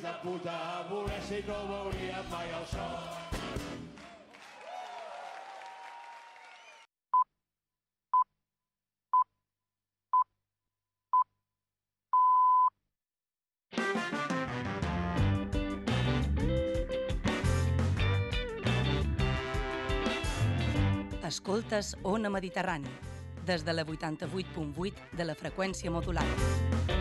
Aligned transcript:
fills 0.00 0.02
de 0.02 0.12
puta, 0.22 0.86
voler 0.88 1.44
no 1.46 1.58
veuria 1.68 2.22
mai 2.30 2.48
el 2.48 2.66
sol. 2.66 2.96
Escoltes 21.26 21.96
Ona 22.02 22.28
Mediterrani, 22.28 22.88
des 23.46 23.64
de 23.64 23.72
la 23.72 23.84
88.8 23.84 24.94
de 25.12 25.24
la 25.24 25.34
freqüència 25.34 25.90
modulada. 25.90 26.99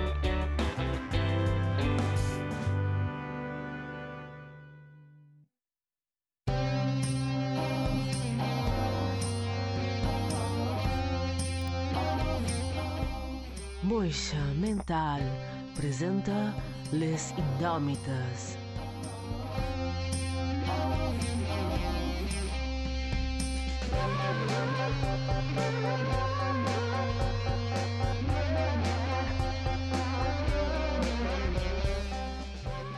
Moixa 14.10 14.42
Mental 14.58 15.22
presenta 15.76 16.56
Les 16.92 17.30
Indòmites. 17.38 18.58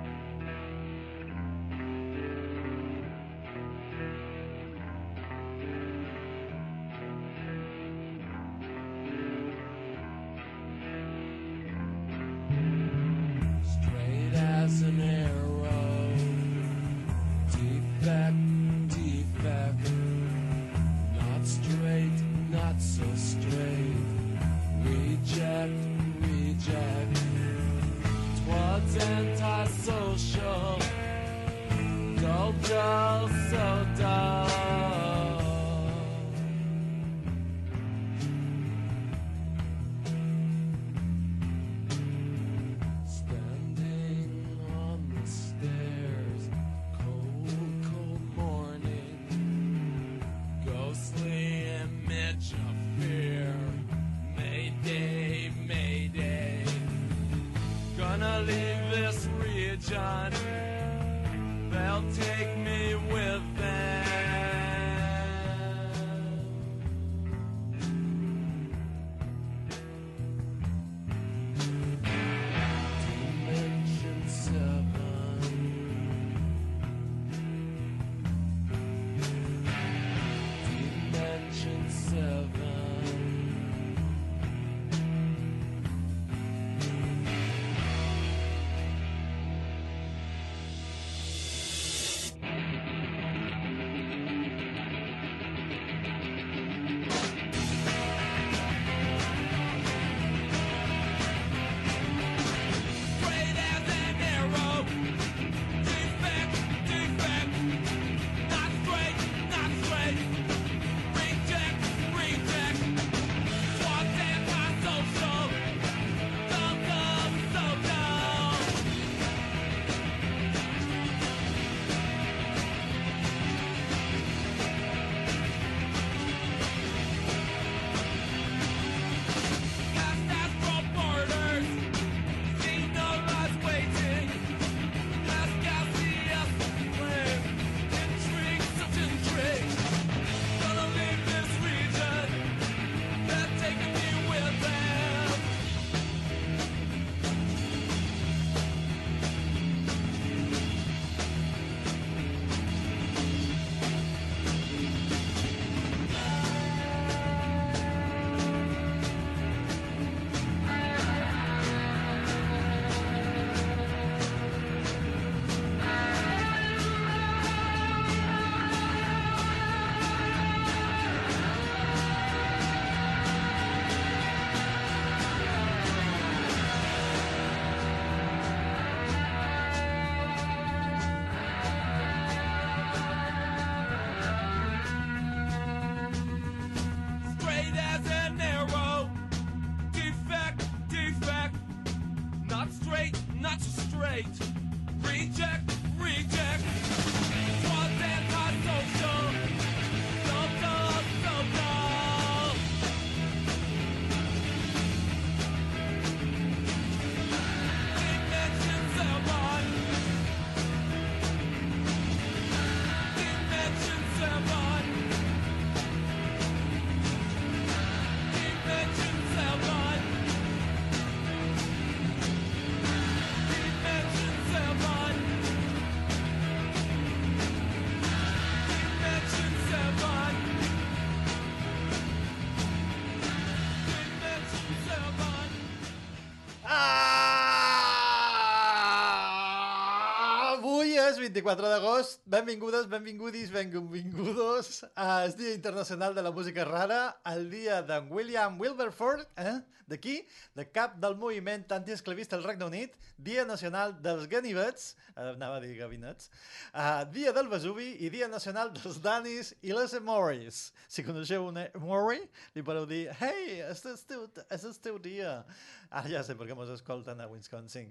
24 241.39 241.69
d'agost. 241.71 242.21
Benvingudes, 242.27 242.89
benvingudis, 242.91 243.53
benvingudos 243.53 244.85
al 244.97 245.37
Dia 245.37 245.55
Internacional 245.55 246.15
de 246.15 246.23
la 246.23 246.33
Música 246.33 246.65
Rara, 246.65 247.21
el 247.31 247.49
dia 247.51 247.79
d'en 247.83 248.11
William 248.11 248.59
Wilberforce, 248.59 249.29
eh? 249.37 249.61
d'aquí, 249.89 250.19
de 250.55 250.67
cap 250.69 250.99
del 251.01 251.17
moviment 251.17 251.65
antiesclavista 251.73 252.37
al 252.37 252.45
Regne 252.45 252.67
Unit, 252.67 252.97
Dia 253.17 253.45
Nacional 253.49 253.95
dels 254.03 254.27
Ganivets, 254.29 254.97
eh, 255.15 255.31
anava 255.33 255.57
a 255.57 255.63
dir 255.63 255.77
gabinets, 255.79 256.29
uh, 256.75 257.07
Dia 257.15 257.33
del 257.33 257.49
Vesuvi 257.49 257.95
i 258.05 258.11
Dia 258.13 258.29
Nacional 258.29 258.71
dels 258.75 259.01
Danis 259.03 259.55
i 259.63 259.73
les 259.73 259.95
Emoris. 259.97 260.69
Si 260.89 261.05
coneixeu 261.07 261.49
un 261.49 261.63
Emori, 261.63 262.21
li 262.55 262.65
podeu 262.67 262.87
dir 262.87 263.07
«Hey, 263.17 263.63
és 263.71 263.85
el 263.89 263.97
teu, 264.11 264.27
és 264.51 264.69
el 264.69 264.77
teu 264.85 265.01
dia!» 265.03 265.41
Ara 265.89 266.13
ja 266.13 266.21
sé 266.23 266.37
per 266.37 266.45
què 266.51 266.57
mos 266.57 266.69
escolten 266.69 267.23
a 267.25 267.31
Wisconsin. 267.31 267.89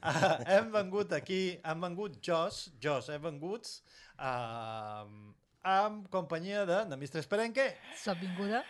Uh, 0.00 0.38
hem 0.54 0.72
vengut 0.72 1.12
aquí, 1.12 1.58
hem 1.60 1.84
vengut 1.84 2.16
Jos, 2.24 2.70
Jos, 2.82 3.08
hem 3.08 3.22
vengut 3.24 3.68
uh, 4.20 5.06
amb 5.66 6.08
companyia 6.12 6.66
de, 6.68 6.82
de 6.90 6.98
Mistres 7.00 7.28
Perenque, 7.30 7.70
Sóc 7.96 8.20
vinguda. 8.20 8.62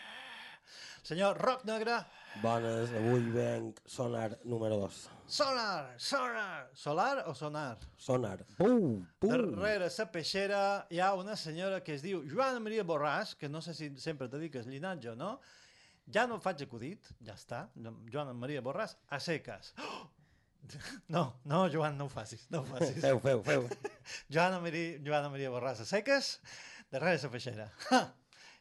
senyor 1.03 1.39
Roc 1.39 1.65
Negre, 1.67 1.99
Bones, 2.43 2.93
avui 2.93 3.31
venc 3.33 3.81
Sonar 3.89 4.39
número 4.45 4.77
2. 4.83 4.97
Sonar, 5.27 5.95
Sonar, 5.99 6.71
Solar 6.75 7.25
o 7.27 7.35
Sonar? 7.35 7.79
Sonar. 7.97 8.45
Pum, 8.59 9.07
pum. 9.19 9.31
Darrere 9.33 9.89
la 9.99 10.07
peixera 10.13 10.87
hi 10.91 11.01
ha 11.01 11.15
una 11.15 11.37
senyora 11.37 11.81
que 11.81 11.95
es 11.95 12.03
diu 12.03 12.23
Joana 12.29 12.61
Maria 12.61 12.85
Borràs, 12.85 13.35
que 13.39 13.49
no 13.49 13.61
sé 13.61 13.75
si 13.75 13.91
sempre 13.99 14.29
te 14.29 14.39
dic 14.39 14.55
el 14.61 14.69
llinatge 14.71 15.15
o 15.15 15.17
no, 15.17 15.39
ja 16.13 16.27
no 16.27 16.39
faig 16.39 16.63
acudit, 16.63 17.11
ja 17.25 17.35
està, 17.35 17.67
Joana 18.13 18.35
Maria 18.35 18.63
Borràs, 18.63 18.97
a 19.11 19.19
seques. 19.19 19.73
Oh! 19.83 20.16
No, 21.09 21.41
no, 21.45 21.69
Joan, 21.73 21.97
no 21.99 22.07
ho 22.07 22.13
facis, 22.13 22.47
no 22.51 22.61
ho 22.61 22.69
facis. 22.69 23.01
Feu, 23.01 23.21
feu, 23.23 23.43
feu. 23.47 23.67
Joana 24.33 24.61
Maria, 24.61 24.99
Joana 25.05 25.31
Maria 25.33 25.51
Borràs 25.55 25.83
a 25.83 25.89
seques, 25.89 26.37
darrere 26.93 27.21
la 27.23 27.33
peixera. 27.33 27.69
Ha! 27.91 28.05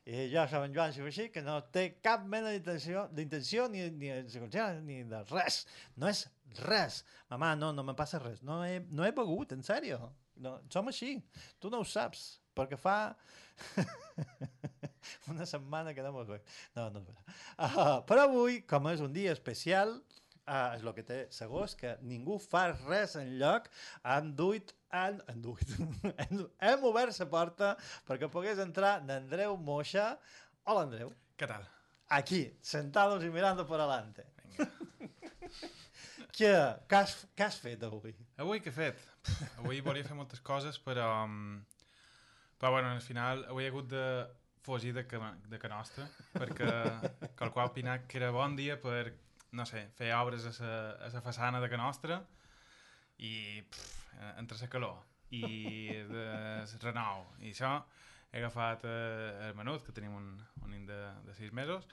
I 0.05 0.27
jo 0.29 0.43
soc 0.45 0.67
en 0.67 0.73
Joan 0.75 0.91
Xabaixí, 0.93 1.31
que 1.33 1.41
no 1.41 1.55
té 1.73 1.87
cap 2.05 2.27
mena 2.29 2.51
d'intenció 2.53 3.07
d'intenció 3.17 3.65
ni, 3.73 3.87
ni, 3.89 4.11
de, 4.13 4.65
ni 4.85 4.99
de 5.09 5.21
res. 5.31 5.63
No 5.97 6.11
és 6.11 6.27
res. 6.61 6.99
Mamà, 7.33 7.55
no, 7.57 7.71
no 7.73 7.85
me 7.87 7.95
passa 7.97 8.21
res. 8.21 8.43
No 8.45 8.59
he, 8.67 8.83
no 8.93 9.05
he 9.05 9.15
begut, 9.17 9.55
en 9.57 9.65
sèrio. 9.65 9.97
No, 10.45 10.59
som 10.69 10.91
així. 10.91 11.15
Tu 11.57 11.71
no 11.73 11.81
ho 11.81 11.87
saps, 11.89 12.35
perquè 12.53 12.77
fa 12.77 13.15
una 15.33 15.47
setmana 15.49 15.95
que 15.97 16.05
no 16.05 16.13
m'ho 16.13 16.27
veig. 16.29 16.53
No, 16.77 16.91
no 16.93 17.01
és 17.01 17.09
vera. 17.09 17.37
Uh, 17.57 17.97
però 18.05 18.27
avui, 18.29 18.61
com 18.69 18.91
és 18.93 19.01
un 19.01 19.15
dia 19.15 19.33
especial, 19.33 19.97
uh, 20.47 20.71
és 20.75 20.83
el 20.83 20.93
que 20.97 21.03
té 21.05 21.19
segons, 21.33 21.75
que 21.79 21.95
ningú 22.05 22.37
fa 22.41 22.67
res 22.85 23.15
en 23.19 23.35
lloc, 23.39 23.69
han 24.03 24.33
duit 24.37 24.73
han, 24.95 25.19
han 25.27 25.41
duit, 25.43 25.75
hem, 26.23 26.45
hem 26.69 26.87
obert 26.87 27.17
la 27.19 27.27
porta 27.29 27.73
perquè 28.07 28.29
pogués 28.31 28.61
entrar 28.63 28.97
n'Andreu 29.03 29.57
Moixa. 29.57 30.13
Hola, 30.63 30.85
Andreu. 30.87 31.11
¿Qué 31.35 31.47
tal? 31.47 31.67
Aquí, 32.07 32.57
sentados 32.61 33.23
y 33.23 33.29
mirando 33.29 33.65
por 33.65 33.81
adelante. 33.81 34.23
què, 36.37 36.51
què, 36.87 36.95
has, 37.01 37.17
què 37.35 37.47
has 37.49 37.59
fet 37.59 37.83
avui? 37.83 38.15
Avui 38.39 38.61
què 38.63 38.71
he 38.71 38.77
fet? 38.77 39.07
Avui 39.59 39.81
volia 39.83 40.05
fer 40.07 40.17
moltes 40.17 40.43
coses, 40.45 40.79
però... 40.79 41.09
mm, 41.27 41.63
Però, 42.57 42.71
bueno, 42.71 42.89
al 42.89 43.01
final 43.03 43.43
avui 43.51 43.65
he 43.65 43.69
hagut 43.69 43.89
de 43.91 44.03
fugir 44.65 44.93
de, 44.95 45.03
de 45.51 45.57
ca 45.59 45.69
nostra, 45.69 46.07
perquè 46.33 46.69
qualcú 47.37 47.61
ha 47.61 47.67
opinat 47.69 48.07
que 48.09 48.17
era 48.21 48.31
bon 48.33 48.55
dia 48.55 48.77
per, 48.81 49.11
no 49.51 49.65
sé, 49.65 49.85
fer 49.97 50.13
obres 50.17 50.45
a 50.47 50.53
la, 50.63 50.79
a 51.07 51.09
la 51.13 51.21
façana 51.21 51.61
de 51.61 51.69
ca 51.69 51.77
nostra 51.77 52.21
i 53.17 53.61
pff, 53.61 54.15
eh, 54.19 54.31
entre 54.41 54.57
la 54.61 54.67
calor 54.71 55.03
i 55.31 55.41
de 56.11 56.65
renou 56.83 57.25
i 57.41 57.51
això 57.53 57.77
he 58.31 58.39
agafat 58.41 58.83
eh, 58.83 59.47
el 59.49 59.53
menut, 59.55 59.85
que 59.85 59.93
tenim 59.95 60.15
un, 60.17 60.31
un 60.63 60.69
nen 60.73 60.85
de, 60.89 60.97
de 61.23 61.33
sis 61.37 61.53
mesos, 61.55 61.85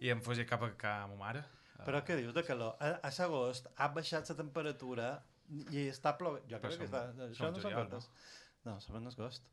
i 0.00 0.12
em 0.12 0.20
fugit 0.22 0.46
cap 0.48 0.62
a 0.62 0.68
ca 0.78 0.92
ma 1.10 1.16
mare. 1.18 1.42
Però 1.82 1.98
què 2.06 2.14
dius 2.20 2.34
de 2.36 2.44
calor? 2.46 2.76
A, 2.78 2.92
a 3.02 3.10
l'agost 3.16 3.66
ha 3.76 3.88
baixat 3.90 4.28
la 4.30 4.36
temperatura 4.38 5.08
i 5.74 5.88
està 5.90 6.12
plovent. 6.16 6.44
Jo 6.46 6.60
crec 6.62 6.76
que 6.78 6.86
som- 6.86 6.92
està... 6.92 7.26
Això 7.26 7.50
no 7.50 7.62
són 7.64 7.74
gotes. 7.74 8.06
No, 8.68 8.76
som 8.84 9.00
en 9.00 9.08
agost. 9.10 9.48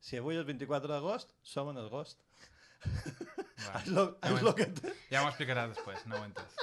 Si 0.00 0.16
avui 0.16 0.38
és 0.40 0.46
24 0.48 0.88
d'agost, 0.88 1.34
som 1.42 1.68
en 1.68 1.82
agost. 1.82 2.22
Va, 2.86 3.74
És 3.82 3.90
lo, 3.92 4.06
ja 4.22 4.30
és 4.30 4.34
m'ho 4.38 4.46
lo 4.48 4.54
que 4.56 4.70
ja 5.10 5.20
m'ho 5.20 5.28
explicarà 5.34 5.66
després, 5.68 6.06
no 6.08 6.16
ho 6.16 6.24
he 6.24 6.30
entès. 6.30 6.56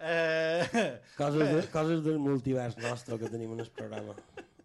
Eh, 0.00 1.00
Coses, 1.16 1.48
de, 1.50 1.62
coses 1.74 2.04
del 2.04 2.20
multivers 2.22 2.76
nostre 2.78 3.18
que 3.18 3.28
tenim 3.32 3.56
en 3.56 3.64
el 3.64 3.70
programa. 3.74 4.14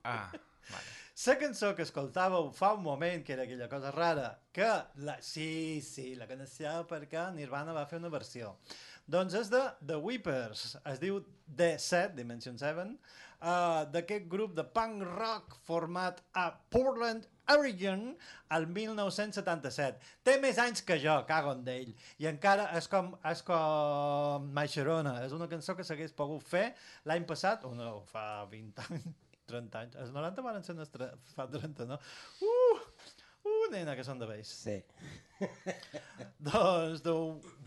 Ah, 0.06 0.30
vale. 0.70 0.92
La 1.24 1.36
cançó 1.42 1.72
que 1.74 1.86
escoltàveu 1.88 2.52
fa 2.54 2.74
un 2.78 2.84
moment, 2.86 3.24
que 3.26 3.34
era 3.34 3.48
aquella 3.48 3.70
cosa 3.72 3.92
rara, 3.96 4.28
que 4.54 4.68
la... 5.08 5.18
Sí, 5.26 5.82
sí, 5.82 6.14
la 6.20 6.28
coneixeu 6.30 6.86
perquè 6.90 7.26
Nirvana 7.34 7.74
va 7.74 7.88
fer 7.90 7.98
una 8.02 8.12
versió. 8.14 8.54
Doncs 9.10 9.34
és 9.42 9.50
de 9.52 9.62
The 9.82 9.98
Weepers, 10.04 10.66
es 10.92 11.02
diu 11.02 11.22
D7, 11.48 12.14
Dimension 12.20 12.60
7, 12.62 12.86
uh, 13.42 13.84
d'aquest 13.94 14.30
grup 14.32 14.54
de 14.60 14.68
punk 14.76 15.02
rock 15.16 15.58
format 15.68 16.22
a 16.38 16.50
Portland, 16.72 17.26
Oregon, 17.52 18.06
al 18.56 18.68
1977. 18.68 20.00
Té 20.24 20.38
més 20.44 20.60
anys 20.62 20.84
que 20.88 20.98
jo, 21.02 21.16
cago 21.30 21.54
en 21.58 21.66
d'ell, 21.66 21.92
i 22.22 22.30
encara 22.30 22.70
és 22.78 22.88
com, 22.92 23.14
és 23.32 23.44
com 23.48 24.48
My 24.56 24.70
Sharona, 24.72 25.18
és 25.26 25.36
una 25.36 25.50
cançó 25.52 25.76
que 25.76 25.86
s'hagués 25.88 26.16
pogut 26.16 26.46
fer 26.48 26.70
l'any 27.10 27.28
passat, 27.30 27.68
o 27.68 27.74
no, 27.76 27.92
fa 28.12 28.46
20 28.52 28.88
anys, 28.88 29.10
30 29.52 29.84
anys. 29.84 30.00
Els 30.06 30.16
90 30.16 30.48
van 30.48 30.64
ser 30.64 30.78
fa 31.36 31.50
30, 31.52 31.90
no? 31.90 32.00
Uh! 32.42 32.93
Nena, 33.74 33.96
que 33.98 34.06
són 34.06 34.22
de 34.22 34.28
vells. 34.30 34.52
Sí. 34.64 34.78
Doncs 36.48 37.02
The 37.04 37.14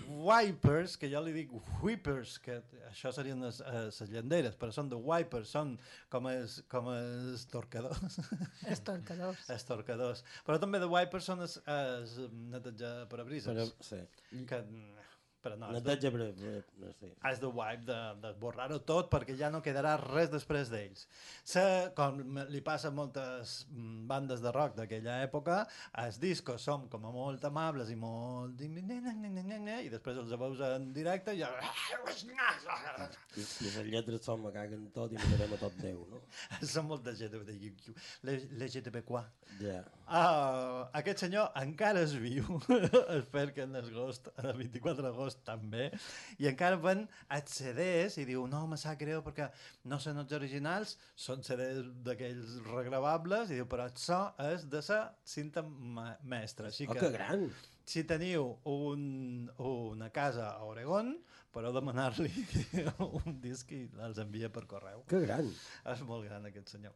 Wipers, 0.07 0.95
que 1.01 1.09
jo 1.13 1.21
li 1.25 1.33
dic 1.35 1.53
Whippers, 1.83 2.37
que 2.45 2.59
això 2.91 3.11
serien 3.15 3.43
les, 3.45 3.59
eh, 3.65 3.83
les 3.89 4.13
llenderes, 4.13 4.57
però 4.61 4.73
són 4.75 4.91
The 4.93 5.01
Wipers, 5.03 5.51
són 5.57 5.75
com 6.13 6.29
els, 6.31 6.61
com 6.73 6.91
els 6.93 7.47
torcadors. 7.53 8.21
Estorcadors. 8.77 9.45
els 9.53 9.67
torcadors. 9.69 10.25
Però 10.47 10.61
també 10.63 10.81
The 10.83 10.91
Wipers 10.93 11.29
són 11.33 11.45
els, 11.47 11.59
els 11.67 12.17
neteja 12.55 12.93
Però, 13.05 13.11
parabrises. 13.17 13.75
sí. 13.85 14.01
Que, 14.49 14.63
però 15.47 15.57
no, 15.61 15.71
és 15.79 15.85
de, 15.87 15.95
no 16.83 16.91
sé. 16.99 17.11
has 17.31 17.41
de 17.43 17.51
wipe, 17.51 17.87
de, 17.89 17.99
de 18.25 18.33
borrar-ho 18.43 18.79
tot 18.89 19.09
perquè 19.13 19.37
ja 19.39 19.51
no 19.55 19.63
quedarà 19.65 19.95
res 20.03 20.31
després 20.33 20.71
d'ells. 20.73 21.07
Se, 21.47 21.65
com 21.99 22.19
me- 22.37 22.47
li 22.53 22.61
passa 22.67 22.91
a 22.91 22.95
moltes 22.97 23.57
mm, 23.71 24.07
bandes 24.11 24.43
de 24.45 24.53
rock 24.55 24.77
d'aquella 24.81 25.21
època, 25.25 25.61
els 26.05 26.19
discos 26.23 26.67
són 26.67 26.89
com 26.93 27.07
a 27.09 27.15
molt 27.15 27.45
amables 27.49 27.93
i 27.95 27.99
molt... 28.01 28.61
i 29.87 29.91
després 29.93 30.19
els 30.23 30.35
veus 30.43 30.63
en 30.67 30.91
directe 30.97 31.35
i 31.37 31.43
ja... 31.45 31.53
I, 33.37 33.45
i 33.45 33.71
les 33.77 33.91
lletres 33.93 34.25
són 34.27 34.43
me 34.45 34.53
caguen 34.55 34.89
tot 34.97 35.13
i 35.15 35.21
mirarem 35.21 35.55
a 35.57 35.61
tot 35.63 35.79
Déu, 35.83 36.03
no? 36.11 36.23
són 36.75 36.89
molt 36.91 37.05
de 37.07 37.15
LGTB, 37.17 37.55
LGTB 38.59 39.05
quoi. 39.07 39.23
Ah, 40.07 40.87
aquest 40.95 41.25
senyor 41.25 41.49
encara 41.59 42.05
és 42.07 42.13
viu, 42.23 42.45
espero 43.19 43.53
que 43.57 43.65
en 43.67 43.75
el 43.75 43.89
24 43.91 45.03
d'agost 45.03 45.41
també, 45.47 45.89
i 46.39 46.47
encara 46.47 46.79
ven 46.79 47.03
els 47.35 47.57
CDs 47.59 48.19
i 48.23 48.27
diu, 48.29 48.45
no, 48.51 48.61
me 48.71 48.79
sap 48.79 49.01
greu 49.01 49.25
perquè 49.27 49.49
no 49.91 49.99
són 50.03 50.21
els 50.23 50.35
originals, 50.39 50.95
són 51.19 51.43
CDs 51.47 51.81
d'aquells 52.07 52.61
regravables, 52.69 53.51
i 53.51 53.59
diu, 53.59 53.67
però 53.71 53.89
això 53.91 54.21
és 54.47 54.69
de 54.71 54.83
sa 54.87 55.01
cinta 55.27 55.65
mestra. 56.23 56.71
Així 56.71 56.87
Oh, 56.87 56.95
que, 56.95 57.01
que 57.09 57.11
gran! 57.17 57.49
si 57.87 58.05
teniu 58.07 58.53
un, 58.71 59.51
una 59.59 60.11
casa 60.15 60.53
a 60.53 60.63
Oregon, 60.71 61.17
podeu 61.51 61.75
demanar-li 61.75 62.31
un 63.25 63.41
disc 63.43 63.71
i 63.75 63.89
els 64.07 64.23
envia 64.23 64.51
per 64.55 64.67
correu. 64.71 65.03
Que 65.11 65.25
gran. 65.27 65.51
És 65.91 66.07
molt 66.07 66.27
gran 66.31 66.47
aquest 66.47 66.75
senyor. 66.77 66.95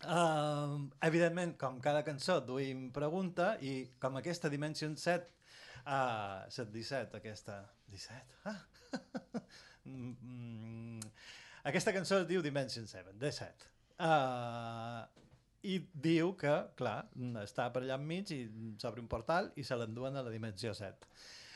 Uh, 0.00 0.88
evidentment, 1.04 1.58
com 1.60 1.76
cada 1.84 2.00
cançó 2.00 2.38
duim 2.40 2.86
pregunta 2.88 3.58
i 3.60 3.84
com 4.00 4.14
aquesta 4.16 4.48
Dimension 4.48 4.94
7 4.96 5.26
uh, 5.84 6.46
7 6.48 6.70
17 6.72 7.18
aquesta 7.18 7.58
17 7.92 8.38
ah. 8.48 8.56
Mm, 9.90 10.12
mm, 10.22 11.10
aquesta 11.68 11.92
cançó 11.92 12.18
es 12.20 12.26
diu 12.28 12.42
Dimension 12.44 12.84
7 12.86 13.14
17 13.18 13.68
uh, 14.04 15.04
i 15.64 15.78
diu 15.92 16.34
que, 16.38 16.52
clar, 16.76 17.08
està 17.42 17.70
per 17.72 17.80
allà 17.82 17.96
enmig 17.96 18.32
i 18.36 18.40
s'obre 18.80 19.00
un 19.00 19.08
portal 19.08 19.48
i 19.56 19.64
se 19.64 19.76
l'enduen 19.80 20.16
a 20.16 20.24
la 20.24 20.32
dimensió 20.32 20.74
7 20.76 21.08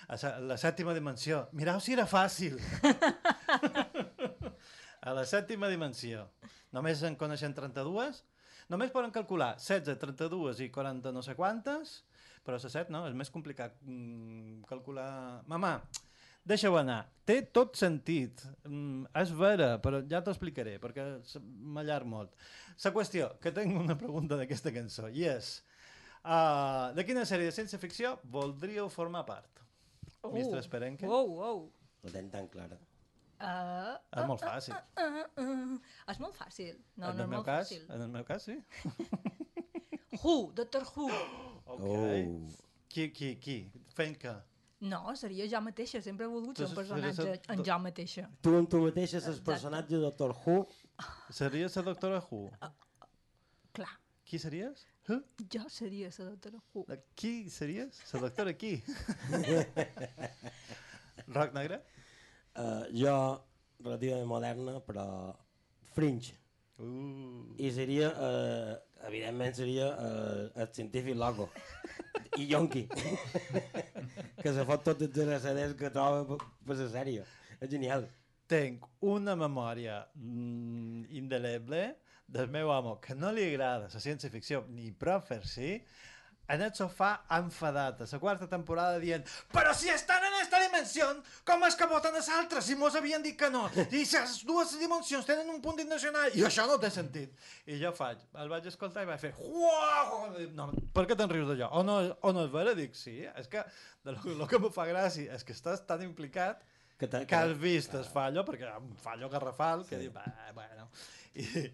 a 0.08 0.16
la 0.44 0.56
sèptima 0.60 0.92
dimensió. 0.92 1.46
Mireu 1.56 1.80
si 1.80 1.94
era 1.96 2.04
fàcil! 2.04 2.58
A 5.04 5.12
la 5.12 5.26
sèptima 5.28 5.68
dimensió. 5.68 6.22
Només 6.72 7.02
en 7.04 7.16
coneixen 7.20 7.52
32 7.56 8.22
només 8.72 8.92
poden 8.94 9.12
calcular 9.14 9.54
16, 9.58 9.98
32 10.00 10.64
i 10.64 10.70
40 10.72 11.12
no 11.12 11.22
sé 11.24 11.36
quantes 11.38 12.02
però 12.44 12.60
la 12.60 12.70
7 12.70 12.92
no, 12.92 13.06
és 13.08 13.16
més 13.16 13.32
complicat 13.32 13.76
mm, 13.80 14.64
calcular... 14.68 15.08
Mamà, 15.48 15.78
deixa-ho 16.44 16.76
anar. 16.76 17.00
Té 17.24 17.38
tot 17.56 17.78
sentit. 17.80 18.44
Mm, 18.68 19.06
és 19.22 19.32
vera, 19.38 19.70
però 19.84 20.02
ja 20.10 20.20
t'ho 20.20 20.34
explicaré, 20.34 20.76
perquè 20.82 21.06
m'allarg 21.76 22.08
molt. 22.10 22.34
La 22.84 22.92
qüestió, 22.92 23.30
que 23.40 23.54
tinc 23.56 23.78
una 23.80 23.96
pregunta 24.00 24.38
d'aquesta 24.40 24.74
cançó, 24.74 25.08
i 25.08 25.24
és... 25.30 25.56
Uh, 26.24 26.92
de 26.96 27.04
quina 27.04 27.26
sèrie 27.28 27.50
de 27.50 27.52
ciència-ficció 27.52 28.14
voldríeu 28.32 28.86
formar 28.92 29.26
part? 29.28 29.60
Oh. 30.22 30.30
Mistre 30.32 30.60
Esperenque? 30.62 31.08
Oh, 31.08 31.40
oh. 31.48 31.58
La 32.04 32.12
tenc 32.12 32.32
tan 32.32 32.48
clara. 32.52 32.78
Uh, 33.40 33.96
És 34.20 34.26
molt 34.28 34.40
fàcil. 34.40 34.74
uh, 34.74 35.24
uh. 35.42 35.78
És 36.12 36.18
molt 36.22 36.34
fàcil. 36.38 36.76
No, 36.96 37.10
en 37.10 37.16
no 37.16 37.22
el 37.24 37.28
meu 37.28 37.38
molt 37.40 37.46
cas, 37.46 37.68
fàcil. 37.72 37.84
en 37.90 38.00
el 38.02 38.08
meu 38.08 38.24
cas, 38.24 38.42
sí. 38.42 38.56
Who, 40.22 40.52
Doctor 40.54 40.84
Who. 40.94 41.08
Ok. 41.66 41.80
Oh. 41.80 42.48
Qui, 42.88 43.08
qui, 43.12 43.36
qui? 43.42 43.56
Fent 43.96 44.16
que? 44.22 44.32
No, 44.84 45.14
seria 45.16 45.46
jo 45.50 45.60
mateixa. 45.64 46.00
Sempre 46.04 46.26
he 46.26 46.28
volgut 46.30 46.58
ser 46.60 46.68
un 46.68 46.74
personatge 46.76 47.22
el- 47.32 47.40
en 47.56 47.64
jo 47.66 47.78
mateixa. 47.82 48.28
Tu 48.42 48.54
amb 48.54 48.68
tu 48.70 48.80
mateixa 48.84 49.16
és 49.18 49.26
el 49.32 49.40
personatge 49.42 49.96
de 49.96 50.00
Doctor 50.04 50.34
Who. 50.44 50.66
Series 51.30 51.76
la 51.76 51.82
doctora 51.90 52.20
Who? 52.30 52.50
Clar, 53.74 53.90
Qui 54.24 54.38
series? 54.38 54.86
Huh? 55.08 55.18
jo 55.52 55.68
seria 55.68 56.08
la 56.18 56.24
Doctor 56.30 56.54
Who. 56.72 56.84
Qui 57.16 57.50
series? 57.50 57.98
La 58.14 58.20
doctora 58.20 58.54
qui? 58.54 58.76
Roc 61.34 61.52
negre? 61.54 61.80
Uh, 62.54 62.84
jo, 62.94 63.14
relativament 63.82 64.28
moderna, 64.30 64.78
però 64.86 65.06
fringe. 65.94 66.36
Uh. 66.78 67.54
I 67.58 67.70
seria, 67.74 68.10
uh, 68.14 69.06
evidentment 69.08 69.56
seria 69.58 69.88
uh, 69.94 70.44
el 70.54 70.68
científic 70.72 71.18
loco. 71.18 71.48
I 72.38 72.46
yonqui. 72.50 72.84
que 74.42 74.52
se 74.52 74.64
fot 74.66 74.86
tots 74.86 75.06
els 75.06 75.18
RCDs 75.24 75.74
que 75.78 75.90
troba 75.94 76.22
per, 76.28 76.38
per 76.66 76.78
la 76.78 76.88
sèrie. 76.92 77.26
És 77.58 77.70
genial. 77.70 78.06
Tenc 78.50 78.86
una 79.08 79.34
memòria 79.38 80.02
mm, 80.14 81.06
indeleble 81.16 81.84
del 82.26 82.50
meu 82.52 82.70
home 82.72 82.96
que 83.04 83.14
no 83.16 83.30
li 83.32 83.44
agrada 83.50 83.88
la 83.92 84.02
ciència-ficció 84.02 84.64
ni 84.72 84.90
prou 84.92 85.22
fer 85.24 85.40
sí, 85.48 85.70
en 86.48 86.60
el 86.62 86.72
sofà 86.76 87.12
enfadat 87.38 88.02
a 88.04 88.06
la 88.10 88.18
quarta 88.20 88.46
temporada 88.48 88.98
dient 89.00 89.24
però 89.52 89.72
si 89.74 89.88
estan 89.88 90.22
en 90.28 90.34
esta 90.42 90.60
dimensió, 90.60 91.06
com 91.44 91.62
és 91.64 91.74
que 91.76 91.86
voten 91.86 92.14
els 92.14 92.28
altres 92.28 92.64
si 92.66 92.74
mos 92.76 92.94
havien 92.94 93.22
dit 93.22 93.36
que 93.38 93.48
no? 93.50 93.68
I 93.90 94.04
les 94.04 94.34
dues 94.44 94.74
dimensions 94.78 95.24
tenen 95.26 95.48
un 95.48 95.60
punt 95.64 95.78
internacional 95.80 96.30
i 96.36 96.44
això 96.44 96.66
no 96.68 96.76
té 96.78 96.90
sentit. 96.90 97.32
I 97.66 97.78
jo 97.80 97.92
faig, 97.96 98.18
el 98.42 98.48
vaig 98.52 98.66
escoltar 98.66 99.02
i 99.04 99.06
vaig 99.06 99.20
fer! 99.20 99.32
No, 100.54 100.68
per 100.94 101.06
què 101.08 101.16
te'n 101.16 101.30
rius 101.32 101.48
d'allò? 101.48 101.70
O 101.78 101.82
no, 101.86 101.96
o 102.20 102.32
no 102.36 102.44
és 102.46 102.52
vera? 102.52 102.74
Dic, 102.76 102.94
sí, 102.98 103.20
és 103.24 103.48
que 103.48 103.64
de 104.04 104.12
lo, 104.12 104.34
lo 104.42 104.46
que 104.50 104.58
me 104.60 104.70
fa 104.74 104.86
gràcia 104.88 105.34
és 105.34 105.44
que 105.44 105.56
estàs 105.56 105.84
tan 105.88 106.02
implicat 106.04 106.62
Que, 106.94 107.08
que 107.10 107.34
has 107.34 107.50
vist 107.58 107.90
el 107.98 108.04
fallo, 108.06 108.44
perquè 108.46 108.68
un 108.78 108.92
fallo 109.02 109.26
garrafal, 109.28 109.80
que 109.84 109.96
Sí. 109.96 110.02
diu, 110.04 110.12
"Bah, 110.14 110.52
bueno... 110.54 110.86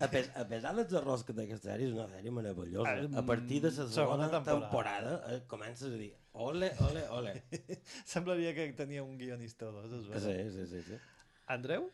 A, 0.00 0.08
pes, 0.08 0.30
a 0.40 0.46
pesar 0.48 0.72
dels 0.78 0.92
errors 0.96 1.22
que 1.28 1.34
té 1.36 1.44
aquesta 1.44 1.68
sèrie, 1.74 1.88
és 1.90 1.92
una 1.92 2.06
sèrie 2.08 2.30
meravellosa. 2.32 2.94
Eh, 3.02 3.08
A 3.20 3.22
partir 3.28 3.58
de 3.60 3.68
la 3.68 3.74
segona, 3.76 3.94
segona 3.94 4.28
temporada. 4.30 4.60
temporada, 4.60 5.12
eh, 5.34 5.40
comences 5.46 5.92
a 5.92 5.96
dir 6.00 6.14
ole, 6.32 6.70
ole, 6.88 7.02
ole. 7.12 7.34
semblaria 8.08 8.54
que 8.56 8.72
tenia 8.78 9.02
un 9.04 9.18
guionista 9.18 9.66
o 9.68 9.72
dos, 9.72 10.06
sí, 10.22 10.36
sí, 10.54 10.66
sí, 10.66 10.82
sí. 10.88 10.98
Andreu? 11.46 11.90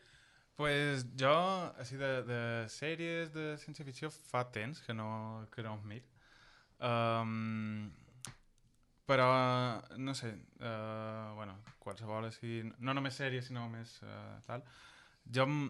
Pues 0.55 1.05
jo, 1.19 1.33
així 1.77 1.97
de, 2.01 2.11
de 2.25 2.39
sèries 2.73 3.29
de 3.35 3.57
ciència-ficció 3.61 4.09
fa 4.09 4.45
temps 4.49 4.79
que 4.81 4.93
no, 4.95 5.45
que 5.53 5.61
no 5.61 5.75
em 5.77 5.83
mir. 5.91 6.03
Um, 6.79 7.91
però, 9.05 9.27
no 9.97 10.15
sé, 10.17 10.31
uh, 10.59 11.35
bueno, 11.37 11.59
qualsevol 11.83 12.25
així, 12.31 12.63
no 12.79 12.95
només 12.97 13.15
sèries, 13.19 13.47
sinó 13.51 13.67
més 13.69 13.99
uh, 14.03 14.39
tal. 14.47 14.63
Jo, 15.29 15.45
m- 15.45 15.69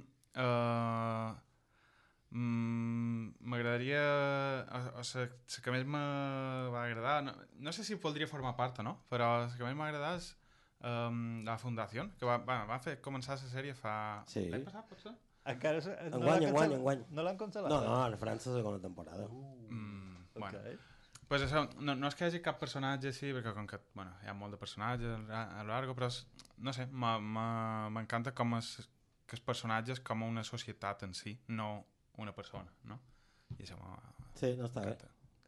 uh, 2.31 2.37
mm, 2.37 3.37
m'agradaria, 3.39 4.01
o, 4.67 4.81
o 4.99 5.03
la, 5.03 5.27
la 5.27 5.61
que 5.63 5.75
més 5.75 5.85
me 5.85 6.01
va 6.73 6.83
agradar, 6.83 7.21
no, 7.23 7.35
no 7.59 7.71
sé 7.75 7.83
si 7.87 7.95
voldria 7.95 8.27
formar 8.27 8.55
part 8.57 8.79
o 8.79 8.83
no, 8.87 8.97
però 9.11 9.29
la 9.45 9.53
que 9.55 9.63
més 9.63 9.77
m'ha 9.77 9.87
agradat 9.91 10.19
és 10.21 10.33
um, 10.81 11.43
la 11.47 11.57
Fundació, 11.61 12.09
que 12.19 12.27
va, 12.27 12.37
va, 12.43 12.63
va 12.69 12.79
fer 12.83 12.99
començar 13.01 13.37
la 13.37 13.53
sèrie 13.53 13.77
fa... 13.77 13.95
Sí. 14.29 14.47
L'any 14.51 14.65
passat, 14.67 14.87
potser? 14.89 15.15
Encara 15.47 15.79
se- 15.81 15.95
no 16.11 16.19
Enguany, 16.19 16.27
l'han 16.43 16.49
enguany, 16.51 16.75
enguany. 16.75 17.05
No 17.15 17.23
l'han 17.23 17.39
cancel·lat? 17.39 17.71
No, 17.71 17.79
no, 17.85 17.97
a 18.03 18.19
França 18.19 18.51
segona 18.51 18.81
temporada. 18.83 19.29
Mm, 19.31 20.27
Ok. 20.35 20.41
bueno. 20.43 20.77
Pues 21.27 21.41
això, 21.43 21.65
no, 21.83 21.93
no 21.95 22.07
és 22.07 22.15
que 22.15 22.23
hi 22.23 22.29
hagi 22.29 22.39
cap 22.43 22.59
personatge 22.59 23.09
així, 23.11 23.33
perquè 23.35 23.51
com 23.55 23.65
que 23.67 23.79
bueno, 23.95 24.13
hi 24.23 24.29
ha 24.31 24.35
molt 24.37 24.55
de 24.55 24.59
personatges 24.61 25.25
a, 25.27 25.41
a 25.59 25.63
lo 25.65 25.73
largo, 25.73 25.95
però 25.95 26.07
és, 26.07 26.21
no 26.63 26.71
sé, 26.71 26.85
m'encanta 26.87 28.31
com 28.35 28.55
es, 28.55 28.69
que 29.27 29.35
els 29.35 29.43
personatges 29.43 29.99
com 30.07 30.23
una 30.23 30.45
societat 30.47 31.03
en 31.03 31.13
si, 31.17 31.33
no 31.51 31.83
una 32.17 32.33
persona, 32.35 32.71
no? 32.89 32.99
I 33.57 33.63
això. 33.63 33.77
Sí, 34.37 34.53
no 34.59 34.67
està 34.69 34.83
bé. 34.85 34.97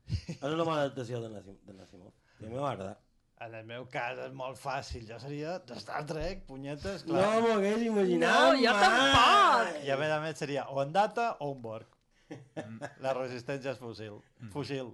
És 0.10 0.42
una 0.48 0.64
bona 0.66 0.82
adaptació 0.86 1.20
de 1.22 1.30
Nassim- 1.36 1.60
de 1.68 1.74
Nassimov. 1.78 2.14
I 2.40 2.46
a 2.46 2.50
mi 2.50 2.56
m'ha 2.56 2.72
agradat. 2.72 3.04
En 3.46 3.54
el 3.56 3.66
meu 3.70 3.86
cas 3.88 4.18
és 4.20 4.34
molt 4.36 4.58
fàcil. 4.60 5.06
Jo 5.08 5.18
seria 5.20 5.58
de 5.60 5.76
Star 5.80 6.02
Trek, 6.10 6.42
punyetes, 6.48 7.06
No 7.08 7.14
clar. 7.14 7.42
m'ho 7.42 7.54
hagués 7.56 7.86
imaginat 7.86 8.34
No, 8.34 8.50
jo 8.60 8.74
mai! 8.74 8.82
tampoc! 8.84 9.86
I 9.86 9.92
a 9.94 9.98
més 10.02 10.12
a 10.12 10.20
més 10.26 10.38
seria 10.42 10.66
o 10.74 10.82
en 10.84 10.92
Data 10.92 11.30
o 11.40 11.52
un 11.54 11.62
Borg. 11.62 11.88
La 13.00 13.14
resistència 13.16 13.72
és 13.72 13.80
fusil. 13.80 14.18
Fusil. 14.54 14.92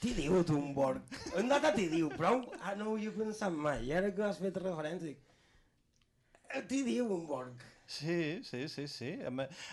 T'hi 0.00 0.12
diu, 0.18 0.42
tu, 0.44 0.58
un 0.58 0.74
Borg. 0.76 1.00
En 1.40 1.48
data 1.48 1.70
t'hi 1.74 1.86
diu, 1.88 2.10
però 2.12 2.34
ah, 2.60 2.74
no 2.76 2.90
ho 2.90 2.96
havia 2.98 3.10
pensat 3.16 3.52
mai. 3.56 3.86
I 3.88 3.92
ara 3.96 4.10
que 4.14 4.22
has 4.26 4.38
fet 4.42 4.58
referència, 4.60 5.06
dic... 5.08 5.18
"Eh, 6.54 6.60
T'hi 6.68 6.82
diu, 6.86 7.08
un 7.14 7.24
Borg. 7.26 7.64
Sí, 7.86 8.42
sí, 8.44 8.66
sí, 8.72 8.86
sí. 8.88 9.10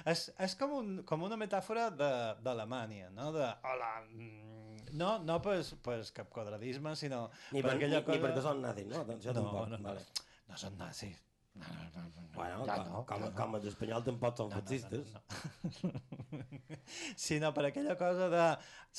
És, 0.06 0.26
és 0.44 0.56
com, 0.60 0.74
un, 0.82 0.90
com 1.08 1.22
una 1.24 1.38
metàfora 1.40 1.90
de- 1.96 2.36
d'Alemanya, 2.44 3.10
no? 3.16 3.32
De, 3.32 3.46
hola, 3.64 3.92
mm, 4.12 4.92
no, 5.00 5.14
no 5.24 5.38
per, 5.42 5.58
per 5.86 6.00
cap 6.14 6.30
quadradisme, 6.30 6.94
sinó 7.00 7.30
Ni, 7.52 7.62
per, 7.62 7.72
ni, 7.72 7.78
aquella 7.78 8.02
ni 8.04 8.20
perquè 8.26 8.42
són 8.44 8.62
nazis, 8.62 8.88
no? 8.92 9.02
Atenció, 9.06 9.32
No, 9.34 9.42
tampoc. 9.42 9.70
no, 9.70 9.78
no. 9.78 9.90
Vale. 9.94 10.04
No 10.52 10.58
són 10.60 10.76
nazis. 10.78 11.22
No, 11.54 11.66
no, 11.68 11.84
no, 11.96 12.02
no, 12.02 12.22
no. 12.22 12.28
Bueno, 12.34 12.66
Ja 12.66 12.78
com, 12.78 12.92
no, 12.92 13.06
com, 13.06 13.18
ja 13.20 13.30
no. 13.30 13.36
com 13.36 13.56
els 13.58 13.66
espanyols 13.72 14.06
tampoc 14.06 14.38
són 14.40 14.52
fascistes. 14.54 15.10
No, 15.12 15.22
no, 15.84 15.92
no. 15.92 16.78
sinó 17.20 17.52
per 17.58 17.66
aquella 17.68 17.98
cosa 18.00 18.30
de 18.32 18.46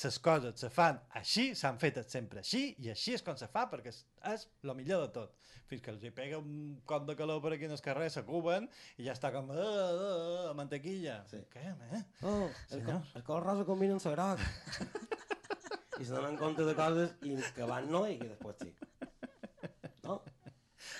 les 0.03 0.19
coses 0.27 0.61
se 0.61 0.69
fan 0.73 0.99
així, 1.19 1.47
s'han 1.57 1.79
fet 1.81 1.97
sempre 2.09 2.43
així, 2.43 2.63
i 2.83 2.91
així 2.93 3.15
és 3.17 3.25
com 3.25 3.37
se 3.39 3.49
fa, 3.49 3.65
perquè 3.71 3.93
és, 3.93 4.03
és 4.33 4.45
el 4.63 4.75
millor 4.77 5.07
de 5.07 5.09
tot. 5.17 5.35
Fins 5.69 5.81
que 5.81 5.93
els 5.95 6.05
hi 6.05 6.13
pega 6.13 6.37
un 6.37 6.77
cop 6.89 7.07
de 7.09 7.17
calor 7.17 7.41
per 7.41 7.55
aquí 7.55 7.65
en 7.65 7.73
el 7.73 7.81
carrer, 7.81 8.11
s'acuben, 8.13 8.69
i 9.01 9.07
ja 9.07 9.17
està 9.17 9.33
com 9.33 9.49
uh, 9.49 9.57
uh, 9.57 10.07
uh, 10.51 10.55
mantequilla. 10.57 11.21
Sí. 11.29 11.41
Què, 11.53 11.65
eh? 11.97 12.03
Oh, 12.21 12.47
el, 12.69 12.85
col, 12.85 13.01
el 13.17 13.25
color 13.25 13.49
rosa 13.49 13.67
combina 13.69 13.97
amb 13.97 14.09
el 14.11 14.17
groc. 14.17 14.45
I 16.01 16.05
se 16.05 16.13
donen 16.13 16.37
compte 16.37 16.65
de 16.67 16.73
coses 16.77 17.13
i 17.25 17.37
que 17.55 17.69
van 17.69 17.89
no 17.93 18.05
i 18.09 18.17
que 18.21 18.29
després 18.29 18.61
sí. 18.61 18.73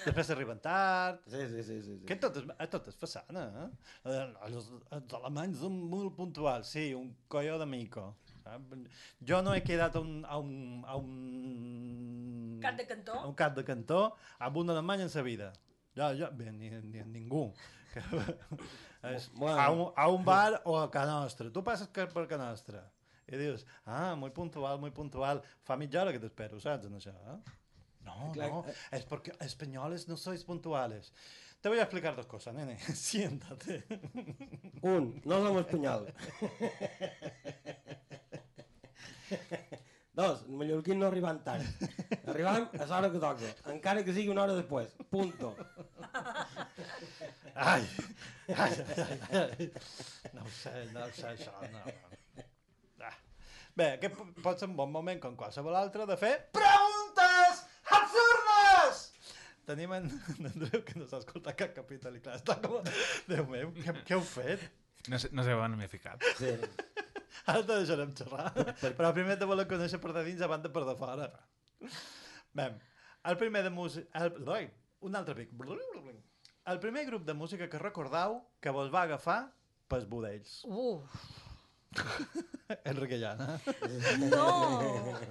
Després 0.05 0.29
arriben 0.33 0.59
tard, 0.63 1.19
Sí, 1.27 1.41
sí, 1.49 1.63
sí. 1.63 1.81
sí, 1.81 1.97
sí. 1.99 2.05
Que 2.07 2.15
tot 2.21 2.37
és, 2.39 2.45
eh, 2.57 2.67
tot 2.71 2.87
és 2.91 2.95
façana, 2.99 3.43
eh? 3.63 3.67
Eh, 4.11 4.23
Els, 4.47 4.69
els 4.97 5.15
alemanys 5.19 5.59
són 5.63 5.75
molt 5.91 6.15
puntuals, 6.17 6.67
sí, 6.75 6.93
un 6.97 7.13
colló 7.27 7.57
de 7.61 7.65
mico. 7.69 8.09
Jo 9.23 9.41
no 9.41 9.53
he 9.55 9.61
quedat 9.63 9.95
a 9.95 10.01
un, 10.03 10.23
a 10.27 10.37
un, 10.37 10.83
a 10.85 10.97
un... 10.99 12.59
Cap 12.63 12.75
de 12.79 12.85
cantó? 12.87 13.13
A 13.19 13.27
un 13.27 13.35
cap 13.39 13.55
de 13.55 13.63
cantó 13.67 14.01
amb 14.39 14.57
un 14.63 14.69
alemany 14.73 15.05
en 15.05 15.09
sa 15.13 15.21
vida. 15.23 15.51
Jo, 15.95 16.09
jo, 16.17 16.29
bé, 16.35 16.51
ni, 16.51 16.69
ni, 16.69 17.03
ningú. 17.19 17.45
És, 19.03 19.29
Bueno. 19.35 19.59
a, 19.59 19.69
un, 19.71 19.81
a 19.95 20.07
un 20.09 20.23
bar 20.25 20.61
o 20.65 20.77
a 20.79 20.89
Can 20.91 21.07
Nostra. 21.11 21.49
Tu 21.51 21.63
passes 21.63 21.87
per 21.91 22.07
per 22.13 22.23
Can 22.27 22.39
Nostra 22.39 22.83
i 23.27 23.37
dius, 23.39 23.65
ah, 23.87 24.13
molt 24.19 24.33
puntual, 24.35 24.79
molt 24.79 24.93
puntual. 24.95 25.41
Fa 25.63 25.75
mitja 25.79 26.01
hora 26.01 26.11
que 26.11 26.19
t'espero, 26.19 26.59
saps, 26.59 26.87
en 26.89 26.97
això, 26.99 27.13
eh? 27.31 27.37
No, 28.03 28.31
Clar, 28.33 28.49
no, 28.49 28.65
eh. 28.67 28.73
es 28.91 29.03
porque 29.05 29.33
españoles 29.39 30.07
no 30.07 30.17
sois 30.17 30.43
puntuales. 30.43 31.13
Te 31.61 31.69
voy 31.69 31.79
a 31.79 31.83
explicar 31.83 32.15
dos 32.15 32.25
cosas, 32.25 32.53
nene. 32.53 32.77
Siéntate. 32.93 33.85
Un, 34.81 35.21
no 35.23 35.39
som 35.45 35.57
espanyol. 35.61 36.09
Dos, 40.13 40.43
els 40.43 40.49
mallorquins 40.59 40.99
no 40.99 41.07
arribem 41.07 41.39
tard. 41.41 41.85
Arribam 42.29 42.67
a 42.77 42.85
l'hora 42.85 43.09
que 43.09 43.21
toca, 43.21 43.47
encara 43.71 44.03
que 44.05 44.13
sigui 44.13 44.29
una 44.29 44.43
hora 44.43 44.57
després. 44.59 44.91
Punto. 45.09 45.55
Ai, 47.55 47.81
ai, 48.53 48.75
ai, 49.07 49.17
ai. 49.39 49.69
No 50.35 50.43
ho 50.43 50.51
sé, 50.53 50.75
no 50.91 51.07
ho 51.07 51.15
sé, 51.17 51.31
això, 51.31 51.55
no. 51.73 51.81
no. 51.87 52.45
Ah. 53.07 53.15
Bé, 53.73 53.87
aquest 53.95 54.21
pot 54.45 54.61
ser 54.61 54.69
un 54.69 54.77
bon 54.77 54.93
moment, 54.93 55.17
com 55.23 55.33
qualsevol 55.39 55.79
altre, 55.81 56.05
de 56.11 56.19
fer 56.21 56.35
preguntes 56.59 57.02
absurdes! 58.13 59.01
Tenim 59.65 59.93
en, 59.95 60.09
en 60.37 60.49
Andreu, 60.51 60.83
que 60.85 60.99
no 60.99 61.07
s'ha 61.07 61.21
escoltat 61.23 61.57
cap 61.59 61.75
capítol, 61.77 62.17
i 62.17 62.23
clar, 62.23 62.37
està 62.39 62.57
com... 62.63 62.83
Déu 63.29 63.45
meu, 63.49 63.71
què, 63.77 63.95
què 64.07 64.17
heu 64.17 64.23
fet? 64.27 64.65
No 65.11 65.19
sé, 65.19 65.29
no 65.35 65.45
sé 65.45 65.55
on 65.55 65.77
m'he 65.79 65.87
ficat. 65.91 66.23
Sí. 66.39 66.51
Ara 67.49 67.63
te 67.63 67.79
deixarem 67.79 68.11
xerrar. 68.15 68.51
Però 68.83 69.11
primer 69.15 69.37
te 69.39 69.47
volem 69.49 69.67
conèixer 69.67 69.99
per 70.03 70.13
de 70.15 70.23
dins 70.27 70.43
abans 70.45 70.63
de 70.63 70.71
per 70.71 70.83
de 70.87 70.95
fora. 70.99 71.27
Bé, 72.55 72.69
el 73.31 73.39
primer 73.39 73.63
de 73.65 73.71
música... 73.73 74.07
El... 74.19 74.37
Oi, 74.47 74.69
un 75.07 75.17
altre 75.19 75.35
pic. 75.39 75.51
El 76.71 76.79
primer 76.83 77.03
grup 77.09 77.25
de 77.27 77.35
música 77.35 77.67
que 77.71 77.81
recordau 77.81 78.37
que 78.63 78.71
vos 78.71 78.91
va 78.93 79.03
agafar 79.07 79.39
pels 79.91 80.05
budells. 80.07 80.61
Uh, 80.63 81.01
Enrique 82.89 83.17
Llana. 83.21 83.59
no, 84.31 84.45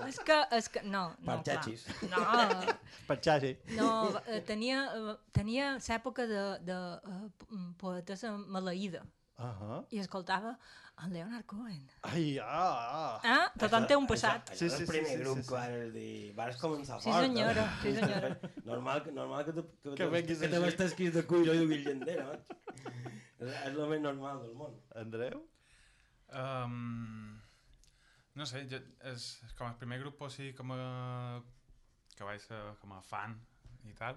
és 0.06 0.18
que, 0.22 0.36
és 0.58 0.68
que, 0.68 0.82
no, 0.84 1.08
no. 1.18 1.26
Parxatxis. 1.26 1.86
No, 2.10 2.20
Per 3.08 3.18
Xavi. 3.24 3.56
no, 3.78 3.88
eh, 4.26 4.42
tenia, 4.46 4.84
eh, 4.98 5.16
tenia 5.32 5.72
l'època 5.80 6.26
de, 6.30 6.44
de 6.68 6.78
uh, 7.02 7.66
poetessa 7.78 8.36
maleïda 8.36 9.02
Uh 9.42 9.48
-huh. 9.58 9.78
i 9.90 9.98
escoltava 9.98 10.58
en 11.02 11.12
Leonard 11.12 11.44
Cohen. 11.46 11.88
Ai, 12.02 12.38
ah, 12.38 12.44
ah. 12.46 13.20
Ah, 13.24 13.52
tothom 13.58 13.86
té 13.86 13.96
un 13.96 14.06
passat. 14.06 14.50
Això, 14.50 14.54
Sí, 14.58 14.64
això 14.66 14.68
sí, 14.68 14.74
és 14.74 14.80
el 14.80 14.86
sí, 14.86 14.92
primer 14.92 15.16
sí, 15.16 15.22
grup 15.24 15.36
sí, 15.36 15.42
sí. 15.42 15.48
que 15.48 15.54
vas 15.54 15.92
dir... 15.94 16.34
Vas 16.36 16.56
començar 16.60 17.00
Sí, 17.00 17.10
fort. 17.10 17.24
senyora, 17.24 17.64
eh? 17.64 17.78
sí, 17.82 17.94
senyora. 17.96 18.38
Normal, 18.64 19.02
normal 19.14 19.44
que 19.44 19.52
te, 19.52 19.62
que, 19.82 19.94
Que 19.96 20.06
venguis 20.06 20.38
que 20.38 20.48
te 20.48 20.56
així. 20.56 20.64
vestes 20.64 21.14
de 21.14 21.22
cuiro 21.26 21.54
i 21.54 21.58
duguis 21.58 21.84
llandera, 21.86 22.38
és 23.40 23.74
el 23.74 23.88
més 23.88 24.00
normal 24.00 24.42
del 24.42 24.54
món. 24.54 24.76
Andreu? 24.94 25.42
Um, 26.32 27.40
no 28.38 28.46
sé, 28.48 28.64
jo, 28.70 28.80
és, 29.10 29.26
com 29.58 29.68
el 29.68 29.76
primer 29.80 29.98
grup 30.00 30.22
així 30.24 30.52
com 30.56 30.72
a, 30.72 30.80
que 32.16 32.24
vaig 32.24 32.40
ser 32.44 32.60
com 32.80 32.94
a 32.96 33.02
fan 33.04 33.36
i 33.88 33.92
tal. 33.98 34.16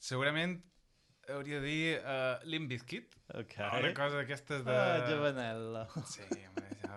Segurament 0.00 0.56
hauria 1.30 1.60
de 1.60 1.66
dir 1.66 1.98
uh, 2.00 2.40
Limp 2.48 2.70
Bizkit, 2.70 3.16
Ok. 3.38 3.54
una 3.60 3.92
cosa 3.94 4.22
d'aquestes 4.22 4.64
de... 4.66 4.74
Ah, 4.74 5.04
Jovenel. 5.10 5.82
Sí, 6.08 6.24
home, 6.48 6.64
això... 6.72 6.96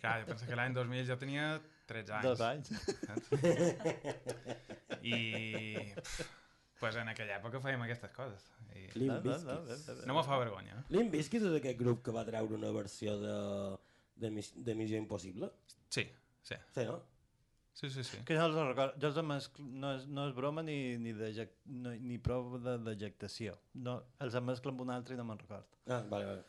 Clar, 0.00 0.20
jo 0.22 0.30
penso 0.30 0.46
que 0.46 0.56
l'any 0.56 0.76
2000 0.76 1.08
jo 1.10 1.16
tenia 1.20 1.48
13 1.90 2.14
anys. 2.16 2.26
Dos 2.26 2.40
anys. 2.46 2.72
saps? 3.02 3.28
I... 5.02 5.18
Pff, 5.98 6.45
pues 6.80 6.96
en 7.00 7.08
aquella 7.08 7.38
època 7.40 7.60
fèiem 7.64 7.82
aquestes 7.86 8.12
coses. 8.12 8.44
I 8.76 8.86
Limp 8.98 9.10
No, 9.10 9.16
no, 9.16 9.22
Bizkit. 9.24 9.48
no, 9.48 9.58
no, 9.64 9.98
no. 10.00 10.06
no 10.10 10.16
me 10.18 10.24
fa 10.26 10.38
vergonya. 10.42 10.78
Limp 10.92 11.12
Bizkit 11.14 11.44
és 11.48 11.58
aquest 11.58 11.78
grup 11.80 12.02
que 12.04 12.14
va 12.14 12.24
treure 12.28 12.56
una 12.58 12.70
versió 12.76 13.16
de, 13.20 13.36
de, 14.16 14.30
mis, 14.30 14.52
de 14.64 14.74
Missió 14.78 15.00
Impossible? 15.00 15.50
Sí, 15.88 16.04
sí. 16.42 16.58
Sí, 16.74 16.84
no? 16.84 16.98
Sí, 17.76 17.90
sí, 17.92 18.02
sí. 18.08 18.18
Que 18.24 18.36
jo 18.38 18.44
els 18.48 18.54
recordo, 18.56 18.94
jo 19.00 19.08
els 19.10 19.18
mescl... 19.28 19.64
no, 19.80 19.90
és, 19.98 20.06
no 20.08 20.28
és 20.30 20.36
broma 20.36 20.62
ni, 20.64 20.96
ni, 21.00 21.12
dejec... 21.12 21.50
no, 21.68 21.92
ni 21.92 22.16
prova 22.16 22.60
de 22.64 22.76
dejectació. 22.86 23.56
No, 23.74 23.98
els 24.24 24.36
mesclo 24.40 24.72
amb 24.72 24.80
un 24.86 24.92
altre 24.94 25.12
i 25.16 25.18
no 25.18 25.26
me'n 25.28 25.42
record. 25.42 25.68
Ah, 25.86 26.00
vale, 26.08 26.24
vale. 26.30 26.44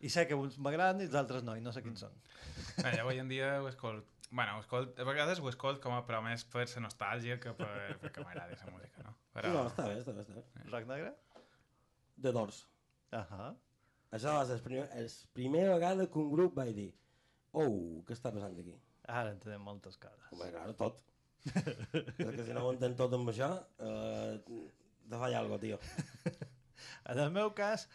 I 0.00 0.10
sé 0.10 0.24
que 0.26 0.34
uns 0.34 0.56
m'agraden 0.58 1.04
i 1.04 1.06
els 1.06 1.14
altres 1.14 1.44
no, 1.46 1.54
i 1.54 1.62
no 1.62 1.70
sé 1.76 1.84
quins 1.84 2.02
són. 2.02 2.16
Bé, 2.80 2.96
jo 2.96 3.04
avui 3.04 3.22
en 3.22 3.30
dia 3.30 3.52
ho 3.62 3.68
escolt... 3.70 4.06
Bueno, 4.30 4.56
ho 4.56 4.62
escolt... 4.62 4.98
a 4.98 5.06
vegades 5.08 5.40
ho 5.42 5.48
escolt 5.50 5.80
com 5.82 5.94
a 5.96 6.04
però 6.06 6.20
més 6.22 6.44
per 6.46 6.66
la 6.70 6.84
nostàlgia 6.86 7.40
que 7.42 7.54
per, 7.58 7.72
perquè 8.02 8.22
m'agrada 8.22 8.58
la 8.60 8.74
música, 8.74 9.02
no? 9.06 9.16
Però... 9.34 9.50
No, 9.56 9.64
està 9.70 9.88
bé, 9.90 9.98
està 9.98 10.14
bé, 10.14 10.22
està 10.26 10.38
bé. 10.38 10.68
Rock 10.70 10.86
negre? 10.90 11.12
The 12.20 12.32
Doors. 12.36 12.62
Ahà. 13.16 13.50
Això 14.14 14.34
va 14.36 14.46
ser 14.46 14.58
la 14.58 14.66
primer, 14.66 14.86
el 14.98 15.10
primera 15.34 15.74
vegada 15.74 16.06
que 16.10 16.18
un 16.22 16.30
grup 16.32 16.56
va 16.58 16.66
dir 16.70 16.90
oh, 17.52 18.02
què 18.06 18.14
està 18.14 18.32
passant 18.34 18.58
aquí? 18.58 18.74
Ara 19.10 19.32
entenem 19.34 19.62
moltes 19.66 19.98
coses. 19.98 20.28
Home, 20.34 20.50
clar, 20.54 20.68
tot. 20.78 21.00
Perquè 21.50 22.44
si 22.46 22.54
no 22.54 22.66
ho 22.66 22.74
entén 22.74 22.94
tot 22.98 23.14
amb 23.16 23.32
això, 23.32 23.50
eh, 23.82 24.38
te 25.10 25.18
falla 25.18 25.42
algo, 25.42 25.58
tio. 25.62 25.80
En 27.10 27.18
el 27.18 27.30
meu 27.32 27.50
cas, 27.52 27.88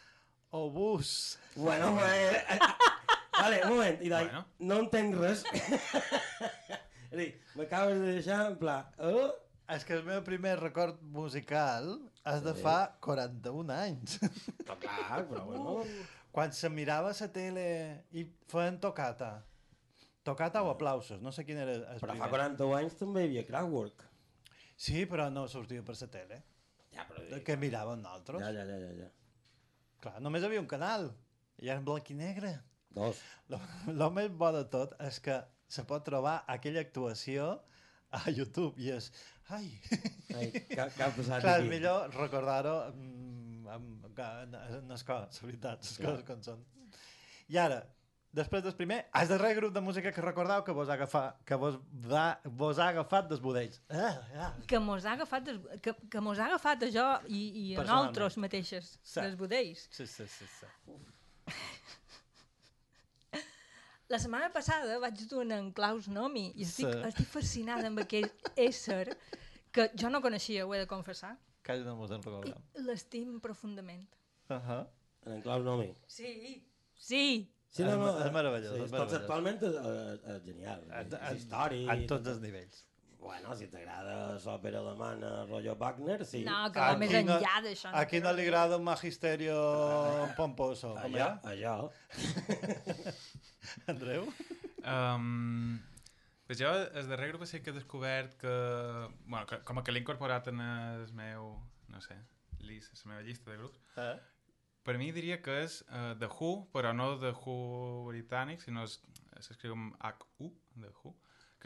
obús. 0.54 1.38
Bueno, 1.56 1.96
eh, 2.06 2.44
eh, 2.54 2.58
vale, 3.40 3.60
un 3.64 3.70
moment, 3.74 4.02
i 4.02 4.10
Bueno. 4.12 4.44
no 4.58 4.78
entenc 4.84 5.16
res. 5.20 5.44
és 7.10 7.16
dir, 7.18 7.28
m'acabes 7.56 7.98
de 8.00 8.12
deixar 8.18 8.40
en 8.50 8.58
pla, 8.60 8.78
eh? 8.98 9.26
És 9.74 9.82
que 9.84 9.96
el 9.98 10.04
meu 10.06 10.20
primer 10.22 10.54
record 10.60 11.00
musical 11.02 11.88
és 12.30 12.42
de 12.44 12.52
fa 12.54 12.76
41 13.02 13.72
anys. 13.74 14.18
Però 14.62 14.76
clar, 14.82 15.24
però 15.30 15.46
bueno... 15.48 15.80
Quan 16.36 16.52
se 16.52 16.68
mirava 16.68 17.14
la 17.16 17.26
tele 17.32 17.62
i 18.12 18.26
feien 18.52 18.74
tocata. 18.78 19.30
Tocata 20.22 20.60
o 20.62 20.68
aplausos, 20.68 21.22
no 21.24 21.30
sé 21.32 21.46
quin 21.48 21.56
era 21.62 21.72
el 21.72 21.84
Però 22.02 22.10
primer. 22.12 22.26
fa 22.26 22.28
40 22.28 22.66
anys 22.76 22.98
també 23.00 23.22
hi 23.22 23.28
havia 23.30 23.44
Kraftwerk. 23.48 24.04
Sí, 24.76 25.06
però 25.08 25.30
no 25.32 25.46
sortia 25.48 25.80
per 25.82 25.94
la 25.96 26.08
tele. 26.12 26.42
Ja, 26.92 27.06
però... 27.08 27.22
De 27.30 27.40
què 27.46 27.56
miràvem 27.56 28.02
nosaltres? 28.04 28.42
Ja, 28.44 28.50
ja, 28.52 28.66
ja, 28.68 28.76
ja, 28.84 28.92
ja. 29.00 29.08
Clar, 30.04 30.20
només 30.20 30.44
hi 30.44 30.50
havia 30.50 30.60
un 30.60 30.68
canal. 30.68 31.08
I 31.56 31.70
era 31.70 31.78
en 31.80 31.86
blanc 31.88 32.10
i 32.12 32.18
negre. 32.18 32.52
Dos. 32.96 33.20
Lo, 33.52 33.60
lo 34.00 34.10
més 34.16 34.30
bo 34.32 34.48
de 34.56 34.64
tot 34.72 34.94
és 35.04 35.18
que 35.22 35.36
se 35.68 35.84
pot 35.88 36.04
trobar 36.06 36.38
aquella 36.48 36.80
actuació 36.86 37.50
a 38.16 38.22
YouTube 38.32 38.72
i 38.80 38.92
és... 38.94 39.10
Ai! 39.52 39.66
Ai, 40.34 40.46
què, 40.50 40.86
què 40.96 41.02
ha 41.04 41.10
passat 41.14 41.42
Clar, 41.44 41.58
aquí? 41.60 41.66
és 41.66 41.70
millor 41.70 42.08
recordar-ho 42.16 42.76
mm, 42.94 43.66
amb, 43.74 44.06
amb, 44.08 44.56
amb 44.62 44.94
les 44.94 45.04
coses, 45.06 45.42
la 45.42 45.50
veritat, 45.50 45.84
les 45.84 45.98
Clar. 46.00 46.14
coses 46.16 46.26
com 46.30 46.40
són. 46.46 46.64
I 47.52 47.58
ara, 47.62 47.82
després 48.34 48.64
del 48.64 48.74
primer, 48.78 48.98
el 49.20 49.28
darrer 49.30 49.52
grup 49.60 49.74
de 49.76 49.82
música 49.84 50.10
que 50.14 50.24
recordeu 50.24 50.64
que 50.66 50.74
vos 50.74 50.88
ha 50.90 50.96
agafat, 50.96 51.42
que 51.46 51.58
vos, 51.62 51.76
va, 52.10 52.24
vos 52.62 52.80
ha 52.82 52.88
agafat 52.94 53.28
dels 53.30 53.42
budells. 53.44 53.78
Ah, 53.90 54.14
ah. 54.46 54.50
Que 54.66 54.80
mos 54.82 55.06
ha 55.06 55.14
agafat, 55.18 55.46
des, 55.50 55.60
que, 55.84 55.94
que 56.10 56.24
mos 56.24 56.40
ha 56.42 56.48
agafat 56.50 56.88
això 56.88 57.06
i, 57.28 57.44
i 57.62 57.66
a 57.76 57.84
nosaltres 57.84 58.40
mateixes, 58.42 58.96
Sí. 59.02 59.20
dels 59.20 59.36
budells. 59.38 59.86
Sí, 59.94 60.08
sí, 60.10 60.26
sí, 60.38 60.48
sí. 60.58 60.72
La 64.08 64.18
setmana 64.22 64.52
passada 64.54 64.98
vaig 65.02 65.18
dur 65.28 65.42
en 65.52 65.72
Klaus 65.74 66.06
Nomi 66.08 66.52
i 66.54 66.62
estic, 66.62 66.86
Sí. 66.92 67.00
estic 67.08 67.26
fascinada 67.26 67.88
amb 67.88 67.98
aquell 68.04 68.28
ésser 68.56 69.16
que 69.72 69.88
jo 69.98 70.10
no 70.10 70.20
coneixia, 70.22 70.64
ho 70.66 70.74
he 70.74 70.78
de 70.78 70.86
confessar, 70.86 71.36
Quasi 71.66 71.82
no 71.82 71.96
mos 71.96 72.10
en 72.12 72.20
i 72.20 72.22
recordem. 72.22 72.62
l'estim 72.86 73.40
profundament. 73.40 74.06
Uh 74.48 74.56
-huh. 74.56 74.86
En 75.26 75.42
Claus 75.42 75.64
Nomi. 75.64 75.92
Sí, 76.06 76.62
sí. 76.94 77.52
Sí, 77.68 77.82
És 77.82 77.96
ma- 77.98 78.24
és 78.24 78.32
meravellós, 78.32 78.72
és 78.72 78.84
Sí, 78.86 78.92
meravellós. 78.92 79.10
conceptualment 79.10 79.62
és, 79.62 79.74
és, 79.74 80.36
és 80.36 80.42
genial. 80.44 80.82
En, 80.92 81.12
és 81.12 81.42
històric. 81.42 81.88
en 81.90 82.06
tots 82.06 82.28
els 82.28 82.40
nivells. 82.40 82.84
Bueno, 83.18 83.54
si 83.58 83.66
t'agrada 83.72 84.36
l'òpera 84.44 84.78
alemana, 84.84 85.30
rotllo 85.48 85.74
Wagner, 85.80 86.24
sí. 86.24 86.44
No, 86.46 86.70
que 86.72 86.78
va 86.80 86.96
més 87.00 87.10
Aquí 87.14 87.24
no- 87.26 87.38
enllà 87.40 87.56
d'això. 87.64 87.90
A 87.92 88.04
qui 88.06 88.20
no 88.22 88.32
li 88.36 88.44
agrada 88.46 88.76
un 88.78 88.84
magisterio 88.86 89.56
pomposo? 90.36 90.92
Com 90.94 91.14
allò, 91.14 91.18
ja? 91.18 91.40
allò. 91.50 91.90
Andreu? 93.86 94.28
Um, 94.84 95.80
pues 96.46 96.58
jo, 96.60 96.70
el 96.70 97.08
darrer 97.08 97.28
grup 97.32 97.44
sí 97.46 97.60
que 97.60 97.70
he 97.70 97.74
descobert 97.74 98.36
que... 98.40 98.52
Bueno, 99.26 99.46
que, 99.46 99.58
com 99.66 99.82
que 99.82 99.92
l'he 99.92 100.00
incorporat 100.04 100.46
en 100.52 100.60
el 100.62 101.08
meu... 101.18 101.56
No 101.90 102.00
sé, 102.02 102.16
list, 102.66 102.92
la 103.04 103.12
meva 103.14 103.22
llista 103.26 103.50
de 103.50 103.56
grups. 103.58 103.78
Eh? 104.02 104.16
Per 104.86 104.94
mi 104.98 105.10
diria 105.14 105.40
que 105.42 105.62
és 105.64 105.80
uh, 105.88 106.14
The 106.20 106.28
Who, 106.30 106.68
però 106.74 106.92
no 106.94 107.12
The 107.18 107.32
Who 107.34 107.54
britànic, 108.10 108.60
sinó 108.62 108.84
es- 108.86 109.00
s'escriu 109.42 109.74
amb 109.74 109.94
H-U, 109.98 110.50
The 110.82 110.90
Who, 111.00 111.14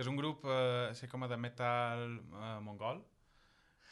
que 0.01 0.07
és 0.07 0.09
un 0.09 0.17
grup 0.17 0.47
uh, 0.49 0.89
així 0.89 1.05
com 1.13 1.27
de 1.29 1.37
metal 1.37 2.07
uh, 2.33 2.57
mongol, 2.65 3.03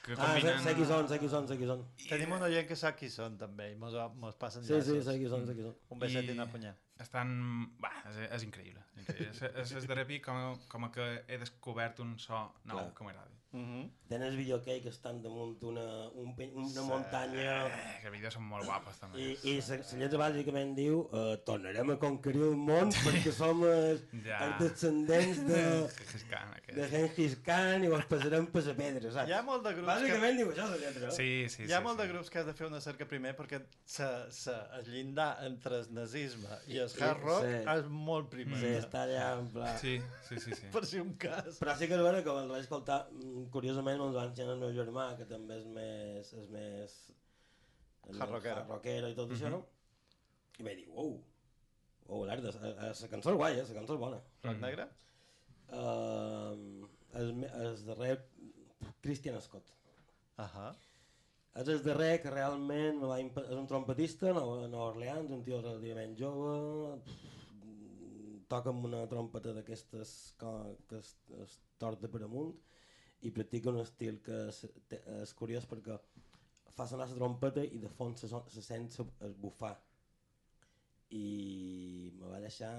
que 0.07 0.14
Ah, 0.16 0.38
sé, 0.40 0.55
sé 0.64 0.73
qui 0.79 0.87
són, 0.88 1.05
sé 1.11 1.18
qui 1.21 1.29
són, 1.29 1.44
sé 1.51 1.57
qui 1.61 1.66
són. 1.68 1.83
Tenim 2.09 2.31
una 2.33 2.49
gent 2.49 2.64
que 2.71 2.77
sap 2.81 2.97
qui 2.97 3.11
són, 3.12 3.35
també, 3.37 3.66
i 3.75 3.77
mos, 3.77 3.92
mos 4.16 4.38
passen 4.40 4.64
Sí, 4.64 4.79
sí, 4.87 4.94
sé 5.05 5.18
qui 5.21 5.29
són, 5.29 5.44
sé 5.44 5.57
qui 5.59 5.66
són. 5.66 5.75
Un 5.92 6.01
beset 6.01 6.25
i, 6.25 6.31
I- 6.33 6.37
una 6.38 6.47
punyà. 6.49 6.73
Estan... 7.05 7.35
Va, 7.83 7.90
és, 8.09 8.23
és 8.38 8.47
increïble. 8.47 8.81
És, 8.97 9.03
increïble. 9.05 9.35
és, 9.35 9.42
és, 9.66 9.75
és 9.83 9.88
de 9.90 9.99
repi 10.01 10.23
com, 10.25 10.57
com 10.73 10.88
que 10.94 11.11
he 11.29 11.37
descobert 11.44 12.01
un 12.07 12.16
so 12.25 12.40
nou 12.64 12.79
Clar. 12.79 12.87
que 12.97 13.05
m'agrada. 13.11 13.37
Mhm. 13.52 13.90
El 14.11 14.37
videoclip 14.37 14.82
que 14.82 14.88
estan 14.88 15.22
damunt 15.22 15.62
una, 15.64 16.08
un, 16.16 16.34
una 16.56 16.82
muntanya 16.82 17.66
Eh, 17.68 17.98
que 18.02 18.11
vídeos 18.11 18.32
són 18.34 18.44
molt 18.48 18.64
guapos, 18.64 18.96
també. 19.00 19.20
i, 19.20 19.34
i 19.50 19.54
la, 19.61 19.76
la 19.76 19.98
lletra 20.00 20.18
bàsicament 20.22 20.74
diu 20.76 21.02
uh, 21.12 21.37
tornarem 21.44 21.90
a 21.92 21.96
conquerir 22.00 22.42
el 22.46 22.56
món 22.56 22.92
perquè 22.92 23.32
som 23.32 23.61
els, 23.68 24.02
Ja. 24.26 24.38
els 24.46 24.62
descendents 24.62 25.42
de, 25.48 25.61
Gengis 25.98 26.24
Khan, 26.30 26.54
de 26.76 26.88
Genghis 26.92 27.37
Khan 27.44 27.84
i 27.84 27.90
vos 27.92 28.04
passarem 28.08 28.46
per 28.52 28.64
la 28.66 28.74
pedra, 28.80 29.12
saps? 29.12 29.28
Hi 29.28 29.37
ha 29.37 29.42
molt 29.44 29.64
de 29.68 29.74
grups 29.76 29.87
que... 29.87 29.92
Bàsicament 29.92 30.40
diu 30.40 30.52
això, 30.54 30.68
la 30.72 30.80
lletra. 30.84 31.11
Sí, 31.18 31.28
sí, 31.52 31.62
Hi 31.68 31.72
ha 31.72 31.80
sí, 31.80 31.84
molt 31.84 31.96
sí. 32.00 32.02
de 32.02 32.08
grups 32.12 32.32
que 32.32 32.40
has 32.42 32.48
de 32.48 32.56
fer 32.61 32.66
una 32.68 32.80
cerca 32.84 33.08
primer 33.12 33.34
perquè 33.37 33.61
se, 33.84 34.08
se, 34.32 34.56
el 34.80 34.88
llindar 34.92 35.30
entre 35.48 35.82
el 35.82 35.92
nazisme 35.96 36.61
i 36.68 36.80
el 36.84 36.92
hard 37.00 37.24
rock 37.24 37.44
sí. 37.48 37.61
és 37.76 37.92
molt 37.92 38.28
primer. 38.32 38.61
Sí, 38.64 38.72
està 38.80 39.04
allà 39.04 39.28
en 39.38 39.52
pla... 39.52 39.76
Sí, 39.80 39.98
sí, 40.28 40.40
sí, 40.40 40.52
sí. 40.56 40.68
Per 40.74 40.84
si 40.88 41.00
un 41.04 41.12
cas. 41.20 41.61
Però 41.61 41.76
sí 41.76 41.88
que 41.88 41.96
és 42.00 42.04
vera 42.08 42.24
que 42.24 42.32
el 42.44 42.48
vaig 42.56 42.64
escoltar, 42.64 43.02
curiosament, 43.55 44.03
ens 44.05 44.16
va 44.16 44.27
ensenyar 44.29 44.55
el 44.57 44.62
meu 44.62 44.74
germà, 44.77 45.09
que 45.18 45.27
també 45.31 45.59
és 45.61 45.66
més... 45.79 46.35
És 46.42 46.53
més 46.55 46.98
és 48.09 48.16
més 48.16 48.22
Hard 48.22 48.70
rockero. 48.70 49.11
i 49.11 49.16
tot 49.16 49.33
això, 49.35 49.51
no? 49.53 49.62
I 50.59 50.64
vaig 50.66 50.81
dir, 50.81 50.87
uau, 50.90 51.16
uau, 52.09 52.22
alerta, 52.24 52.53
la 52.64 53.11
cançó 53.12 53.35
és 53.35 53.40
guai, 53.40 53.59
eh? 53.61 53.64
la 53.68 53.77
cançó 53.77 53.96
és 53.98 54.03
bona. 54.03 54.20
Rock 54.46 54.62
negre? 54.62 54.87
Uh, 55.68 56.87
el, 57.20 57.33
darrer, 57.87 58.14
Christian 59.05 59.38
Scott. 59.44 59.74
Ahà. 60.40 60.70
És 61.59 61.68
el 61.72 61.83
darrer 61.83 62.20
que 62.22 62.33
realment 62.33 63.01
me 63.03 63.11
va 63.11 63.18
és 63.20 63.59
un 63.59 63.66
trompetista 63.70 64.33
Nova, 64.37 64.68
Nova 64.70 64.92
Orleans, 64.92 65.33
un 65.35 65.42
tio 65.46 65.59
relativament 65.61 66.14
jove, 66.18 66.55
toca 68.48 68.72
amb 68.72 68.87
una 68.88 69.03
trompeta 69.11 69.53
d'aquestes 69.57 70.14
que 70.40 71.01
es, 71.01 71.11
es 71.42 71.59
torta 71.83 72.09
per 72.09 72.22
amunt 72.24 72.55
i 73.26 73.31
practica 73.35 73.70
un 73.72 73.81
estil 73.83 74.20
que 74.22 74.37
és, 74.52 74.62
és 75.22 75.33
curiós 75.38 75.66
perquè 75.66 75.96
fa 76.76 76.87
sonar 76.87 77.09
la 77.11 77.16
trompeta 77.18 77.64
i 77.64 77.78
de 77.83 77.88
fons 77.90 78.20
se, 78.22 78.28
se 78.54 78.62
sent 78.62 78.90
se- 78.94 79.07
el 79.26 79.35
bufar. 79.35 79.74
I 81.11 82.12
me 82.20 82.28
va 82.31 82.38
deixar 82.44 82.72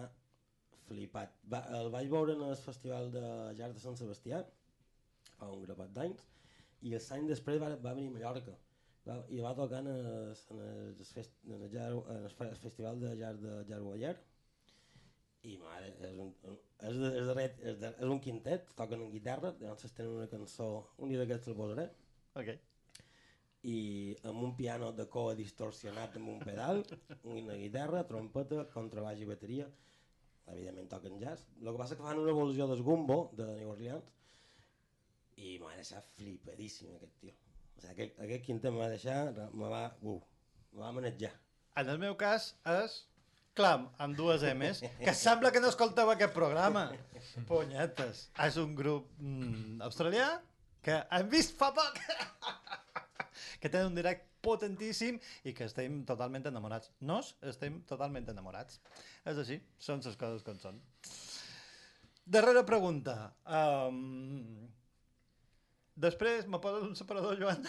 flipat. 0.87 1.33
Va, 1.51 1.63
el 1.79 1.89
vaig 1.93 2.09
veure 2.13 2.35
en 2.37 2.43
el 2.47 2.55
festival 2.61 3.11
de 3.11 3.23
Llar 3.57 3.71
de 3.73 3.81
Sant 3.83 3.97
Sebastià 3.99 4.43
fa 5.35 5.49
un 5.51 5.63
grapat 5.65 5.91
d'anys 5.95 6.25
i 6.87 6.93
els 6.95 7.11
anys 7.11 7.33
després 7.33 7.59
va, 7.61 7.73
va 7.75 7.93
venir 7.97 8.09
a 8.11 8.15
Mallorca. 8.15 8.55
Va, 9.07 9.15
i 9.33 9.39
va 9.43 9.55
tocar 9.57 9.79
en 9.83 9.87
el, 9.91 10.35
en 10.53 10.59
el, 10.63 11.05
fest, 11.11 11.35
en 11.47 11.63
el, 11.67 11.77
en 11.77 12.23
el 12.23 12.29
fe- 12.35 12.53
festival 12.63 12.99
de 13.01 13.15
Llar 13.19 13.35
de 13.41 13.53
Jargualler 13.69 14.15
i 15.47 15.55
mare, 15.61 15.93
és 16.03 16.17
un, 16.19 16.33
és, 16.43 16.97
de, 16.99 17.09
és, 17.21 17.27
de, 17.27 17.43
és, 17.71 17.77
de, 17.79 17.91
és 17.91 18.09
un 18.11 18.19
quintet, 18.23 18.71
toquen 18.75 19.05
en 19.05 19.11
guitarra, 19.13 19.53
llavors 19.61 19.93
tenen 19.95 20.17
una 20.17 20.27
cançó, 20.31 20.69
un 20.99 21.11
dia 21.11 21.21
d'aquests 21.21 21.51
el 21.51 21.57
posaré, 21.59 21.85
Ok. 22.39 22.49
i 23.69 23.77
amb 24.29 24.43
un 24.45 24.55
piano 24.55 24.91
de 24.95 25.05
coa 25.11 25.35
distorsionat 25.35 26.15
amb 26.19 26.33
un 26.35 26.39
pedal, 26.43 26.83
una 27.39 27.55
guitarra, 27.59 28.05
trompeta, 28.07 28.65
contrabaix 28.73 29.23
i 29.23 29.27
bateria, 29.27 29.67
evidentment 30.53 30.89
toquen 30.91 31.19
jazz. 31.21 31.47
El 31.61 31.71
que 31.71 31.81
passa 31.81 31.97
que 31.97 32.05
fan 32.05 32.21
una 32.21 32.31
evolució 32.35 32.67
del 32.67 32.83
gumbo 32.83 33.19
de 33.37 33.47
New 33.57 33.73
Orleans 33.73 34.15
i 35.39 35.57
m'ha 35.61 35.75
deixat 35.75 36.07
flipadíssim 36.17 36.95
aquest 36.95 37.19
tio. 37.21 37.35
O 37.75 37.81
sigui, 37.81 37.93
aquest, 37.93 38.17
aquest 38.25 38.45
quintet 38.47 38.75
m'ha 38.75 38.89
deixat, 38.91 39.37
me 39.55 39.69
va, 39.71 39.83
uh, 40.03 40.17
me 40.73 40.83
va 40.83 40.95
manejar. 40.95 41.31
En 41.79 41.91
el 41.93 41.99
meu 42.01 42.15
cas 42.19 42.53
és 42.73 43.03
Clam, 43.59 43.89
amb 43.99 44.15
dues 44.15 44.43
M's, 44.53 44.79
que 45.03 45.13
sembla 45.17 45.49
que 45.51 45.59
no 45.59 45.67
escolteu 45.67 46.07
aquest 46.13 46.31
programa. 46.31 46.85
Punyetes. 47.49 48.29
És 48.45 48.55
un 48.61 48.71
grup 48.77 49.09
mm, 49.19 49.81
australià 49.83 50.29
que 50.85 50.95
hem 51.17 51.27
vist 51.33 51.57
fa 51.59 51.67
poc, 51.75 51.99
que 53.59 53.67
tenen 53.67 53.89
un 53.89 53.99
direct 53.99 54.23
potentíssim 54.39 55.19
i 55.43 55.51
que 55.57 55.67
estem 55.67 55.99
totalment 56.07 56.47
enamorats. 56.47 56.93
Nos 57.03 57.33
estem 57.51 57.81
totalment 57.89 58.31
enamorats. 58.31 58.79
És 59.27 59.43
així, 59.43 59.59
són 59.75 59.99
les 60.07 60.15
coses 60.23 60.47
com 60.47 60.63
són. 60.63 60.79
Darrera 62.23 62.63
pregunta. 62.63 63.17
Um, 63.43 64.69
després, 65.99 66.47
me 66.47 66.63
poses 66.63 66.87
un 66.87 66.95
separador, 66.95 67.35
Joan? 67.43 67.67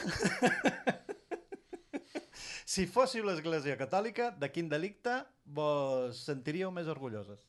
Si 2.70 2.84
fóssiu 2.86 3.24
l'Església 3.26 3.74
Catòlica, 3.74 4.28
de 4.38 4.46
quin 4.54 4.68
delicte 4.70 5.10
vos 5.58 6.20
sentiríeu 6.22 6.70
més 6.70 6.86
orgulloses? 6.92 7.40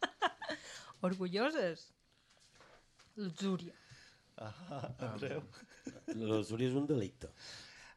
Orgulloses? 1.08 1.82
Luxúria. 3.20 3.74
Ah, 4.40 4.86
Andreu. 5.10 5.42
L'usura 6.16 6.64
és 6.64 6.78
un 6.78 6.86
delicte. 6.88 7.28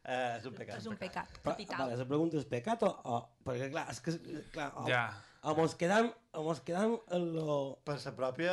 Eh, 0.04 0.36
és 0.36 0.44
un 0.50 0.58
pecat. 0.58 0.76
És 0.82 0.90
un 0.90 1.00
pecat 1.00 1.32
Però, 1.38 1.54
capital. 1.54 1.80
vale, 1.80 1.96
la 2.02 2.08
pregunta 2.12 2.36
és 2.42 2.44
pecat 2.50 2.84
o, 2.84 2.92
o... 3.14 3.22
Perquè 3.48 3.70
clar, 3.72 3.86
és 3.94 4.04
que... 4.04 4.18
Clar, 4.52 4.68
o, 4.76 4.84
Ja. 4.90 5.06
o 5.48 5.56
mos 5.56 5.78
quedam, 5.80 6.12
o 6.36 6.44
mos 6.44 6.60
quedam 6.68 6.98
en 7.16 7.26
lo... 7.38 7.56
Per 7.88 7.96
sa 8.04 8.12
pròpia... 8.20 8.52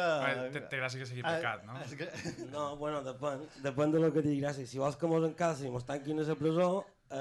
Té, 0.56 0.63
té 0.71 0.79
gràcia 0.79 1.03
que 1.03 1.12
sigui 1.12 1.27
pecat, 1.27 1.67
no? 1.67 1.75
Ah, 1.75 1.84
és 1.84 1.99
que... 1.99 2.08
No, 2.56 2.69
bueno, 2.79 3.03
depèn, 3.03 3.43
depèn 3.67 3.91
de 3.91 4.08
lo 4.08 4.15
que 4.15 4.23
digui 4.23 4.39
gràcies. 4.39 4.71
Si 4.71 4.79
vols 4.79 4.95
que 4.95 5.12
mos 5.12 5.27
encalcin 5.27 5.67
i 5.67 5.75
mos 5.75 5.84
tanquin 5.91 6.23
a 6.23 6.32
la 6.32 6.39
presó, 6.39 6.71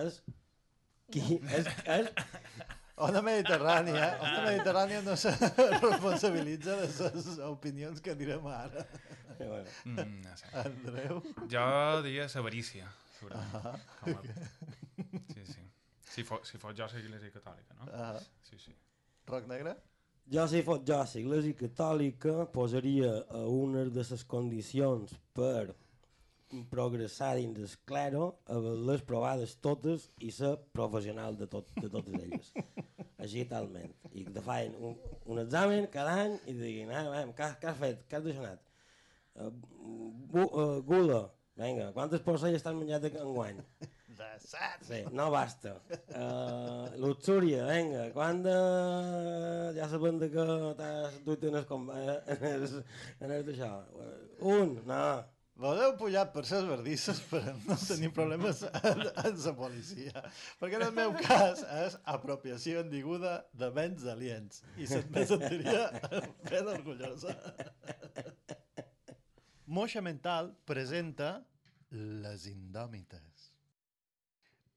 és... 0.01 0.23
Qui? 1.13 1.41
És, 1.53 1.69
és, 1.93 2.09
Ona 3.07 3.23
Mediterrània, 3.25 4.09
Ona 4.23 4.43
Mediterrània 4.47 5.01
no 5.03 5.15
se 5.19 5.33
responsabilitza 5.83 6.77
de 6.83 6.89
les 7.17 7.29
opinions 7.49 8.03
que 8.05 8.15
direm 8.15 8.45
ara. 8.47 8.85
Eh, 9.39 9.47
bueno. 9.49 9.65
Mm, 9.89 10.19
no 10.23 10.35
sé. 10.39 10.51
Andreu? 10.63 11.23
Jo 11.51 11.67
diria 12.05 12.29
avarícia, 12.41 12.91
segurament. 13.19 13.87
Com 14.03 14.21
a... 14.21 14.37
Sí, 15.33 15.47
sí. 15.49 15.65
Si 16.13 16.25
fos, 16.29 16.45
si 16.49 16.61
fos 16.63 16.77
jo 16.79 16.87
l'església 16.93 17.33
catòlica, 17.35 17.79
no? 17.81 17.89
Ah, 17.97 18.13
Sí, 18.49 18.61
sí. 18.61 18.77
roc 19.27 19.49
negre? 19.49 19.75
Jo, 20.31 20.45
si 20.47 20.63
fos 20.63 20.85
jo, 20.87 21.01
l'Església 21.01 21.57
Catòlica, 21.59 22.47
posaria 22.55 23.11
a 23.33 23.41
una 23.51 23.83
de 23.91 24.05
les 24.11 24.25
condicions 24.29 25.17
per 25.35 25.73
progressar 26.73 27.35
dins 27.39 27.59
el 27.59 27.73
clero, 27.89 28.27
haver-les 28.51 29.05
provades 29.09 29.55
totes 29.65 30.09
i 30.21 30.31
ser 30.35 30.55
professional 30.77 31.37
de, 31.39 31.49
tot, 31.51 31.71
de 31.81 31.89
totes 31.93 32.19
elles. 32.21 32.53
Així 33.23 33.45
talment. 33.49 33.93
I 34.13 34.25
te 34.27 34.43
feien 34.45 34.75
un, 34.83 34.97
un 35.31 35.41
examen 35.45 35.87
cada 35.93 36.17
any 36.25 36.37
i 36.43 36.53
te 36.53 36.61
diguin, 36.61 36.91
ah, 36.93 37.05
vam, 37.13 37.33
què, 37.39 37.49
què 37.63 37.71
has 37.71 37.81
fet? 37.81 38.05
Què 38.11 38.19
has 38.19 38.27
deixat? 38.27 38.69
Uh, 39.39 39.49
bu, 40.33 40.45
uh, 40.45 40.79
gula. 40.87 41.25
Vinga, 41.57 41.91
quantes 41.97 42.23
porcelles 42.25 42.65
t'has 42.65 42.77
menjat 42.77 43.05
enguany? 43.13 43.59
De 44.13 44.29
set. 44.41 44.83
Sí, 44.85 45.01
no 45.17 45.29
basta. 45.33 45.75
Uh, 46.13 46.89
Luxúria, 47.01 47.67
vinga, 47.69 48.07
quan 48.17 48.43
de... 48.45 48.57
ja 49.77 49.89
sabem 49.93 50.19
de 50.21 50.29
que 50.33 50.47
t'has 50.81 51.21
dut 51.27 51.45
en 51.49 51.61
el, 51.61 51.67
com- 51.69 51.91
en 51.93 52.45
el, 52.51 52.67
en 53.21 53.37
el 53.39 53.47
d'això. 53.49 53.71
Un, 54.53 54.77
no. 54.89 55.05
Voleu 55.63 55.93
pujar 55.95 56.25
per 56.35 56.43
ses 56.49 56.65
verdisses 56.67 57.21
per 57.31 57.43
no 57.63 57.77
tenir 57.79 58.11
problemes 58.15 58.65
amb, 58.67 59.05
amb 59.23 59.43
la 59.45 59.53
policia. 59.59 60.25
Perquè 60.59 60.81
en 60.81 60.87
el 60.89 60.97
meu 60.97 61.15
cas 61.21 61.63
és 61.85 61.99
apropiació 62.17 62.83
indiguda 62.83 63.37
de 63.55 63.69
béns 63.77 64.07
aliens. 64.11 64.63
I 64.75 64.89
se't 64.91 65.13
me 65.15 65.23
sentiria 65.29 65.85
ben 66.51 66.71
orgullosa. 66.77 67.37
Moixa 69.73 70.03
Mental 70.05 70.51
presenta 70.69 71.37
Les 71.93 72.49
Indòmites. 72.51 73.32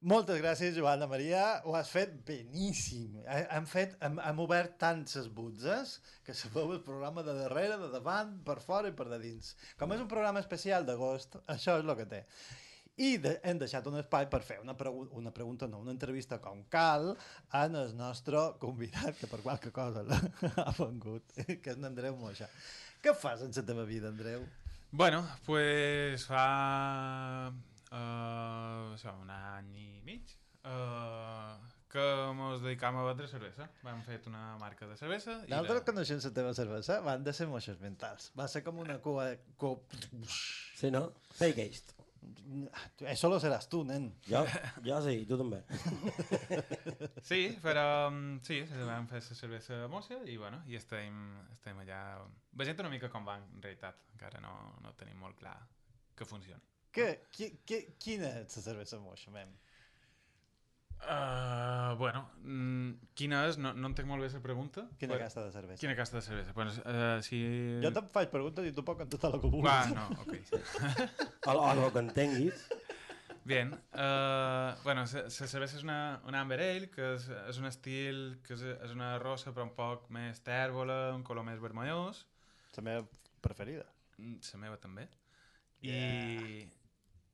Moltes 0.06 0.38
gràcies, 0.38 0.76
Joana 0.78 1.08
Maria. 1.10 1.62
Ho 1.65 1.74
has 1.76 1.89
fet 1.89 2.12
beníssim. 2.28 3.15
He- 3.26 3.48
Hem, 3.56 3.65
fet, 3.65 3.96
hem, 4.06 4.20
hem 4.22 4.39
obert 4.44 4.76
tantes 4.78 5.28
butzes 5.34 5.96
que 6.24 6.34
sabeu 6.38 6.72
el 6.76 6.84
programa 6.86 7.24
de 7.26 7.34
darrere, 7.34 7.80
de 7.82 7.89
davant, 7.89 8.36
per 8.46 8.60
fora 8.62 8.91
i 8.91 8.94
per 8.94 9.08
de 9.10 9.18
dins. 9.24 9.56
Com 9.80 9.91
és 9.96 10.04
un 10.04 10.08
programa 10.12 10.39
especial 10.44 10.86
d'agost, 10.86 11.39
això 11.48 11.80
és 11.80 11.86
el 11.89 11.96
que 11.98 12.06
té. 12.12 12.22
I 13.02 13.18
de, 13.18 13.34
hem 13.44 13.58
deixat 13.60 13.88
un 13.89 13.98
espai 14.00 14.30
per 14.32 14.39
fer 14.46 14.60
una, 14.62 14.76
pregu 14.78 15.08
una 15.18 15.32
pregunta, 15.34 15.68
no, 15.68 15.80
una 15.84 15.91
entrevista 15.91 16.38
com 16.39 16.62
cal 16.70 17.10
en 17.52 17.76
el 17.76 17.96
nostre 17.98 18.38
convidat, 18.62 19.18
que 19.20 19.28
per 19.28 19.41
qualque 19.41 19.72
cosa 19.76 20.06
ha 20.68 20.72
vengut, 20.78 21.34
que 21.36 21.74
és 21.74 21.76
en 21.82 21.89
Andreu 21.89 22.15
Moixa. 22.15 22.48
Què 23.04 23.12
fas 23.18 23.41
en 23.41 23.52
la 23.58 23.65
teva 23.65 23.84
vida, 23.89 24.13
Andreu? 24.13 24.46
Bueno, 24.91 25.26
pues 25.46 26.24
fa 26.30 26.46
uh, 27.52 28.94
això, 28.96 29.12
un 29.20 29.30
any 29.34 29.74
i 29.76 29.89
mig 30.06 30.36
uh, 30.65 31.56
que 31.89 32.06
mos 32.36 32.62
dedicam 32.62 32.98
a 33.00 33.04
vendre 33.08 33.28
cervesa. 33.32 33.70
Vam 33.86 34.02
fet 34.04 34.28
una 34.28 34.58
marca 34.62 34.88
de 34.89 34.98
cervesa 35.00 35.38
i 35.46 35.52
Nosaltres 35.52 35.82
la... 35.82 35.86
coneixent 35.89 36.24
la 36.28 36.32
teva 36.39 36.54
cervesa 36.58 37.00
van 37.06 37.24
de 37.24 37.34
ser 37.34 37.48
moixes 37.52 37.80
mentals. 37.84 38.32
Va 38.38 38.50
ser 38.52 38.65
com 38.65 38.82
una 38.84 38.98
cua... 39.04 39.30
Co... 39.62 39.78
Sí, 40.76 40.91
no? 40.91 41.08
Fake 41.39 41.70
East. 41.70 41.96
Eso 43.06 43.30
lo 43.30 43.38
seràs 43.41 43.68
tu, 43.70 43.84
nen. 43.88 44.08
Jo, 44.28 44.41
jo 44.86 44.98
sí, 45.06 45.13
i 45.22 45.28
tu 45.30 45.38
també. 45.39 45.62
Sí, 47.30 47.39
però 47.62 47.86
mm, 48.12 48.41
sí, 48.46 48.60
vam 48.86 49.08
fer 49.10 49.22
la 49.24 49.38
cervesa 49.39 49.80
mossa 49.89 50.20
i, 50.30 50.36
bueno, 50.41 50.60
i 50.70 50.78
estem, 50.78 51.15
estem 51.56 51.80
allà 51.82 52.02
veient 52.54 52.84
una 52.84 52.91
mica 52.91 53.10
com 53.13 53.26
va 53.26 53.38
en 53.41 53.48
realitat. 53.63 54.02
Encara 54.13 54.41
no, 54.44 54.54
no 54.84 54.94
tenim 55.00 55.22
molt 55.22 55.39
clar 55.39 55.56
que 56.15 56.28
funcioni. 56.28 56.62
Que, 56.96 57.08
qui, 57.34 57.50
qui, 57.68 57.82
quina 58.00 58.30
és 58.41 58.60
la 58.60 58.65
cervesa 58.70 59.02
moixa, 59.04 59.34
mem? 59.34 59.52
Uh, 61.06 61.94
bueno, 62.00 62.24
mm, 62.41 63.12
quina 63.13 63.44
és? 63.50 63.60
No, 63.62 63.72
no 63.78 63.91
entenc 63.91 64.08
molt 64.10 64.24
bé 64.26 64.30
la 64.34 64.41
pregunta. 64.41 64.88
Quina 64.98 65.13
Però- 65.13 65.26
casta 65.28 65.44
de 65.46 65.52
cervesa? 65.54 65.80
Quina 65.82 65.96
casta 65.96 66.18
de 66.18 66.24
cervesa? 66.26 66.54
Pues, 66.58 66.80
uh, 66.82 67.22
si... 67.22 67.39
Jo 67.84 67.91
te'n 67.94 68.08
faig 68.13 68.32
preguntes 68.34 68.65
i 68.65 68.74
tu 68.74 68.84
pots 68.88 69.04
contestar 69.04 69.34
el 69.36 69.41
que 69.44 69.52
vulguis. 69.54 69.70
Va, 69.70 69.86
no, 69.94 70.08
ok. 70.24 70.34
O, 71.46 71.54
o 71.54 71.72
el 71.76 71.91
que 71.94 72.02
entenguis. 72.02 72.63
Bien, 73.46 73.76
uh, 73.94 74.74
bueno, 74.84 75.04
la 75.06 75.30
cervesa 75.30 75.78
és 75.78 75.84
una, 75.86 76.20
una 76.26 76.39
Amber 76.41 76.58
Ale, 76.65 76.88
que 76.89 77.12
és, 77.20 77.28
és 77.52 77.60
un 77.62 77.68
estil 77.70 78.24
que 78.48 78.56
és, 78.58 78.63
és 78.88 78.96
una 78.96 79.12
rosa 79.22 79.54
però 79.54 79.68
un 79.68 79.76
poc 79.78 80.08
més 80.10 80.41
tèrbola, 80.41 81.12
un 81.13 81.22
color 81.28 81.46
més 81.46 81.62
vermellós. 81.62 82.24
La 82.80 82.84
meva 82.88 83.06
preferida. 83.46 83.86
Mm, 84.18 84.41
La 84.56 84.63
meva 84.63 84.80
també. 84.82 85.06
I, 85.86 86.65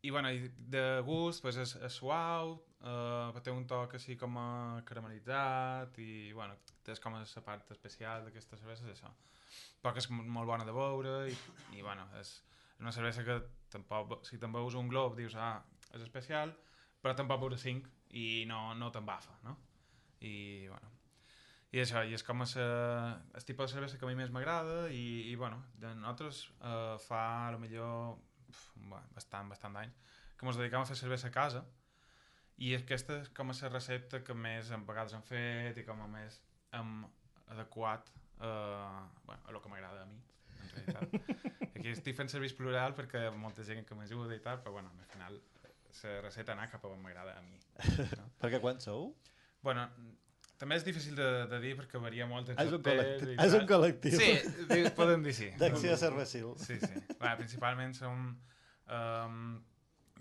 i 0.04 0.12
bueno, 0.12 0.28
i 0.36 0.52
de 0.76 0.84
gust 1.08 1.40
pues, 1.46 1.56
és, 1.56 1.78
és 1.88 1.96
suau, 2.02 2.58
uh, 2.84 3.42
té 3.44 3.54
un 3.54 3.66
toc 3.70 3.96
així 3.98 4.18
com 4.20 4.38
a 4.38 4.82
caramelitzat 4.88 5.98
i 6.02 6.32
bueno, 6.38 6.58
és 6.88 7.02
com 7.04 7.18
la 7.18 7.44
part 7.46 7.72
especial 7.76 8.26
d'aquesta 8.26 8.58
cervesa 8.58 8.88
és 8.88 8.96
això. 8.96 9.12
Però 9.82 9.94
que 9.94 10.04
és 10.04 10.10
molt 10.12 10.48
bona 10.48 10.66
de 10.66 10.76
beure 10.76 11.16
i, 11.30 11.36
i 11.78 11.82
bueno, 11.82 12.08
és 12.20 12.40
una 12.80 12.94
cervesa 12.94 13.24
que 13.24 13.40
tampoc, 13.72 14.22
si 14.26 14.40
te'n 14.42 14.54
beus 14.54 14.76
un 14.76 14.90
glob 14.90 15.18
dius, 15.18 15.36
ah, 15.38 15.60
és 15.94 16.02
especial, 16.02 16.54
però 17.02 17.14
pots 17.16 17.42
beure 17.42 17.58
cinc 17.58 17.88
i 18.18 18.46
no, 18.50 18.74
no 18.78 18.92
t'embafa, 18.92 19.38
no? 19.46 19.58
I 20.22 20.68
bueno, 20.70 20.92
i 21.72 21.80
això, 21.82 22.04
i 22.04 22.14
és 22.18 22.24
com 22.28 22.44
a 22.44 22.48
sa, 22.50 22.64
el 23.38 23.46
tipus 23.48 23.72
de 23.72 23.78
cervesa 23.78 23.98
que 23.98 24.06
a 24.06 24.10
mi 24.10 24.18
més 24.20 24.32
m'agrada 24.34 24.90
i, 24.92 25.32
i 25.32 25.36
bueno, 25.40 25.62
de 25.80 25.94
nosaltres 25.96 26.44
uh, 26.60 26.98
fa 27.00 27.22
a 27.48 27.52
lo 27.56 27.62
millor 27.62 28.18
uf, 28.52 28.64
bueno, 28.76 29.06
bastant, 29.16 29.50
bastant 29.50 29.78
d'anys 29.78 30.18
que 30.36 30.50
ens 30.50 30.60
dedicam 30.60 30.84
a 30.84 30.90
fer 30.90 30.98
cervesa 31.00 31.30
a 31.30 31.36
casa 31.38 31.64
i 32.62 32.74
aquesta 32.78 33.22
és 33.24 33.30
com 33.38 33.50
a 33.52 33.56
la 33.58 33.70
recepta 33.74 34.22
que 34.26 34.36
més 34.38 34.72
a 34.72 34.80
vegades 34.88 35.16
hem 35.18 35.24
fet 35.28 35.80
i 35.82 35.86
com 35.88 36.02
a 36.04 36.10
més 36.12 36.40
hem 36.78 37.02
adequat 37.54 38.12
uh, 38.40 39.02
bueno, 39.26 39.42
a 39.48 39.56
lo 39.56 39.62
que 39.62 39.72
m'agrada 39.72 40.04
a 40.04 40.10
mi 40.10 40.22
en 40.22 40.76
realitat 40.76 41.42
aquí 41.76 41.90
estic 41.92 42.18
fent 42.18 42.30
service 42.30 42.56
plural 42.58 42.96
perquè 42.98 43.26
hi 43.26 43.32
ha 43.32 43.36
molta 43.36 43.66
gent 43.68 43.88
que 43.88 43.98
m'ajuda 43.98 44.38
i 44.38 44.44
tal 44.46 44.62
però 44.62 44.78
bueno, 44.78 44.94
al 44.94 45.10
final 45.16 45.40
la 46.04 46.18
recepta 46.24 46.54
anar 46.54 46.70
cap 46.72 46.86
a 46.86 46.92
on 46.94 47.02
m'agrada 47.04 47.36
a 47.38 47.42
mi 47.46 47.60
no? 48.18 48.28
Perquè 48.42 48.62
quan 48.64 48.80
sou? 48.84 49.10
Bueno, 49.66 49.88
també 50.62 50.78
és 50.78 50.86
difícil 50.86 51.18
de, 51.18 51.28
de 51.50 51.60
dir 51.64 51.74
perquè 51.78 52.00
varia 52.02 52.28
molt 52.30 52.52
entre 52.54 52.66
És 52.66 52.74
un 52.78 52.84
col·lectiu. 52.86 53.34
És 53.42 53.56
un 53.58 53.68
col·lectiu. 53.70 54.18
Sí, 54.22 54.82
podem 54.98 55.26
dir 55.26 55.34
sí. 55.38 55.50
D'acció 55.62 55.98
cervecil. 55.98 56.52
Sí, 56.62 56.78
sí. 56.82 57.02
Va, 57.22 57.34
principalment 57.40 57.96
som 57.98 58.28
um, 58.30 59.40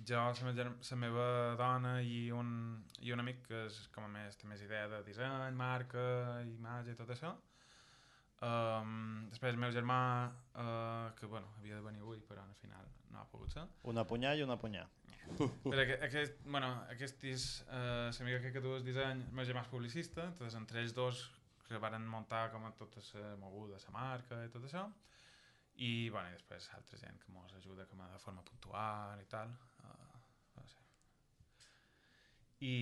jo, 0.08 0.20
la 0.20 0.52
meva, 0.52 0.70
la 0.90 0.96
meva 0.96 1.26
dona 1.58 1.92
i 2.02 2.30
un, 2.34 2.50
i 3.04 3.12
un 3.12 3.22
amic 3.22 3.44
que 3.48 3.64
és 3.66 3.78
com 3.94 4.06
a 4.06 4.10
més, 4.12 4.38
té 4.40 4.48
més 4.48 4.62
idea 4.64 4.88
de 4.88 5.02
disseny, 5.06 5.54
marca, 5.56 6.02
imatge 6.46 6.94
i 6.94 6.98
tot 6.98 7.12
això. 7.14 7.34
Um, 8.40 9.26
després 9.28 9.52
el 9.52 9.60
meu 9.60 9.72
germà, 9.74 9.98
uh, 10.56 11.10
que 11.18 11.28
bueno, 11.28 11.50
havia 11.58 11.76
de 11.76 11.84
venir 11.84 12.00
avui, 12.00 12.22
però 12.24 12.40
al 12.40 12.56
final 12.62 12.86
no 13.12 13.20
ha 13.20 13.26
pogut 13.28 13.52
ser. 13.52 13.66
Una 13.92 14.06
punyà 14.08 14.32
i 14.38 14.46
una 14.46 14.56
punyà. 14.60 14.86
Però 15.36 15.82
aquest, 15.82 16.00
aquest, 16.06 16.40
bueno, 16.46 16.70
aquest 16.94 17.26
és 17.28 17.44
uh, 17.66 18.08
l'amiga 18.16 18.40
que, 18.40 18.54
que 18.54 18.62
tu 18.64 18.72
és 18.78 18.86
disseny, 18.86 19.20
el 19.28 19.36
meu 19.36 19.46
germà 19.48 19.66
és 19.66 19.70
publicista, 19.72 20.30
entonces 20.32 20.56
entre 20.56 20.80
ells 20.80 20.96
dos 20.96 21.26
que 21.68 21.78
varen 21.78 22.08
muntar 22.08 22.48
com 22.50 22.64
a 22.66 22.72
tota 22.78 23.04
la 23.20 23.36
moguda, 23.38 23.78
la 23.84 23.94
marca 23.94 24.40
i 24.42 24.50
tot 24.50 24.64
això, 24.66 24.88
i, 25.76 26.08
bueno, 26.10 26.32
i 26.32 26.38
després 26.38 26.70
altra 26.76 26.98
gent 26.98 27.20
que 27.20 27.30
ens 27.30 27.54
ajuda 27.60 27.86
com 27.92 28.00
a 28.02 28.08
de 28.10 28.18
forma 28.24 28.42
puntual 28.48 29.20
i 29.20 29.28
tal. 29.30 29.52
I, 32.60 32.74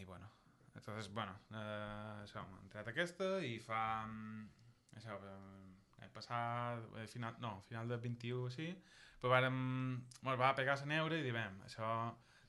i 0.00 0.04
bueno, 0.04 0.28
entonces, 0.74 1.08
bueno, 1.12 1.32
uh, 1.50 2.22
això, 2.24 2.42
hem 2.42 2.58
entrat 2.64 2.88
aquesta 2.92 3.38
i 3.44 3.58
fa, 3.62 4.04
mm, 4.06 4.48
això, 5.00 5.16
eh, 6.02 6.08
passat, 6.12 6.82
eh, 7.00 7.06
final, 7.08 7.36
no, 7.40 7.62
final 7.68 7.88
del 7.88 8.00
21 8.02 8.42
o 8.44 8.50
així, 8.50 8.66
però 9.20 9.30
vàrem, 9.32 9.56
bueno, 10.20 10.36
va 10.40 10.54
pegar 10.54 10.76
la 10.80 10.90
neure 10.90 11.18
i 11.20 11.24
diem, 11.24 11.60
això, 11.64 11.88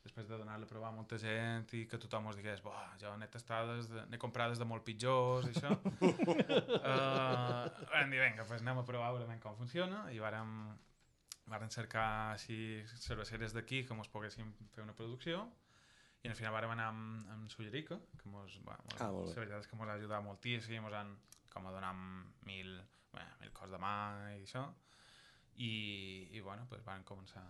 després 0.04 0.28
de 0.28 0.36
donar-la 0.38 0.66
a 0.68 0.68
provar 0.68 0.90
a 0.90 0.96
molta 0.98 1.16
gent 1.18 1.70
i 1.80 1.86
que 1.88 1.98
tothom 1.98 2.26
ens 2.28 2.36
digués, 2.36 2.60
"Buah, 2.62 2.98
jo 3.00 3.16
n'he 3.16 3.28
tastades, 3.32 3.88
de- 3.88 4.06
n'he 4.10 4.18
comprades 4.20 4.60
de 4.60 4.66
molt 4.66 4.84
pitjors 4.84 5.48
i 5.48 5.54
això. 5.54 5.72
uh, 6.84 7.70
vam 7.94 8.10
dir, 8.12 8.20
vinga, 8.20 8.44
pues 8.44 8.60
anem 8.62 8.80
a 8.80 8.84
provar 8.84 9.08
a 9.10 9.14
veure 9.14 9.40
com 9.40 9.56
funciona 9.56 10.12
i 10.12 10.20
vàrem, 10.20 10.78
vàrem 11.48 11.70
cercar 11.70 12.34
així 12.34 12.84
cerveceres 13.00 13.54
d'aquí 13.54 13.86
que 13.86 13.94
mos 13.94 14.10
poguéssim 14.10 14.52
fer 14.76 14.84
una 14.84 14.94
producció 14.94 15.48
i 16.24 16.30
al 16.32 16.36
final 16.40 16.54
vàrem 16.56 16.72
anar 16.72 16.88
amb, 16.94 17.28
amb 17.34 17.52
Sullerica, 17.52 17.98
que 18.20 18.30
mos, 18.32 18.56
va, 18.68 18.78
mos, 18.88 19.00
Ah, 19.04 19.10
la 19.12 19.36
veritat 19.36 19.66
és 19.66 19.68
que 19.68 19.76
mos 19.80 19.90
ha 19.92 19.98
ajudat 20.00 20.24
moltíssim, 20.24 20.82
mos 20.86 20.94
han 20.96 21.12
com 21.52 21.68
a 21.68 21.74
donar 21.76 21.92
mil, 22.48 22.78
bé, 23.14 23.26
mil 23.42 23.52
cos 23.54 23.70
de 23.74 23.80
mà 23.82 23.94
i 24.38 24.42
això. 24.46 24.64
I, 25.62 25.72
i 26.34 26.40
bueno, 26.42 26.66
pues 26.70 26.82
van 26.88 27.04
començar 27.06 27.44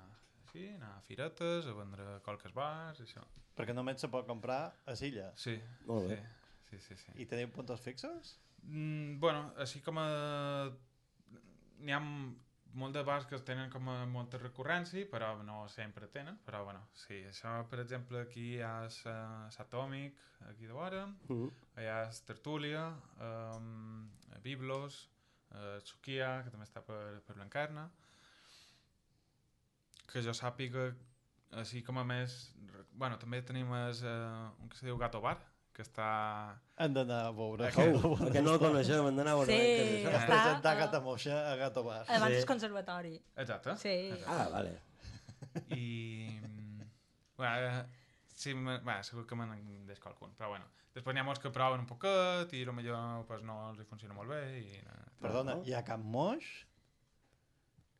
així, 0.44 0.66
a 0.72 0.76
anar 0.80 0.90
a 0.98 1.04
firetes, 1.06 1.70
a 1.70 1.76
vendre 1.78 2.20
qualques 2.26 2.52
bars 2.54 3.00
i 3.00 3.06
això. 3.06 3.24
Perquè 3.56 3.76
només 3.78 4.02
se 4.02 4.10
pot 4.12 4.26
comprar 4.28 4.74
a 4.90 4.96
Silla. 4.98 5.30
Sí, 5.40 5.54
Molt 5.88 6.10
bé. 6.10 6.18
sí, 6.72 6.80
sí, 6.80 6.96
sí. 6.96 6.98
sí. 7.06 7.14
I 7.22 7.28
teniu 7.30 7.52
puntos 7.54 7.80
fixos? 7.86 8.34
Mm, 8.64 9.20
bueno, 9.22 9.52
així 9.62 9.82
com 9.86 10.02
a... 10.02 10.08
N'hi 11.84 11.94
ha 11.94 12.02
molt 12.74 12.94
de 12.96 13.04
bars 13.06 13.26
que 13.30 13.38
tenen 13.46 13.70
com 13.70 13.88
a 13.90 14.06
molta 14.10 14.40
recurrència, 14.42 15.06
però 15.12 15.36
no 15.46 15.68
sempre 15.70 16.08
tenen, 16.08 16.40
però 16.46 16.64
bueno, 16.66 16.82
sí, 16.98 17.20
això 17.30 17.52
per 17.70 17.80
exemple 17.84 18.22
aquí 18.26 18.56
hi 18.56 18.62
ha 18.66 18.90
sa- 18.90 19.50
Satòmic, 19.54 20.18
aquí 20.50 20.66
de 20.66 20.74
vora, 20.74 21.06
Mm. 21.30 21.50
hi 21.78 21.86
ha 21.88 22.10
Tertúlia, 22.26 22.88
um, 23.22 24.10
Biblos, 24.44 25.10
uh, 25.52 25.78
Tsukia, 25.84 26.42
que 26.44 26.50
també 26.50 26.66
està 26.66 26.82
per, 26.82 27.22
per 27.28 27.36
Blancarna, 27.36 27.90
que 30.12 30.22
jo 30.22 30.34
sàpiga, 30.34 30.94
així 31.52 31.82
com 31.84 31.98
a 31.98 32.04
més... 32.04 32.52
Bueno, 32.94 33.18
també 33.18 33.42
tenim 33.42 33.72
es, 33.88 34.04
uh, 34.04 34.52
un 34.62 34.70
que 34.70 34.78
se 34.78 34.86
diu 34.86 34.98
Gato 34.98 35.22
Bar, 35.22 35.38
que 35.74 35.82
està... 35.82 36.08
Hem 36.78 36.94
d'anar 36.94 37.20
a 37.28 37.32
veure. 37.34 37.70
Oh, 37.82 38.14
que 38.32 38.42
no 38.46 38.54
el 38.54 38.60
coneixem, 38.62 39.08
hem 39.10 39.16
d'anar 39.18 39.34
a 39.34 39.40
veure. 39.42 39.56
Sí. 39.58 39.74
això. 39.98 40.12
Has 40.14 40.20
Està, 40.22 40.28
presentat 40.30 40.74
eh, 40.76 40.80
Gata 40.84 41.00
Moixa 41.02 41.40
a 41.50 41.56
Gato 41.58 41.84
Bar. 41.88 42.02
Abans 42.08 42.34
Sí. 42.36 42.40
és 42.44 42.46
conservatori. 42.50 43.16
Exacte. 43.44 43.76
Sí. 43.82 43.96
Ah, 44.30 44.48
vale. 44.54 44.76
I... 45.74 46.40
Bueno, 47.38 47.56
eh, 47.58 47.86
sí, 48.36 48.54
me- 48.54 48.80
bueno, 48.80 49.04
segur 49.04 49.26
que 49.28 49.36
me'n 49.36 49.86
deixo 49.90 50.08
algun, 50.10 50.36
però 50.38 50.50
bueno. 50.54 50.70
Després 50.94 51.16
n'hi 51.16 51.24
ha 51.24 51.26
molts 51.26 51.42
que 51.42 51.50
proven 51.50 51.82
un 51.82 51.88
poquet 51.90 52.52
i 52.54 52.62
potser 52.70 53.00
pues, 53.28 53.42
no 53.42 53.56
els 53.72 53.80
hi 53.82 53.86
funciona 53.90 54.14
molt 54.14 54.30
bé 54.30 54.42
i... 54.60 54.78
no, 54.86 55.00
Perdona, 55.24 55.56
i 55.66 55.74
a 55.74 55.82
Can 55.88 56.04
Moix? 56.06 56.46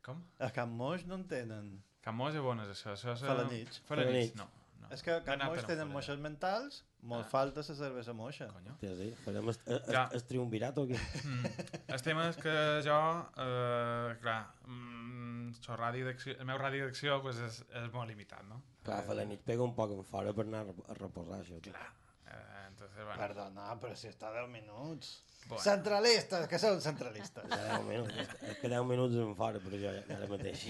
Com? 0.06 0.20
A 0.38 0.52
Can 0.54 0.70
Moix 0.78 1.06
no 1.10 1.16
en 1.18 1.24
tenen. 1.32 1.72
Can 2.06 2.14
Moix 2.20 2.36
és 2.38 2.44
bones, 2.46 2.70
això. 2.70 2.94
això 2.94 3.16
és. 3.16 3.24
Felanitx, 3.26 3.82
Felanitx. 3.90 4.36
no. 4.38 4.46
No. 4.84 4.90
És 4.96 5.02
que 5.06 5.16
Can 5.26 5.42
Moix 5.48 5.64
tenen 5.68 5.90
moixes 5.92 6.20
mentals, 6.22 6.82
molt 7.02 7.26
Ah. 7.26 7.30
falta 7.32 7.64
la 7.64 7.76
cervesa 7.76 8.14
moixa. 8.14 8.48
Conyo. 8.54 8.76
Sí, 8.82 8.92
sí. 9.00 9.10
Farem 9.26 9.50
el, 9.50 9.58
el, 9.66 9.82
Ja. 9.92 10.04
el, 10.14 10.24
triumvirat 10.30 10.78
o 10.78 10.86
què? 10.92 11.00
Mm. 11.24 11.52
El 11.98 12.02
tema 12.06 12.28
és 12.30 12.38
que 12.38 12.54
jo, 12.86 13.00
eh, 13.48 14.16
clar, 14.22 14.40
mm, 14.68 15.52
radi 15.80 16.04
el 16.38 16.46
meu 16.46 16.58
radi 16.58 16.80
d'acció 16.84 17.22
pues, 17.22 17.38
és, 17.40 17.60
és 17.84 17.92
molt 17.94 18.08
limitat, 18.10 18.44
no? 18.50 18.62
Clar, 18.84 19.02
fa 19.08 19.14
la 19.18 19.26
nit 19.26 19.42
pega 19.44 19.64
un 19.64 19.74
poc 19.76 19.92
en 19.96 20.04
fora 20.04 20.34
per 20.34 20.46
anar 20.48 20.66
a 20.68 20.94
reposar 21.00 21.40
això. 21.42 21.60
Clar. 21.64 21.90
Eh, 22.28 22.68
entonces, 22.68 23.04
bueno, 23.04 23.20
Perdona, 23.20 23.68
però 23.80 23.96
si 23.96 24.08
està 24.10 24.32
10 24.34 24.50
minuts. 24.50 25.24
Bueno. 25.48 25.62
Centralistes, 25.64 26.48
que 26.50 26.58
són 26.62 26.80
centralistes. 26.82 27.46
Ja 27.52 27.78
10 27.80 27.86
minuts. 27.90 28.34
És 28.50 28.58
que 28.62 28.70
10 28.72 28.86
minuts 28.90 29.16
en 29.22 29.34
fora, 29.38 29.60
però 29.64 29.80
jo 29.82 29.92
ara 29.92 30.28
mateix. 30.32 30.66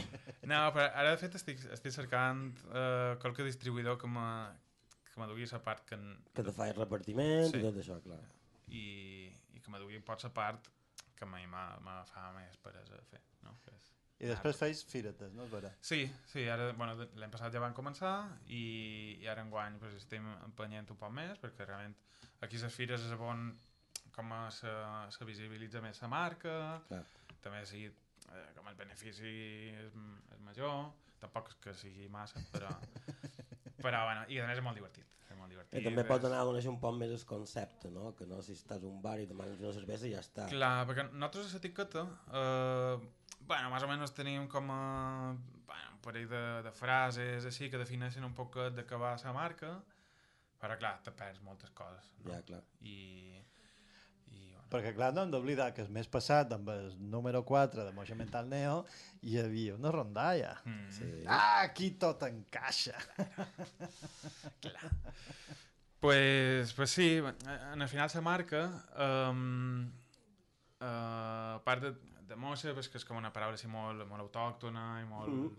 No, 0.49 0.59
però 0.75 0.88
ara 0.89 1.12
de 1.13 1.19
fet 1.21 1.36
estic, 1.39 1.62
estic 1.75 1.93
cercant 1.95 2.45
uh, 2.71 3.13
qualque 3.23 3.45
distribuïdor 3.47 3.99
que 4.01 4.09
me, 4.09 4.25
que 5.12 5.21
me 5.21 5.27
dugui 5.29 5.45
la 5.51 5.62
part 5.63 5.86
que, 5.88 5.95
en- 5.99 6.17
Que 6.33 6.43
te 6.43 6.51
faig 6.55 6.75
repartiment 6.77 7.51
Sí. 7.51 7.59
i 7.62 7.65
tot 7.67 7.77
això, 7.83 7.99
clar. 8.03 8.19
i, 8.73 9.29
i 9.53 9.59
que 9.62 9.69
me 9.71 9.79
dugui 9.79 9.99
pot 10.01 10.23
la 10.25 10.31
part 10.33 10.67
que 11.15 11.25
a 11.25 11.29
mi 11.29 11.45
me, 11.47 11.63
me 11.86 11.97
fa 12.09 12.31
més 12.36 12.57
peresa 12.63 12.95
de 12.97 13.03
fer, 13.12 13.21
no? 13.45 13.53
Que 13.63 13.71
és... 13.75 13.91
I 14.23 14.29
després 14.31 14.57
feis 14.57 14.81
firetes, 14.88 15.33
no 15.38 15.45
vera? 15.51 15.69
Sí, 15.81 16.05
sí, 16.31 16.47
ara, 16.49 16.71
bueno, 16.79 16.95
l'any 17.19 17.31
passat 17.31 17.53
ja 17.53 17.59
van 17.62 17.73
començar 17.77 18.13
i, 18.47 19.19
i 19.21 19.27
ara 19.27 19.43
enguany 19.45 19.77
pues, 19.81 19.93
estem 19.99 20.25
empenyent 20.45 20.89
un 20.95 20.97
poc 20.97 21.12
més 21.13 21.38
perquè 21.43 21.67
realment 21.67 21.93
aquí 22.41 22.57
les 22.57 22.73
fires 22.73 23.03
és 23.05 23.13
on 23.19 23.51
com 24.15 24.34
se, 24.54 24.71
se 25.15 25.26
visibilitza 25.28 25.82
més 25.84 26.02
la 26.04 26.10
marca, 26.12 26.54
Clar. 26.89 27.04
també 27.43 27.63
sí, 27.69 27.86
eh, 27.88 28.43
com 28.58 28.67
el 28.69 28.78
benefici 28.80 29.34
és, 29.73 29.95
és 30.36 30.43
major, 30.45 30.91
tampoc 31.23 31.49
és 31.54 31.58
que 31.63 31.73
sigui 31.78 32.10
massa, 32.12 32.41
però... 32.54 32.69
però, 33.84 34.06
bueno, 34.08 34.23
i 34.32 34.39
a 34.39 34.47
més 34.47 34.60
és 34.62 34.63
molt 34.65 34.80
divertit. 34.80 35.10
És 35.30 35.38
molt 35.39 35.49
divertit. 35.52 35.80
I 35.80 35.84
també 35.88 36.04
és- 36.04 36.10
pot 36.12 36.28
anar 36.30 36.43
a 36.43 36.47
conèixer 36.47 36.71
un 36.71 36.80
poc 36.80 36.95
més 36.99 37.12
el 37.12 37.26
concepte, 37.28 37.89
no? 37.91 38.13
Que 38.15 38.28
no 38.30 38.41
si 38.45 38.56
estàs 38.56 38.84
a 38.84 38.88
un 38.89 39.02
bar 39.04 39.17
i 39.19 39.28
demanes 39.30 39.60
una 39.60 39.73
cervesa 39.76 40.08
i 40.08 40.13
ja 40.13 40.21
està. 40.23 40.47
Clar, 40.52 40.76
perquè 40.89 41.08
nosaltres 41.10 41.49
a 41.49 41.58
l'etiqueta, 41.58 42.06
eh, 42.39 42.95
bueno, 43.49 43.71
més 43.73 43.84
o 43.84 43.89
menys 43.91 44.13
tenim 44.15 44.47
com 44.52 44.69
a, 44.71 44.84
bueno, 45.67 45.95
un 45.97 46.04
parell 46.06 46.30
de, 46.32 46.43
de 46.67 46.71
frases 46.76 47.49
així 47.49 47.69
que 47.71 47.82
defineixen 47.82 48.23
un 48.28 48.36
poc 48.38 48.60
de 48.78 48.86
què 48.88 48.99
va 48.99 49.15
la 49.23 49.36
marca, 49.36 49.73
però 50.62 50.78
clar, 50.80 50.95
te 51.04 51.12
perds 51.12 51.41
moltes 51.43 51.73
coses. 51.76 52.13
No? 52.23 52.32
Ja, 52.32 52.41
clar. 52.47 52.62
I, 52.88 53.41
Perquè, 54.73 54.89
clar, 54.97 55.12
no 55.13 55.21
hem 55.21 55.29
d'oblidar 55.29 55.67
que 55.75 55.83
el 55.83 55.89
mes 55.93 56.07
passat, 56.09 56.49
amb 56.55 56.71
el 56.73 56.88
número 56.97 57.43
4 57.45 57.83
de 57.86 57.91
Moixa 57.93 58.15
Mental 58.17 58.47
Neo, 58.49 58.79
hi 59.21 59.36
havia 59.38 59.75
una 59.75 59.91
rondalla. 59.93 60.55
mm, 60.65 60.89
Sí. 60.89 61.09
Ah, 61.27 61.62
aquí 61.62 61.91
tot 61.91 62.23
encaixa. 62.23 62.97
Pues, 66.03 66.73
pues 66.73 66.89
sí, 66.89 67.21
en 67.71 67.81
el 67.81 67.88
final 67.88 68.09
la 68.13 68.21
marca, 68.21 68.62
um, 68.97 69.86
uh, 70.81 71.55
a 71.55 71.62
part 71.63 71.81
de, 71.81 71.93
de 72.27 72.36
mossa, 72.36 72.73
pues 72.73 72.89
que 72.89 72.97
és 72.97 73.05
com 73.07 73.15
una 73.15 73.31
paraula 73.31 73.55
així 73.55 73.69
molt, 73.71 74.03
molt 74.09 74.25
autòctona 74.25 74.99
i 74.99 75.05
molt... 75.07 75.31
Mm. 75.31 75.53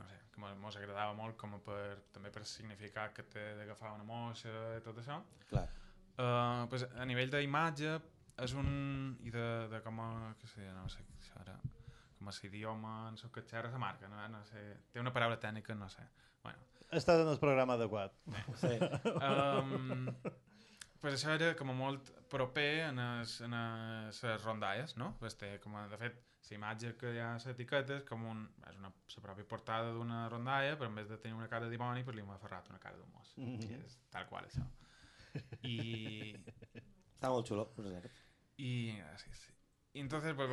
No 0.00 0.08
sé, 0.08 0.18
que 0.32 0.40
mos, 0.40 0.80
agradava 0.80 1.12
molt 1.14 1.36
com 1.36 1.54
per, 1.62 2.00
també 2.10 2.32
per 2.34 2.42
significar 2.42 3.12
que 3.14 3.22
té 3.22 3.44
d'agafar 3.60 3.92
una 3.94 4.08
mossa 4.08 4.50
i 4.80 4.82
tot 4.82 4.98
això. 4.98 5.20
Clar. 5.52 5.68
Uh, 6.16 6.66
pues 6.72 6.82
a 6.82 7.06
nivell 7.06 7.30
d'imatge 7.30 8.00
és 8.38 8.54
un... 8.54 9.16
i 9.22 9.30
de, 9.30 9.46
de 9.72 9.80
com 9.84 10.00
a... 10.00 10.10
què 10.40 10.48
sé, 10.48 10.66
no 10.72 10.88
sé, 10.88 11.04
ara... 11.40 11.58
com 12.18 12.28
a 12.30 12.34
idioma, 12.46 13.10
no 13.10 13.18
sé 13.18 13.28
què 13.34 13.42
xerra 13.42 13.70
la 13.70 13.78
marca, 13.82 14.08
no, 14.08 14.20
no 14.30 14.44
sé, 14.46 14.60
té 14.92 15.00
una 15.00 15.12
paraula 15.12 15.40
tècnica, 15.42 15.74
no 15.74 15.88
sé. 15.90 16.04
Bueno, 16.42 16.58
Estàs 16.92 17.22
en 17.22 17.28
el 17.32 17.38
programa 17.40 17.74
adequat. 17.78 18.12
Sí. 18.60 18.74
um, 19.14 20.10
pues 21.00 21.14
això 21.16 21.32
era 21.32 21.54
com 21.58 21.72
a 21.72 21.76
molt 21.76 22.10
proper 22.30 22.88
en, 22.90 23.00
es, 23.22 23.38
en 23.40 23.56
les 23.56 24.20
rondalles, 24.44 24.94
no? 25.00 25.14
Pues 25.18 25.38
té 25.40 25.54
com 25.62 25.78
a, 25.80 25.86
de 25.88 25.98
fet, 25.98 26.20
la 26.50 26.58
imatge 26.58 26.92
que 27.00 27.14
hi 27.14 27.20
ha 27.22 27.30
a 27.32 27.40
l'etiqueta 27.46 27.96
és 27.96 28.04
com 28.04 28.26
un, 28.28 28.44
és 28.68 28.76
una, 28.76 28.90
la 29.14 29.22
pròpia 29.24 29.48
portada 29.48 29.94
d'una 29.96 30.26
rondalla, 30.28 30.76
però 30.76 30.90
en 30.90 31.00
vez 31.00 31.08
de 31.08 31.18
tenir 31.22 31.38
una 31.38 31.48
cara 31.48 31.64
de 31.64 31.72
dimoni, 31.72 32.04
pues 32.04 32.18
li 32.18 32.24
hem 32.24 32.34
aferrat 32.34 32.68
una 32.70 32.80
cara 32.82 33.00
d'un 33.00 33.10
mos. 33.14 33.32
Mm 33.36 33.56
-hmm. 33.56 33.70
I 33.70 33.80
és 33.86 33.98
tal 34.10 34.28
qual 34.28 34.44
això. 34.44 34.66
I, 35.62 36.36
Està 37.16 37.30
molt 37.30 37.48
xulo, 37.48 37.64
per 37.72 37.84
cert. 37.86 38.21
I. 38.62 38.74
I 39.92 40.00
entonces, 40.00 40.32
pues, 40.34 40.48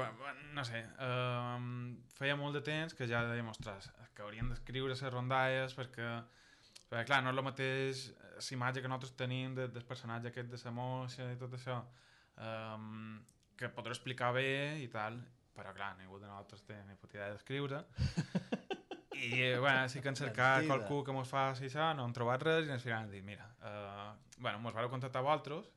no 0.53 0.63
sé, 0.67 0.81
um, 0.99 1.95
feia 2.11 2.35
molt 2.35 2.57
de 2.57 2.61
temps 2.65 2.95
que 2.95 3.07
ja 3.07 3.21
dèiem, 3.23 3.47
ostres, 3.47 3.87
que 4.11 4.25
haurien 4.25 4.49
d'escriure 4.51 4.91
les 4.91 5.13
rondalles 5.13 5.75
perquè, 5.77 6.09
perquè, 6.89 7.05
clar, 7.07 7.21
no 7.23 7.31
és 7.31 7.37
el 7.37 7.45
mateix 7.45 8.01
la 8.35 8.47
imatge 8.57 8.83
que 8.83 8.91
nosaltres 8.91 9.15
tenim 9.15 9.55
de, 9.55 9.69
del 9.71 9.85
personatge 9.87 10.33
aquest 10.33 10.51
de 10.51 10.59
la 10.65 10.73
moixa 10.75 11.29
i 11.31 11.39
tot 11.39 11.55
això, 11.55 11.77
um, 12.49 13.21
que 13.55 13.71
podré 13.71 13.95
explicar 13.95 14.33
bé 14.35 14.79
i 14.83 14.89
tal, 14.91 15.21
però 15.55 15.71
clar, 15.75 15.93
ningú 16.01 16.19
de 16.19 16.27
nosaltres 16.27 16.67
té 16.67 16.81
ni 16.87 16.99
puta 16.99 17.19
idea 17.19 17.31
d'escriure. 17.31 17.83
I, 19.19 19.41
eh, 19.43 19.57
bueno, 19.59 19.87
sí 19.87 19.99
que 20.01 20.15
cercar 20.15 20.59
Mentida. 20.59 20.75
qualcú 20.75 21.03
que 21.03 21.15
mos 21.15 21.27
faci 21.27 21.67
això, 21.67 21.93
no 21.95 22.05
hem 22.07 22.13
trobat 22.15 22.43
res, 22.43 22.67
i 22.67 22.71
al 22.75 22.79
final 22.79 23.03
hem 23.03 23.11
dit, 23.11 23.23
mira, 23.23 23.49
uh, 23.63 24.13
bueno, 24.37 24.59
mos 24.63 24.75
vareu 24.75 24.91
contactar 24.91 25.23
vosaltres, 25.23 25.67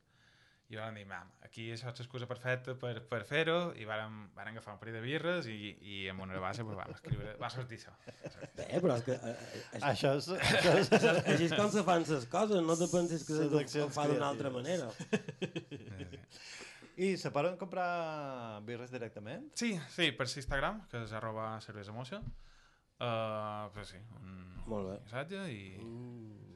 i 0.73 0.79
vam 0.81 0.95
dir, 0.97 1.03
mam, 1.05 1.29
aquí 1.45 1.67
això 1.75 1.91
és 1.91 1.99
l'excusa 2.01 2.25
perfecta 2.29 2.73
per, 2.81 2.95
per 3.11 3.19
fer-ho, 3.29 3.57
i 3.77 3.85
vàrem, 3.85 4.15
vàrem 4.33 4.55
agafar 4.57 4.73
un 4.73 4.81
parell 4.81 4.95
de 4.97 5.03
birres 5.05 5.49
i, 5.53 5.75
i 5.85 5.97
amb 6.09 6.25
una 6.25 6.41
base 6.41 6.65
pues, 6.65 6.79
vam 6.79 6.95
escriure, 6.95 7.35
va 7.43 7.51
sortir 7.53 7.77
això. 7.77 7.93
Bé, 8.57 8.69
però 8.81 8.97
és 8.97 9.05
que... 9.05 9.19
eh, 9.19 9.35
eh, 9.35 9.83
Així, 9.83 9.85
Això 9.91 10.15
és... 10.17 10.31
Això 10.39 10.73
és... 10.81 10.93
així 11.35 11.51
és 11.51 11.55
com 11.59 11.69
se 11.75 11.85
fan 11.85 12.07
les 12.09 12.25
coses, 12.33 12.65
no 12.65 12.79
te 12.81 12.89
pensis 12.89 13.27
que 13.29 13.67
se 13.69 13.89
fa 13.93 14.07
d'una 14.09 14.31
altra 14.33 14.53
manera. 14.55 14.89
I 16.97 17.13
se 17.21 17.33
poden 17.33 17.61
comprar 17.61 18.61
birres 18.65 18.93
directament? 18.93 19.51
Sí, 19.59 19.75
sí, 19.93 20.11
per 20.17 20.29
Instagram, 20.29 20.87
que 20.89 21.05
és 21.05 21.13
arroba 21.17 21.53
cervesa 21.65 21.93
moixa, 21.93 22.23
uh, 22.23 23.69
pues 23.77 23.93
sí, 23.93 24.01
un, 24.21 24.41
Molt 24.69 24.89
bé. 24.89 24.97
un 24.97 25.05
missatge 25.05 25.45
i... 25.53 25.63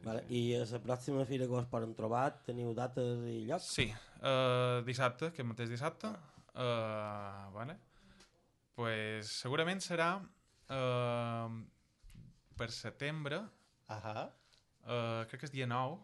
Vale. 0.06 0.22
I 0.30 0.54
a 0.54 0.62
la 0.70 0.78
pròxima 0.84 1.24
fira 1.26 1.48
que 1.50 1.56
us 1.58 1.66
poden 1.66 1.94
trobar 1.98 2.28
teniu 2.46 2.70
dates 2.78 3.24
i 3.26 3.40
llocs? 3.48 3.66
Sí, 3.74 3.88
uh, 4.22 4.78
dissabte, 4.86 5.32
aquest 5.32 5.48
mateix 5.48 5.68
dissabte, 5.72 6.12
uh, 6.54 7.46
vale. 7.56 7.74
pues 8.76 9.30
segurament 9.42 9.80
serà 9.80 10.10
uh, 10.20 11.48
per 12.56 12.68
setembre, 12.70 13.40
Ahà. 13.88 14.26
uh, 14.84 15.24
crec 15.30 15.40
que 15.40 15.46
és 15.50 15.54
dia 15.54 15.66
9, 15.66 15.96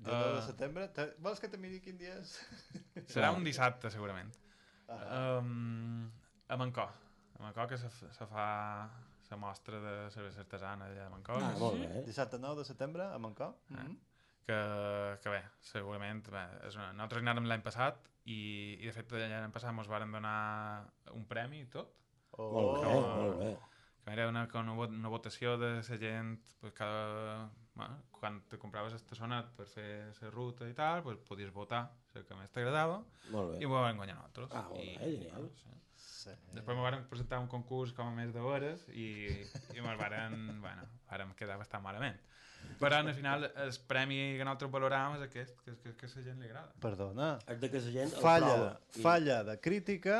Dia 0.00 0.14
9 0.16 0.32
de 0.32 0.38
Ah. 0.40 0.46
setembre. 0.46 0.88
Te- 0.96 1.10
Vols 1.20 1.38
que 1.40 1.48
te 1.52 1.58
miri 1.60 1.78
quin 1.84 1.98
dia 2.00 2.14
és? 2.22 2.30
serà 3.14 3.30
un 3.36 3.44
dissabte 3.44 3.90
segurament. 3.92 4.30
Ahà. 4.88 5.38
Um, 5.38 6.06
a 6.48 6.56
Mancó. 6.56 6.86
A 7.36 7.42
Mancó 7.42 7.66
que 7.68 7.76
se, 7.76 7.90
se 7.90 8.26
fa 8.30 8.46
la 9.30 9.36
mostra 9.36 9.78
de 9.80 10.10
cervesa 10.10 10.40
artesana 10.42 10.86
allà 10.90 11.06
a 11.06 11.10
Mancó. 11.12 11.36
Ah, 11.38 11.52
molt 11.58 11.78
bé. 11.80 12.02
Dissabte 12.06 12.38
9 12.38 12.58
de 12.60 12.64
setembre, 12.64 13.04
a 13.06 13.18
Mancó. 13.18 13.54
Ah. 13.70 13.82
Mhm. 13.84 13.98
que, 14.50 14.56
que 15.22 15.30
bé, 15.30 15.42
segurament 15.62 16.24
bé, 16.32 16.40
és 16.66 16.74
una, 16.74 16.88
nosaltres 16.92 17.22
anàrem 17.22 17.44
l'any 17.46 17.62
passat 17.62 18.00
i, 18.24 18.78
i 18.80 18.86
de 18.88 18.92
fet 18.96 19.12
l'any 19.12 19.52
passat 19.54 19.70
ens 19.70 19.86
varen 19.86 20.10
donar 20.10 20.88
un 21.14 21.24
premi 21.30 21.60
i 21.62 21.66
tot 21.70 21.92
Oh. 22.32 22.48
Molt 22.52 22.82
bé, 22.82 22.90
molt 23.20 23.38
bé. 23.38 23.48
que 24.04 24.12
era 24.12 24.28
una, 24.28 24.48
una, 24.54 24.72
una 24.72 25.08
votació 25.08 25.56
de 25.58 25.70
la 25.76 25.96
gent 25.98 26.38
pues, 26.60 26.72
cada, 26.72 27.50
bueno, 27.74 27.96
quan 28.10 28.40
te 28.48 28.56
compraves 28.58 28.94
el 28.94 29.02
tassonat 29.02 29.50
per 29.56 29.66
fer 29.66 29.88
la 30.22 30.30
ruta 30.30 30.66
i 30.68 30.74
tal, 30.74 31.02
pues, 31.02 31.18
podies 31.28 31.52
votar 31.52 31.90
el 32.14 32.24
que 32.24 32.34
més 32.34 32.50
t'agradava 32.50 33.02
Molt 33.30 33.54
i 33.54 33.58
bé. 33.60 33.66
ho 33.66 33.70
vam 33.76 33.96
guanyar 33.98 34.16
nosaltres 34.16 34.50
Ah, 34.54 34.62
molt 34.68 34.80
I, 34.82 34.96
bé, 34.96 35.10
genial. 35.16 35.42
bueno, 35.42 35.54
sí. 35.62 35.70
Sí. 36.20 36.32
Després 36.52 36.76
me 36.76 36.82
varen 36.84 37.06
presentar 37.08 37.38
un 37.40 37.46
concurs 37.48 37.94
com 37.96 38.10
a 38.10 38.14
més 38.16 38.32
d'hores 38.34 38.82
i, 38.92 39.06
i 39.76 39.80
me'l 39.84 39.96
varen, 40.00 40.34
bueno, 40.60 40.84
varen 41.10 41.32
quedar 41.38 41.56
bastant 41.60 41.82
malament. 41.84 42.18
Però 42.80 42.98
al 43.00 43.08
final 43.16 43.46
el 43.48 43.70
premi 43.88 44.18
que 44.36 44.44
nosaltres 44.44 44.70
valoràvem 44.74 45.16
és 45.16 45.22
aquest, 45.24 45.56
que, 45.64 45.78
que, 45.80 45.94
que 45.96 46.06
a 46.10 46.12
la 46.16 46.24
gent 46.26 46.42
li 46.42 46.50
agrada. 46.50 46.74
Perdona. 46.84 47.30
És 47.48 47.60
de 47.62 47.70
que 47.72 47.80
la 47.86 47.94
gent 47.96 48.12
el 48.12 48.20
Falla, 48.26 48.50
prova. 48.52 48.70
I- 48.98 49.04
falla 49.06 49.38
de 49.48 49.54
crítica, 49.64 50.18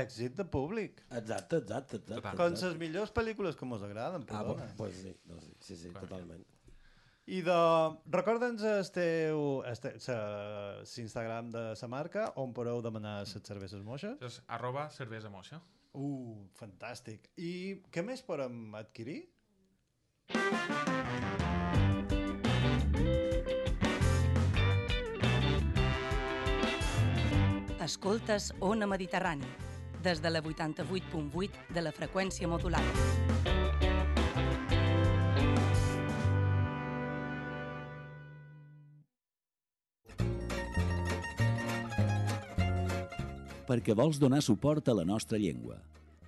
èxit 0.00 0.34
de 0.40 0.44
públic. 0.50 1.04
Exacte, 1.14 1.60
exacte, 1.62 2.00
exacte. 2.00 2.00
Total. 2.16 2.34
Com 2.40 2.50
exacte. 2.50 2.72
les 2.72 2.80
millors 2.82 3.14
pel·lícules 3.14 3.54
que 3.56 3.68
mos 3.70 3.86
agraden, 3.86 4.26
Ah, 4.26 4.32
perdona. 4.32 4.66
pues, 4.74 4.74
pues 4.80 5.00
sí, 5.04 5.14
no, 5.30 5.40
sí, 5.40 5.54
sí, 5.60 5.76
sí, 5.76 5.90
Clar. 5.94 6.02
totalment. 6.08 6.44
I 7.26 7.40
de... 7.42 7.54
Recorda'ns 8.14 8.62
el 8.62 8.90
teu... 8.94 9.40
L'Instagram 9.66 11.50
de 11.50 11.64
sa 11.78 11.88
marca, 11.90 12.28
on 12.38 12.52
podeu 12.54 12.78
demanar 12.84 13.18
les 13.24 13.34
cerveses 13.42 13.82
moixes. 13.82 14.14
Això 14.20 14.30
és 14.30 14.38
arroba 14.54 14.86
cervesa 14.94 15.30
moixa. 15.32 15.58
Uh, 15.96 16.46
fantàstic. 16.54 17.26
I 17.36 17.82
què 17.90 18.04
més 18.06 18.22
podem 18.22 18.76
adquirir? 18.78 19.24
Escoltes 27.86 28.52
Ona 28.66 28.86
Mediterrani, 28.90 29.46
des 30.02 30.22
de 30.22 30.30
la 30.30 30.42
88.8 30.42 31.74
de 31.74 31.86
la 31.86 31.94
freqüència 31.94 32.50
modulada. 32.50 33.25
Perquè 43.66 43.94
vols 43.98 44.20
donar 44.22 44.42
suport 44.42 44.88
a 44.88 44.94
la 44.94 45.04
nostra 45.04 45.38
llengua, 45.38 45.80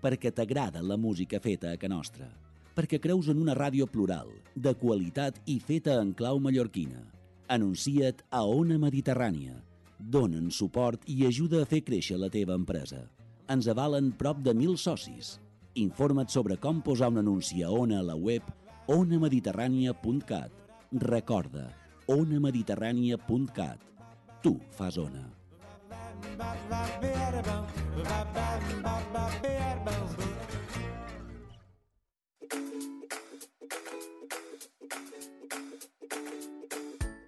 perquè 0.03 0.33
t'agrada 0.35 0.83
la 0.83 0.99
música 0.99 1.41
feta 1.41 1.73
a 1.73 1.79
ca 1.79 1.89
nostra, 1.89 2.27
perquè 2.75 3.01
creus 3.03 3.31
en 3.31 3.39
una 3.43 3.55
ràdio 3.59 3.87
plural, 3.91 4.31
de 4.55 4.75
qualitat 4.79 5.41
i 5.47 5.59
feta 5.59 5.99
en 6.03 6.13
clau 6.19 6.39
mallorquina. 6.43 7.03
Anuncia't 7.49 8.23
a 8.31 8.45
Ona 8.45 8.77
Mediterrània. 8.79 9.57
Donen 9.99 10.51
suport 10.53 11.03
i 11.09 11.25
ajuda 11.27 11.63
a 11.63 11.67
fer 11.67 11.81
créixer 11.87 12.19
la 12.21 12.29
teva 12.31 12.55
empresa. 12.59 13.01
Ens 13.49 13.67
avalen 13.73 14.13
prop 14.13 14.43
de 14.45 14.53
mil 14.55 14.77
socis. 14.77 15.39
Informa't 15.75 16.29
sobre 16.31 16.59
com 16.61 16.83
posar 16.85 17.09
un 17.15 17.23
anunci 17.23 17.65
a 17.65 17.73
Ona 17.73 18.03
a 18.03 18.07
la 18.11 18.19
web 18.19 18.45
onamediterrània.cat. 18.89 20.53
Recorda, 21.09 21.67
onamediterrània.cat. 22.09 23.83
Tu 24.43 24.57
fas 24.77 24.97
Ona. 24.99 25.38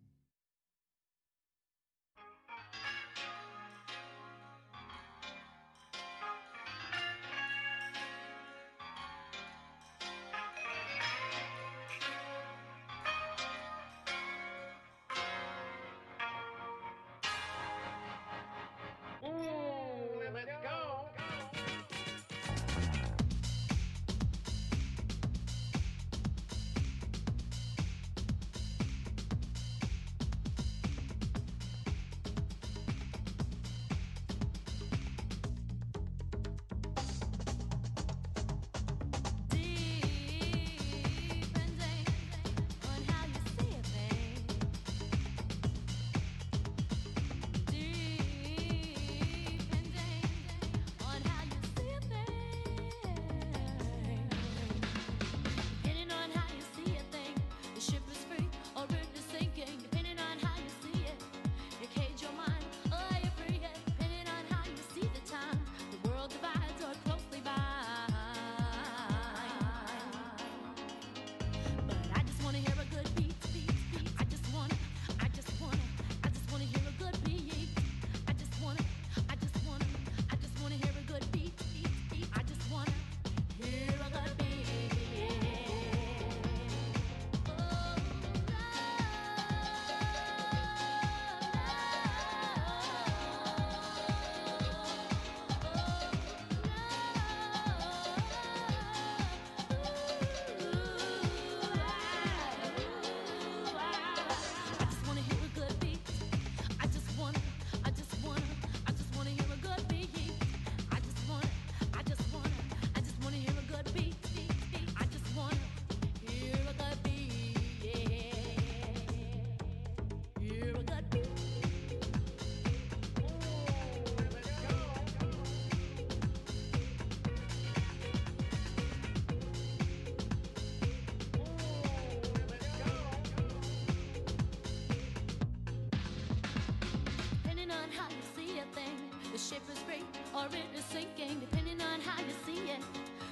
ship 139.51 139.61
is 139.69 139.79
free 139.79 140.03
or 140.33 140.45
it 140.45 140.77
is 140.77 140.85
sinking. 140.85 141.37
Depending 141.41 141.81
on 141.81 141.99
how 141.99 142.17
you 142.23 142.33
see 142.45 142.71
it, 142.71 142.79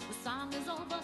the 0.09 0.15
song 0.21 0.51
is 0.51 0.67
over 0.67 0.98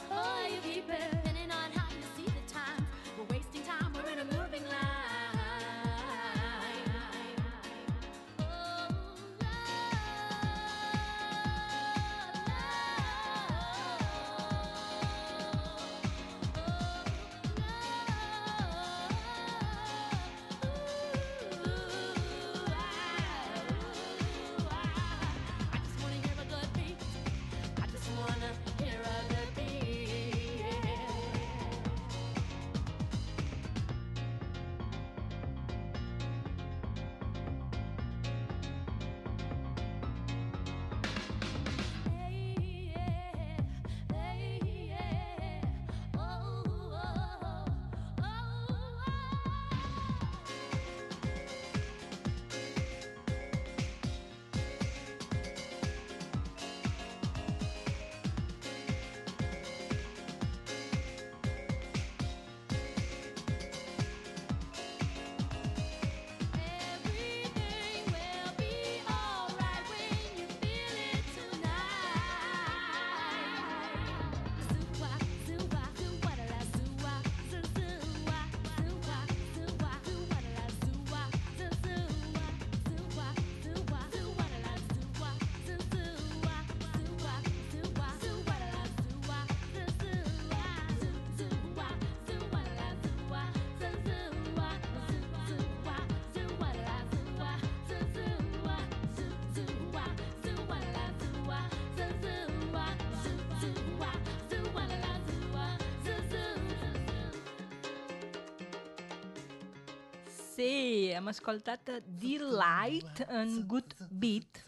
Sí, 110.56 111.12
hem 111.12 111.28
escoltat 111.28 111.90
Delight 112.22 113.26
en 113.28 113.58
Good 113.68 113.96
Beat, 114.10 114.62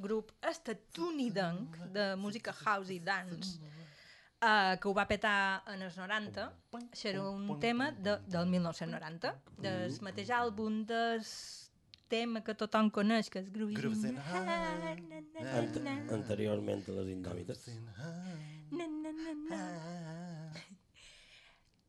grup 0.00 0.30
estatunidenc 0.48 1.76
de 1.92 2.14
música 2.16 2.54
house 2.64 2.94
i 2.94 3.00
dance, 3.04 3.58
uh, 4.40 4.78
que 4.80 4.88
ho 4.88 4.94
va 4.96 5.04
petar 5.10 5.62
en 5.74 5.84
els 5.84 5.98
90. 6.00 6.46
Això 6.80 7.10
era 7.10 7.26
un 7.28 7.52
tema 7.60 7.90
de, 7.92 8.16
del 8.32 8.48
1990, 8.54 9.34
del 9.66 9.98
mateix 10.08 10.32
àlbum 10.32 10.80
del 10.88 11.20
tema 12.08 12.40
que 12.46 12.56
tothom 12.56 12.88
coneix, 12.88 13.28
que 13.28 13.42
és 13.44 13.52
Grooves 13.52 13.76
Grooves 13.76 14.08
in 14.08 14.16
Heart. 14.16 15.38
Ant 15.44 15.78
na. 15.84 15.98
anteriorment 16.16 16.88
a 16.88 16.96
les 17.02 17.12
Indòmites. 17.18 17.68
Na, 18.72 18.88
na, 18.88 19.12
na, 19.12 19.36
na. 19.50 19.62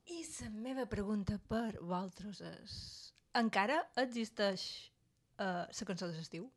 I 0.06 0.22
la 0.42 0.50
meva 0.54 0.86
pregunta 0.86 1.40
per 1.50 1.80
vosaltres 1.80 2.44
és... 2.52 3.05
Encara 3.36 3.82
existeix 4.00 4.66
uh, 5.40 5.66
la 5.68 5.88
cançó 5.90 6.08
de 6.08 6.16
l'estiu? 6.16 6.48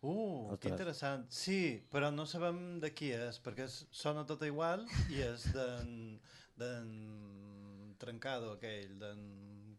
Uh, 0.00 0.56
que 0.56 0.70
interessant. 0.72 1.26
Sí, 1.28 1.84
però 1.92 2.08
no 2.14 2.24
sabem 2.24 2.78
de 2.80 2.88
qui 2.96 3.10
és, 3.12 3.36
perquè 3.44 3.66
és, 3.68 3.82
sona 3.92 4.24
tot 4.28 4.44
igual 4.48 4.86
i 5.12 5.20
és 5.26 5.50
d'en... 5.56 5.96
d'en 6.60 6.92
Trencado, 8.00 8.54
aquell, 8.56 8.94
d'en 8.96 9.18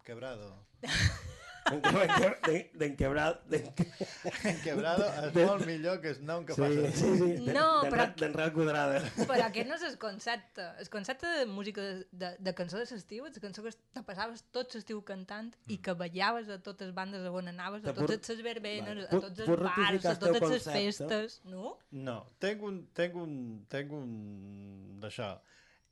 Quebrado. 0.06 0.54
D'en 1.70 2.95
quebrado... 2.97 3.39
En 3.51 4.57
Quebrado 4.64 5.05
és 5.28 5.36
molt 5.47 5.66
millor 5.68 5.99
que 6.01 6.09
el 6.16 6.22
nom 6.26 6.43
que 6.47 6.55
Sí, 6.55 6.62
fa 6.62 6.70
sí, 6.72 6.91
sí. 6.97 7.28
d'en- 7.45 7.53
No, 7.55 7.66
però- 7.86 7.97
Ra- 7.99 8.16
D'en 8.18 8.34
Real 8.34 8.51
Quadrada. 8.55 9.01
Però 9.20 9.45
aquest 9.45 9.70
no 9.70 9.76
és 9.78 9.86
el 9.88 9.97
concepte. 10.01 10.66
El 10.82 10.89
concepte 10.93 11.30
de 11.39 11.45
música 11.49 11.82
de, 11.86 12.07
de, 12.12 12.32
de 12.39 12.53
cançó 12.57 12.80
de 12.82 12.88
l'estiu 12.89 13.28
és 13.30 13.38
la 13.38 13.43
cançó 13.45 13.64
que 13.66 13.74
te 13.93 14.03
passaves 14.07 14.43
tot 14.55 14.74
l'estiu 14.76 15.01
cantant 15.07 15.51
i 15.72 15.78
que 15.84 15.93
ballaves 15.97 16.49
a 16.49 16.57
totes 16.64 16.89
les 16.89 16.95
bandes 16.97 17.28
on 17.30 17.51
anaves, 17.53 17.86
a 17.86 17.93
totes 17.97 18.30
les 18.34 18.43
verbenes, 18.45 18.95
Vale. 18.95 19.07
a 19.07 19.22
tots 19.28 19.45
els 19.45 19.64
bars, 19.68 20.05
a 20.05 20.16
totes 20.26 20.49
les 20.55 20.68
festes, 20.72 21.39
no? 21.45 21.78
No, 21.91 22.18
tenc 22.43 22.64
un... 22.68 22.82
Tenc 22.97 23.16
un... 23.22 23.36
Tenc 23.72 23.93
un... 23.95 24.99
d'això. 25.01 25.36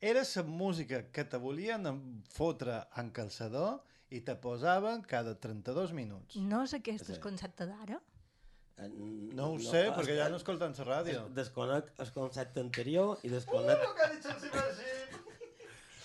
Era 0.01 0.21
la 0.23 0.43
música 0.47 1.03
que 1.11 1.25
te 1.27 1.37
volien 1.37 1.85
fotre 2.31 2.77
en 2.97 3.09
calçador 3.11 3.81
i 4.09 4.21
te 4.25 4.35
posaven 4.35 5.03
cada 5.05 5.35
32 5.39 5.93
minuts. 5.93 6.37
No 6.41 6.63
és 6.65 6.73
aquest 6.77 7.11
el 7.13 7.19
concepte 7.23 7.67
d'ara? 7.69 7.99
No 9.35 9.49
ho 9.53 9.57
sé, 9.59 9.89
perquè 9.91 10.15
ja 10.15 10.29
no 10.31 10.39
escolten 10.39 10.75
la 10.77 10.85
ràdio. 10.87 11.25
Desconec 11.35 11.91
el 11.99 12.11
concepte 12.15 12.63
anterior 12.63 13.19
i 13.27 13.31
desconec... 13.33 13.83
que 13.97 14.05
ha 14.05 14.13
dit 14.13 14.29
el! 14.31 15.17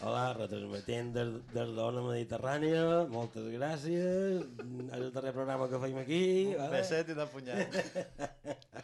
Hola, 0.05 0.25
retransmetent 0.37 1.13
des, 1.15 1.29
des 1.55 1.71
d'Ona 1.77 2.03
Mediterrània, 2.05 2.81
moltes 3.13 3.47
gràcies. 3.55 4.43
És 4.43 4.91
el 4.99 5.07
darrer 5.15 5.33
programa 5.37 5.69
que 5.71 5.79
feim 5.81 6.01
aquí. 6.03 6.25
Un 6.59 6.75
beset 6.75 7.09
i 7.09 7.15
una 7.15 7.29
punyada. 7.31 8.03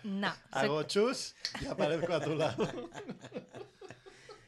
No. 0.04 0.30
Agochus 0.62 1.26
i 1.60 1.68
aparezco 1.74 2.14
a 2.14 2.22
tu 2.22 2.38
lado. 2.38 2.70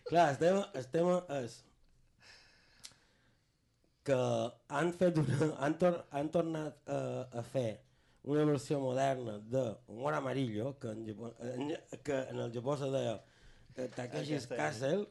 Clar, 0.07 0.31
el 0.31 0.39
tema, 0.39 0.65
el 0.79 0.89
tema 0.95 1.19
és 1.43 1.59
que 4.07 4.19
han, 4.69 4.93
fet 4.99 5.19
una, 5.23 5.49
han, 5.63 5.79
tor 5.79 5.99
han 6.11 6.31
tornat 6.35 6.91
a, 6.91 7.01
a 7.39 7.43
fer 7.53 7.81
una 8.23 8.45
versió 8.45 8.79
moderna 8.81 9.39
de 9.39 9.63
Humor 9.87 10.15
Amarillo, 10.15 10.79
que 10.79 10.91
en, 10.91 11.07
Japó, 11.07 11.33
en, 11.41 11.75
que 12.03 12.19
en 12.31 12.39
el 12.39 12.53
Japó 12.53 12.77
se 12.77 12.91
deia 12.91 13.17
eh, 13.77 13.89
Takeshi's 13.95 14.49
eh? 14.51 14.57
Castle, 14.57 15.07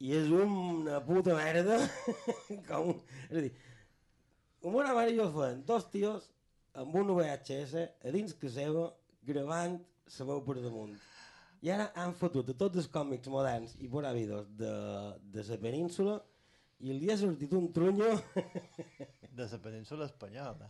i 0.00 0.12
és 0.16 0.28
una 0.32 1.00
puta 1.04 1.36
merda. 1.36 1.78
com, 2.68 2.92
és 3.30 3.38
a 3.38 3.44
dir, 3.46 3.52
Humor 4.64 4.88
Amarillo 4.92 5.28
el 5.28 5.34
feien 5.36 5.64
dos 5.68 5.90
tios 5.92 6.30
amb 6.74 6.94
un 7.00 7.12
VHS 7.16 7.84
a 7.84 8.12
dins 8.14 8.32
que 8.36 8.50
seva 8.52 8.90
gravant 9.24 9.76
la 10.18 10.28
veu 10.28 10.40
per 10.44 10.56
damunt. 10.60 10.96
I 11.64 11.70
ara 11.72 11.90
han 12.00 12.12
fotut 12.16 12.50
a 12.52 12.56
tots 12.60 12.80
els 12.80 12.88
còmics 12.92 13.30
moderns 13.32 13.76
i 13.80 13.88
por 13.88 14.04
habidos 14.04 14.48
de, 14.58 14.72
de 15.32 15.44
la 15.48 15.60
península 15.60 16.18
i 16.80 16.92
li 16.98 17.10
ha 17.12 17.16
sortit 17.20 17.52
un 17.54 17.70
trunyo... 17.72 18.10
De 19.34 19.46
la 19.50 19.58
península 19.62 20.06
espanyola. 20.06 20.68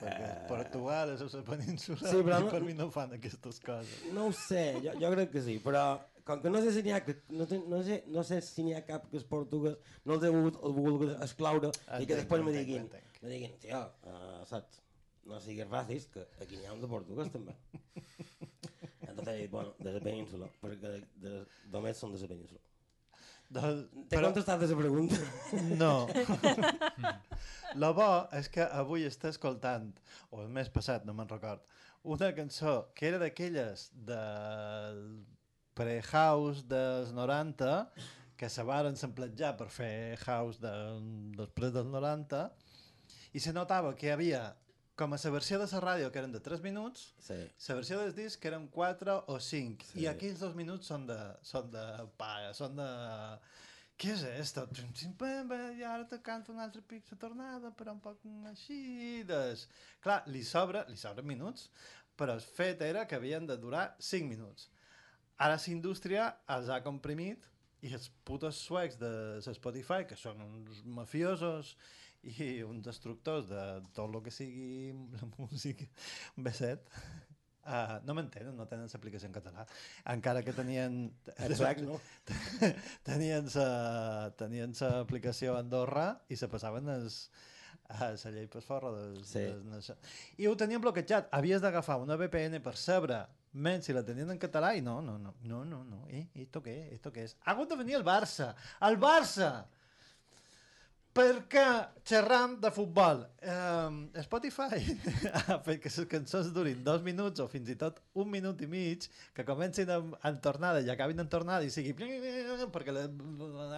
Perquè 0.00 0.28
Portugal 0.48 1.10
és 1.12 1.20
la 1.36 1.42
península 1.44 2.00
Sí, 2.08 2.22
però 2.24 2.38
no- 2.40 2.48
per 2.52 2.62
mi 2.64 2.72
no 2.76 2.86
fan 2.92 3.12
aquestes 3.18 3.58
coses. 3.60 4.06
No 4.16 4.28
ho 4.30 4.32
sé, 4.32 4.62
jo, 4.84 4.94
jo 5.02 5.10
crec 5.12 5.30
que 5.34 5.42
sí, 5.44 5.58
però 5.64 5.82
com 6.24 6.40
que 6.40 6.48
no 6.52 6.62
sé 6.64 6.72
si 6.72 6.80
n'hi 6.86 6.94
ha, 6.96 7.02
que- 7.04 7.18
no, 7.36 7.44
sé, 7.50 7.58
no, 7.68 7.82
sé, 7.84 7.98
no 8.08 8.24
sé 8.24 8.38
si 8.46 8.64
n'hi 8.64 8.72
ha 8.78 8.80
cap 8.86 9.04
que 9.10 9.18
els 9.20 9.26
portuguès 9.28 9.76
no 10.08 10.16
els 10.16 10.24
he 10.24 10.30
volgut, 10.32 10.56
volgut 10.78 11.12
excloure 11.26 11.68
i 11.68 11.74
que 11.74 11.98
Entenc, 11.98 12.14
després 12.14 12.44
me 12.46 12.54
entenc, 12.54 12.66
diguin, 12.70 12.86
entenc. 12.86 13.20
me 13.22 13.34
diguin, 13.34 13.58
tio, 13.60 13.82
uh, 14.08 14.40
saps, 14.48 14.80
no 15.28 15.40
siguis 15.44 15.68
racist, 15.68 16.14
que 16.16 16.24
aquí 16.46 16.56
n'hi 16.56 16.70
ha 16.70 16.72
un 16.76 16.80
de 16.80 16.88
portuguès 16.88 17.28
també. 17.36 17.56
Entonces 19.10 19.34
he 19.34 19.38
dit, 19.42 19.50
bueno, 19.52 19.74
de 19.78 19.92
la 19.92 20.00
península, 20.00 20.48
perquè 20.62 20.80
de, 20.96 21.04
de, 21.26 21.44
només 21.74 21.98
són 22.00 22.14
de 22.16 22.20
la 22.24 22.30
península. 22.32 22.60
Doncs, 23.50 23.88
T'he 24.06 24.14
però- 24.16 24.28
contestat 24.30 24.62
la 24.62 24.76
pregunta? 24.78 25.16
No. 25.80 26.06
Lo 27.82 27.92
bo 27.94 28.06
és 28.38 28.48
que 28.50 28.62
avui 28.62 29.04
està 29.06 29.30
escoltant, 29.30 29.88
o 30.30 30.40
el 30.44 30.48
mes 30.54 30.70
passat, 30.70 31.04
no 31.06 31.14
me'n 31.14 31.28
record, 31.30 31.62
una 32.02 32.30
cançó 32.34 32.76
que 32.94 33.08
era 33.10 33.18
d'aquelles 33.20 33.88
del 34.06 35.02
pre-house 35.78 36.64
dels 36.70 37.10
90, 37.14 37.74
que 38.40 38.48
se 38.48 38.62
varen 38.66 38.96
sampletjar 38.96 39.52
per 39.58 39.68
fer 39.70 40.16
house 40.24 40.58
de, 40.62 40.72
després 41.38 41.74
dels 41.74 41.90
90, 41.92 42.44
i 43.36 43.42
se 43.42 43.52
notava 43.54 43.94
que 43.98 44.08
hi 44.08 44.14
havia 44.14 44.42
com 44.96 45.14
a 45.14 45.18
la 45.22 45.30
versió 45.32 45.58
de 45.58 45.68
la 45.72 45.80
ràdio, 45.80 46.10
que 46.12 46.18
eren 46.20 46.32
de 46.32 46.40
3 46.40 46.60
minuts, 46.62 47.14
sí. 47.18 47.36
la 47.68 47.74
versió 47.78 47.98
del 48.00 48.14
disc 48.14 48.40
que 48.40 48.48
eren 48.48 48.68
4 48.68 49.24
o 49.28 49.38
5, 49.40 49.86
Sí. 49.92 50.00
i 50.02 50.06
aquells 50.10 50.40
dos 50.40 50.54
minuts 50.54 50.86
són 50.92 51.06
de, 51.06 51.18
són 51.42 51.70
de 51.70 51.84
paga, 52.20 52.52
són 52.54 52.76
de... 52.76 52.88
Què 54.00 54.14
és 54.14 54.22
esto? 54.24 54.62
I 55.76 55.82
ara 55.84 56.06
te 56.08 56.22
canto 56.24 56.52
un 56.52 56.60
altre 56.60 56.80
pic 56.80 57.04
de 57.10 57.16
tornada, 57.20 57.70
però 57.76 57.92
un 57.92 58.00
poc 58.00 58.22
així... 58.48 59.22
Des... 59.28 59.66
Clar, 60.00 60.22
li 60.26 60.42
sobra, 60.42 60.86
li 60.88 60.96
sobren 60.96 61.26
minuts, 61.28 61.68
però 62.16 62.32
el 62.36 62.40
fet 62.40 62.80
era 62.82 63.06
que 63.06 63.16
havien 63.16 63.46
de 63.46 63.56
durar 63.60 63.94
5 63.98 64.28
minuts. 64.28 64.70
Ara 65.36 65.56
la 65.56 65.72
indústria 65.72 66.30
els 66.48 66.68
ha 66.68 66.82
comprimit 66.84 67.44
i 67.80 67.92
els 67.96 68.10
putos 68.24 68.58
suecs 68.60 68.98
de 69.00 69.12
Spotify, 69.56 70.04
que 70.08 70.16
són 70.16 70.40
uns 70.44 70.82
mafiosos 70.84 71.76
i 72.22 72.62
uns 72.66 72.84
destructors 72.84 73.48
de 73.48 73.64
tot 73.96 74.10
el 74.10 74.22
que 74.24 74.32
sigui 74.34 74.92
la 75.16 75.28
música, 75.38 75.86
un 76.36 76.44
beset, 76.44 76.90
uh, 77.64 77.96
no 78.04 78.16
m'entenen, 78.16 78.52
no 78.56 78.66
tenen 78.68 78.90
l'aplicació 78.92 79.30
en 79.30 79.36
català, 79.38 79.64
encara 80.12 80.42
que 80.44 80.52
tenien... 80.56 80.98
En 81.38 81.56
suec, 81.56 81.80
no? 81.86 81.96
tenien 83.08 83.48
sa, 83.52 83.68
tenien 84.40 84.76
l'aplicació 84.80 85.56
a 85.56 85.64
Andorra 85.64 86.10
i 86.28 86.36
se 86.36 86.48
passaven 86.52 86.92
els, 86.92 87.22
a 87.90 88.12
la 88.12 88.30
llei 88.36 88.46
per 88.52 88.62
forra 88.62 88.92
dels, 88.94 89.32
Sí. 89.32 89.46
dels, 89.72 89.90
i 90.38 90.46
ho 90.46 90.54
tenien 90.60 90.82
bloquejat 90.84 91.32
havies 91.34 91.64
d'agafar 91.64 91.98
una 92.04 92.20
VPN 92.20 92.60
per 92.62 92.76
saber 92.78 93.24
menys 93.52 93.88
si 93.88 93.94
la 93.96 94.04
tenien 94.06 94.30
en 94.30 94.38
català 94.38 94.76
i 94.78 94.82
no, 94.84 95.00
no, 95.02 95.16
no, 95.18 95.32
no, 95.42 95.64
no, 95.64 95.80
no. 95.82 96.04
Eh, 96.08 96.28
esto 96.44 96.60
què, 96.62 96.76
esto 96.94 97.10
què 97.10 97.24
és? 97.26 97.34
Ha 97.42 97.56
hagut 97.56 97.72
de 97.72 97.80
venir 97.80 97.96
el 97.98 98.04
Barça, 98.06 98.52
el 98.86 99.00
Barça! 99.02 99.64
Perquè 101.10 101.64
xerram 102.06 102.52
de 102.62 102.70
futbol. 102.70 103.24
Um, 103.42 103.96
Spotify 104.22 104.78
ha 105.40 105.56
fet 105.66 105.80
que 105.82 105.90
les 105.90 106.06
cançons 106.10 106.52
durin 106.54 106.84
dos 106.86 107.02
minuts 107.02 107.42
o 107.42 107.48
fins 107.50 107.66
i 107.72 107.74
tot 107.78 107.98
un 108.14 108.28
minut 108.30 108.60
i 108.62 108.68
mig, 108.70 109.08
que 109.34 109.44
comencin 109.48 109.90
en, 109.90 110.12
en 110.14 110.38
tornada 110.44 110.84
i 110.86 110.90
acabin 110.92 111.18
en 111.18 111.30
tornada 111.32 111.66
i 111.66 111.72
sigui 111.74 111.96
perquè 111.98 112.94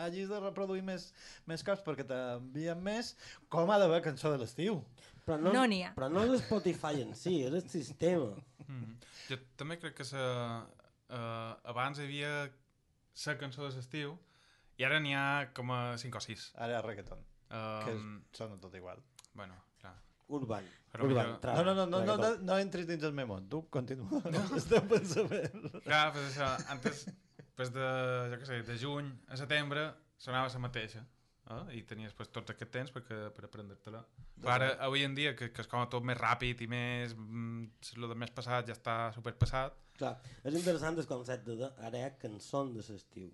hagis 0.03 0.29
de 0.29 0.41
reproduir 0.43 0.85
més, 0.85 1.09
més 1.49 1.65
cops 1.65 1.81
perquè 1.87 2.05
t'envien 2.09 2.85
més, 2.85 3.15
com 3.49 3.73
ha 3.73 3.79
d'haver 3.81 4.03
cançó 4.05 4.35
de 4.35 4.43
l'estiu? 4.43 4.83
Però 5.25 5.39
No 5.41 5.65
n'hi 5.65 5.81
ha. 5.87 5.95
Però 5.97 6.11
no 6.13 6.27
és 6.27 6.45
Spotify 6.45 7.01
en 7.01 7.15
si, 7.17 7.39
és 7.47 7.57
el 7.57 7.65
sistema. 7.71 8.35
Mm. 8.67 8.99
Jo 9.31 9.41
també 9.57 9.79
crec 9.81 9.97
que 10.03 10.05
sa, 10.05 10.27
uh, 11.09 11.73
abans 11.73 11.97
hi 11.97 12.11
havia 12.11 12.35
la 13.25 13.39
cançó 13.41 13.65
de 13.65 13.73
l'estiu 13.77 14.19
i 14.79 14.85
ara 14.89 15.01
n'hi 15.01 15.13
ha 15.15 15.51
com 15.57 15.71
a 15.75 15.81
5 16.01 16.17
o 16.19 16.25
6. 16.25 16.49
Ara 16.57 16.73
hi 16.75 16.79
ha 16.81 16.83
reggaeton, 16.87 17.29
Um, 17.53 17.85
que 17.85 17.93
és, 17.93 18.05
sona 18.39 18.57
tot 18.57 18.73
igual. 18.79 19.03
Bueno, 19.37 19.53
clar. 19.81 19.93
Urban. 20.33 20.65
Però 20.93 21.05
Urban, 21.05 21.35
millor- 21.35 21.57
No, 21.59 21.63
no, 21.65 21.75
no, 21.75 21.85
no, 21.87 21.99
no, 22.07 22.17
no, 22.17 22.31
no 22.49 22.57
entris 22.59 22.87
dins 22.89 23.03
el 23.05 23.13
meu 23.13 23.27
món. 23.29 23.49
Tu 23.53 23.59
continua 23.69 24.09
el 24.57 24.65
teu 24.71 24.81
pensament. 24.89 25.67
Clar, 25.85 26.07
pues 26.15 26.31
això, 26.31 26.49
antes, 26.73 27.03
pues 27.55 27.73
de, 27.75 27.85
jo 28.33 28.39
què 28.41 28.49
sé, 28.49 28.63
de 28.71 28.79
juny 28.81 29.11
a 29.29 29.37
setembre 29.37 29.91
sonava 30.17 30.49
la 30.49 30.63
mateixa. 30.65 31.05
Eh? 31.53 31.61
I 31.77 31.83
tenies 31.85 32.15
pues, 32.17 32.31
tot 32.33 32.49
aquest 32.55 32.73
temps 32.73 32.93
perquè, 32.95 33.21
per 33.37 33.45
aprendre-te-la. 33.51 34.01
Però 34.41 34.55
ara, 34.55 34.73
avui 34.89 35.05
en 35.05 35.13
dia, 35.15 35.35
que, 35.37 35.51
que 35.53 35.61
és 35.61 35.69
com 35.69 35.85
tot 35.93 36.03
més 36.09 36.17
ràpid 36.17 36.65
i 36.65 36.69
més... 36.73 37.13
Mm, 37.19 37.69
el 37.99 38.09
de 38.09 38.17
més 38.25 38.33
passat 38.33 38.65
ja 38.73 38.73
està 38.79 38.97
superpassat. 39.13 39.77
Clar, 40.01 40.17
és 40.43 40.57
interessant 40.57 40.97
el 40.97 41.07
concepte 41.11 41.59
de 41.61 41.69
ara 41.85 41.99
hi 42.01 42.07
ha 42.09 42.15
cançons 42.17 42.73
de 42.73 42.81
l'estiu. 42.89 43.29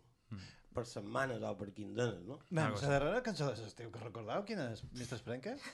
Per 0.75 0.85
setmanes 0.87 1.43
o 1.43 1.55
per 1.59 1.71
quinzenes, 1.73 2.21
no? 2.29 2.39
Men, 2.51 2.75
la 2.75 2.89
darrera 2.95 3.23
cançó 3.23 3.49
de 3.51 3.63
l'estiu 3.63 3.91
que 3.91 4.01
recordeu 4.03 4.45
quina 4.45 4.71
és? 4.73 4.83
Mr. 4.93 5.19
Sprenke? 5.23 5.57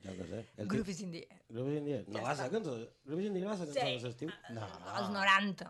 Jo 0.00 0.14
què 0.16 0.24
sé. 0.30 0.38
El 0.56 0.66
Groove 0.70 0.86
tip- 0.86 0.94
is 0.94 1.00
in 1.04 1.10
the 1.12 1.18
air. 1.28 1.40
Groove 1.52 1.72
is 1.74 1.78
in 1.78 1.84
the 1.84 1.92
air. 1.98 2.04
No 2.08 2.22
va 2.24 2.32
ser 2.38 2.46
cançó... 2.54 2.72
Groove 3.04 3.20
is 3.20 3.26
in 3.28 3.34
the 3.34 3.40
air 3.42 3.48
va 3.50 3.56
ser 3.60 3.66
cançó 3.68 3.80
Sí. 3.84 3.98
de 3.98 4.08
l'estiu? 4.08 4.30
No. 4.56 4.68
Els 4.96 5.10
90. 5.12 5.66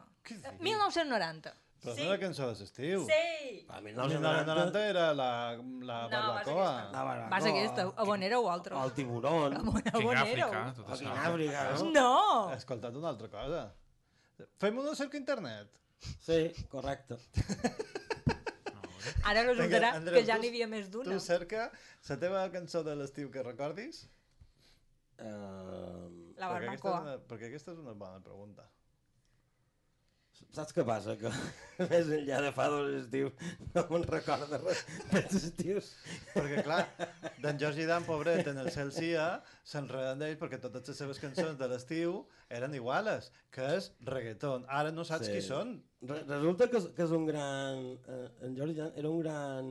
1990. 0.61 1.53
Però 1.81 1.95
Sí. 1.97 2.05
no 2.05 2.13
era 2.13 2.19
cançó 2.21 2.47
de 2.47 2.55
l'estiu. 2.61 3.07
Sí. 3.09 3.67
A 3.69 3.81
1990 3.81 4.85
era 4.87 5.09
la, 5.15 5.31
la 5.57 5.57
No, 5.57 5.65
va 5.83 6.09
ser 6.09 6.11
barbacoa. 6.11 6.69
aquesta. 6.69 6.93
La 6.93 7.03
barbacoa. 7.09 7.31
Va 7.33 7.41
ser 7.41 7.51
aquesta, 7.57 7.83
Abonero 8.05 8.41
o 8.43 8.51
altre. 8.51 8.77
El 8.85 8.93
tiburón. 8.93 9.57
Abonero. 9.57 10.51
tot 10.77 10.89
això. 10.95 11.11
En 11.11 11.19
Àfrica, 11.27 11.65
no? 11.81 11.91
No! 11.91 12.51
He 12.53 12.57
escoltat 12.61 12.95
una 12.95 13.09
altra 13.09 13.29
cosa. 13.35 13.65
Fem 14.63 14.79
una 14.79 14.95
cerca 14.95 15.17
a 15.19 15.21
internet. 15.21 15.69
Sí, 16.01 16.41
correcte. 16.73 17.19
Ara 19.31 19.43
resultarà 19.47 19.91
Andreu, 19.99 20.17
que 20.17 20.25
ja 20.29 20.37
n'hi 20.41 20.49
havia 20.53 20.67
més 20.71 20.89
d'una. 20.93 21.11
Tu 21.13 21.21
cerca 21.25 21.67
la 22.09 22.17
teva 22.21 22.41
cançó 22.53 22.81
de 22.87 22.95
l'estiu 22.97 23.29
que 23.33 23.43
recordis? 23.45 23.97
Uh, 25.21 26.09
La 26.41 26.49
Perquè 26.49 26.71
aquesta, 26.71 26.87
barbacoa. 26.89 26.97
és 26.97 27.03
una, 27.05 27.15
perquè 27.29 27.51
aquesta 27.51 27.75
és 27.75 27.81
una 27.83 27.93
bona 27.93 28.21
pregunta. 28.25 28.65
Saps 30.55 30.73
què 30.75 30.85
passa? 30.87 31.15
Que 31.21 31.31
més 31.91 32.09
enllà 32.17 32.41
de 32.45 32.51
fa 32.57 32.67
dos 32.73 32.89
estius 33.03 33.33
no 33.75 33.85
me'n 33.91 34.07
recorda 34.11 34.59
res 34.63 34.81
dels 35.13 35.37
estius. 35.39 35.91
Perquè, 36.35 36.65
clar, 36.67 36.81
d'en 37.43 37.61
Jordi 37.61 37.87
Dan, 37.91 38.07
pobret, 38.09 38.49
en 38.51 38.59
el 38.65 38.71
cel 38.75 38.91
sia, 38.95 39.29
s'enreden 39.67 40.23
d'ell 40.23 40.37
perquè 40.41 40.59
totes 40.63 40.89
les 40.91 41.01
seves 41.05 41.21
cançons 41.23 41.59
de 41.61 41.69
l'estiu 41.71 42.19
eren 42.51 42.75
iguales, 42.75 43.31
que 43.55 43.69
és 43.77 43.93
reggaeton. 44.09 44.67
Ara 44.69 44.91
no 44.95 45.05
saps 45.07 45.29
Sí. 45.31 45.37
qui 45.39 45.45
són. 45.47 45.77
Re 46.03 46.23
resulta 46.27 46.67
que 46.73 46.81
és, 46.81 46.91
que 46.97 47.05
és 47.07 47.15
un 47.15 47.27
gran... 47.29 47.85
Eh, 48.09 48.27
en 48.49 48.57
Jordi 48.59 48.79
Jan 48.81 48.93
era 48.97 49.11
un 49.13 49.21
gran... 49.23 49.71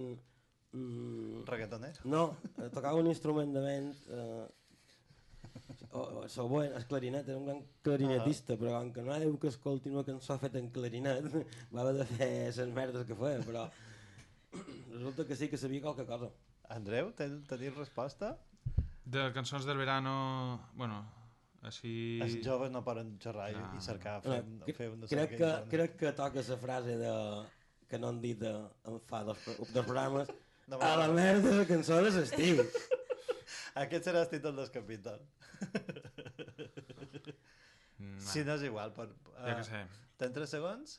Mm, 0.71 1.43
Reggaetoner? 1.49 1.95
No, 2.05 2.35
eh, 2.59 2.69
tocava 2.69 2.99
un 3.01 3.07
instrument 3.09 3.51
de 3.55 3.63
vent... 3.65 3.93
Eh, 4.13 4.47
o, 5.91 6.01
o, 6.21 6.23
següent, 6.29 6.73
el 6.77 6.85
clarinet, 6.89 7.27
era 7.29 7.37
un 7.39 7.45
gran 7.47 7.61
clarinetista, 7.85 8.57
però 8.59 8.75
com 8.77 8.91
que 8.93 9.05
no 9.05 9.13
ha 9.15 9.19
que 9.41 9.49
escolti 9.49 9.89
una 9.89 10.03
cançó 10.05 10.37
feta 10.41 10.59
en 10.61 10.69
clarinet, 10.73 11.25
va 11.73 11.81
haver 11.81 11.95
de 12.01 12.05
fer 12.09 12.31
les 12.57 12.73
merdes 12.75 13.07
que 13.07 13.17
feia, 13.17 13.41
però 13.45 13.67
resulta 14.95 15.25
que 15.25 15.35
sí 15.35 15.49
que 15.49 15.57
sabia 15.57 15.81
qualque 15.81 16.05
cosa. 16.05 16.29
Andreu, 16.69 17.13
ten, 17.17 17.39
teniu 17.49 17.73
resposta? 17.77 18.35
De 19.09 19.31
cançons 19.33 19.65
del 19.65 19.79
verano, 19.81 20.69
bueno, 20.77 20.99
així... 21.65 22.19
Els 22.21 22.37
joves 22.45 22.69
no 22.71 22.83
poden 22.85 23.15
xerrar 23.21 23.49
i, 23.51 23.57
i 23.57 23.81
cercar, 23.81 24.19
fer, 24.21 24.43
No, 24.45 24.67
fer, 24.67 24.75
fer 24.77 24.91
una 24.93 25.09
crec, 25.09 25.33
que, 25.33 25.39
internet. 25.39 25.71
crec 25.73 25.97
que 26.03 26.13
toca 26.19 26.45
la 26.51 26.59
frase 26.61 26.99
de, 27.01 27.15
que 27.89 27.97
no 27.97 28.13
han 28.13 28.21
dit 28.21 28.37
de, 28.39 28.53
en 28.85 29.01
fa 29.09 29.23
dos, 29.25 29.41
dos 29.57 29.85
programes 29.85 30.29
No, 30.69 30.77
a 30.85 30.95
la 31.01 31.07
merda 31.09 31.55
de 31.57 31.65
cançó 31.65 31.97
de 31.97 32.11
l'estiu. 32.13 32.61
Aquest 33.83 34.05
serà 34.09 34.21
el 34.25 34.29
títol 34.31 34.55
del 34.55 34.71
capítol. 34.71 35.19
Mm, 37.99 38.19
si 38.23 38.43
no 38.47 38.53
és 38.55 38.63
igual. 38.63 38.93
Per, 38.95 39.07
Ja 39.43 39.55
que 39.57 39.63
sé. 39.67 39.81
Tens 40.19 40.33
3 40.35 40.49
segons? 40.55 40.97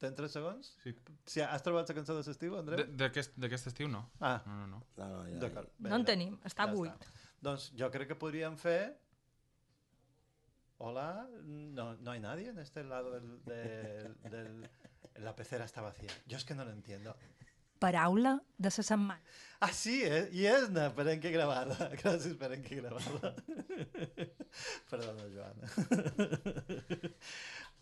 Tens 0.00 0.16
3 0.18 0.32
segons? 0.36 0.74
Sí. 0.82 0.92
Si 1.32 1.40
has 1.40 1.62
trobat 1.64 1.88
la 1.88 1.94
cançó 1.96 2.16
de 2.18 2.24
l'estiu, 2.26 2.56
Andreu? 2.58 2.82
De- 2.82 2.96
D'aquest 3.04 3.36
d'aquest 3.40 3.70
estiu 3.72 3.88
no. 3.88 4.02
Ah. 4.20 4.42
No, 4.46 4.58
no, 4.60 4.66
no. 4.74 4.82
No, 4.98 5.08
no, 5.14 5.22
ja, 5.30 5.38
D'acord. 5.46 5.70
No 5.78 5.96
en 5.96 6.04
tenim, 6.08 6.36
està 6.44 6.66
buit. 6.72 7.08
Doncs 7.40 7.70
jo 7.78 7.88
crec 7.94 8.08
que 8.12 8.18
podríem 8.20 8.56
fer... 8.60 8.80
Hola, 10.78 11.26
no, 11.42 11.94
no 12.04 12.10
hay 12.12 12.20
nadie 12.20 12.50
en 12.50 12.58
este 12.58 12.84
lado 12.84 13.12
del, 13.12 13.42
del, 13.44 14.14
del- 14.30 14.68
La 15.24 15.34
pecera 15.34 15.64
está 15.64 15.80
vacía. 15.80 16.10
Yo 16.26 16.36
es 16.36 16.44
que 16.44 16.54
no 16.54 16.66
lo 16.66 16.70
entiendo. 16.70 17.16
Paraula 17.82 18.36
de 18.56 18.70
la 18.70 18.70
setmana. 18.70 19.20
Ah, 19.60 19.72
sí, 19.72 20.02
eh? 20.04 20.26
i 20.36 20.44
és 20.48 20.66
una 20.68 20.90
perenque 20.96 21.30
gravada. 21.32 21.76
Gràcies, 22.02 22.36
perenque 22.40 22.76
gravada. 22.76 23.32
Perdona, 24.90 25.28
Joana. 25.32 25.70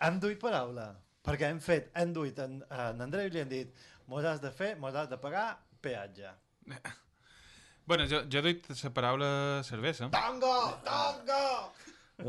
hem 0.06 0.20
duit 0.22 0.38
paraula, 0.42 0.92
perquè 1.26 1.50
hem 1.50 1.60
fet, 1.62 1.90
hem 1.98 2.14
duit 2.14 2.38
en, 2.44 2.60
en 2.70 3.02
Andreu 3.06 3.26
i 3.26 3.34
li 3.34 3.42
hem 3.42 3.50
dit 3.50 3.86
mos 4.10 4.26
has 4.28 4.42
de 4.42 4.52
fer, 4.54 4.74
mos 4.78 4.94
has 4.94 5.08
de 5.10 5.18
pagar 5.18 5.48
peatge. 5.82 6.30
Bueno, 7.86 8.06
jo, 8.08 8.22
jo 8.32 8.40
he 8.40 8.52
dit 8.52 8.68
la 8.70 8.90
paraula 8.96 9.26
cervesa. 9.66 10.08
Tango! 10.14 10.54
Tango! 10.86 11.72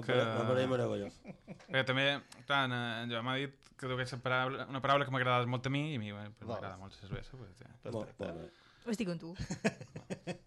Que... 0.04 0.18
M'apareix 0.18 0.68
meravellós. 0.68 1.20
Perquè 1.68 1.84
també, 1.88 2.08
clar, 2.48 2.66
en, 2.66 2.74
en 2.76 3.14
Joan 3.14 3.24
m'ha 3.28 3.38
dit 3.40 3.65
que 3.78 3.90
dugués 3.92 4.14
una 4.14 4.24
paraula, 4.24 4.68
una 4.72 4.82
paraula 4.84 5.06
que 5.08 5.14
m'agrada 5.16 5.50
molt 5.50 5.68
a 5.68 5.74
mi 5.74 5.92
i 5.94 5.98
a 5.98 6.04
mi 6.04 6.12
bueno, 6.12 6.34
pues, 6.38 6.48
m'agrada 6.50 6.78
molt 6.82 6.96
la 6.96 7.08
cervesa. 7.08 7.38
Pues, 7.38 7.58
ja. 7.60 7.72
Perfecte. 7.84 8.52
Estic 8.86 9.10
amb 9.10 9.22
tu. 9.22 9.36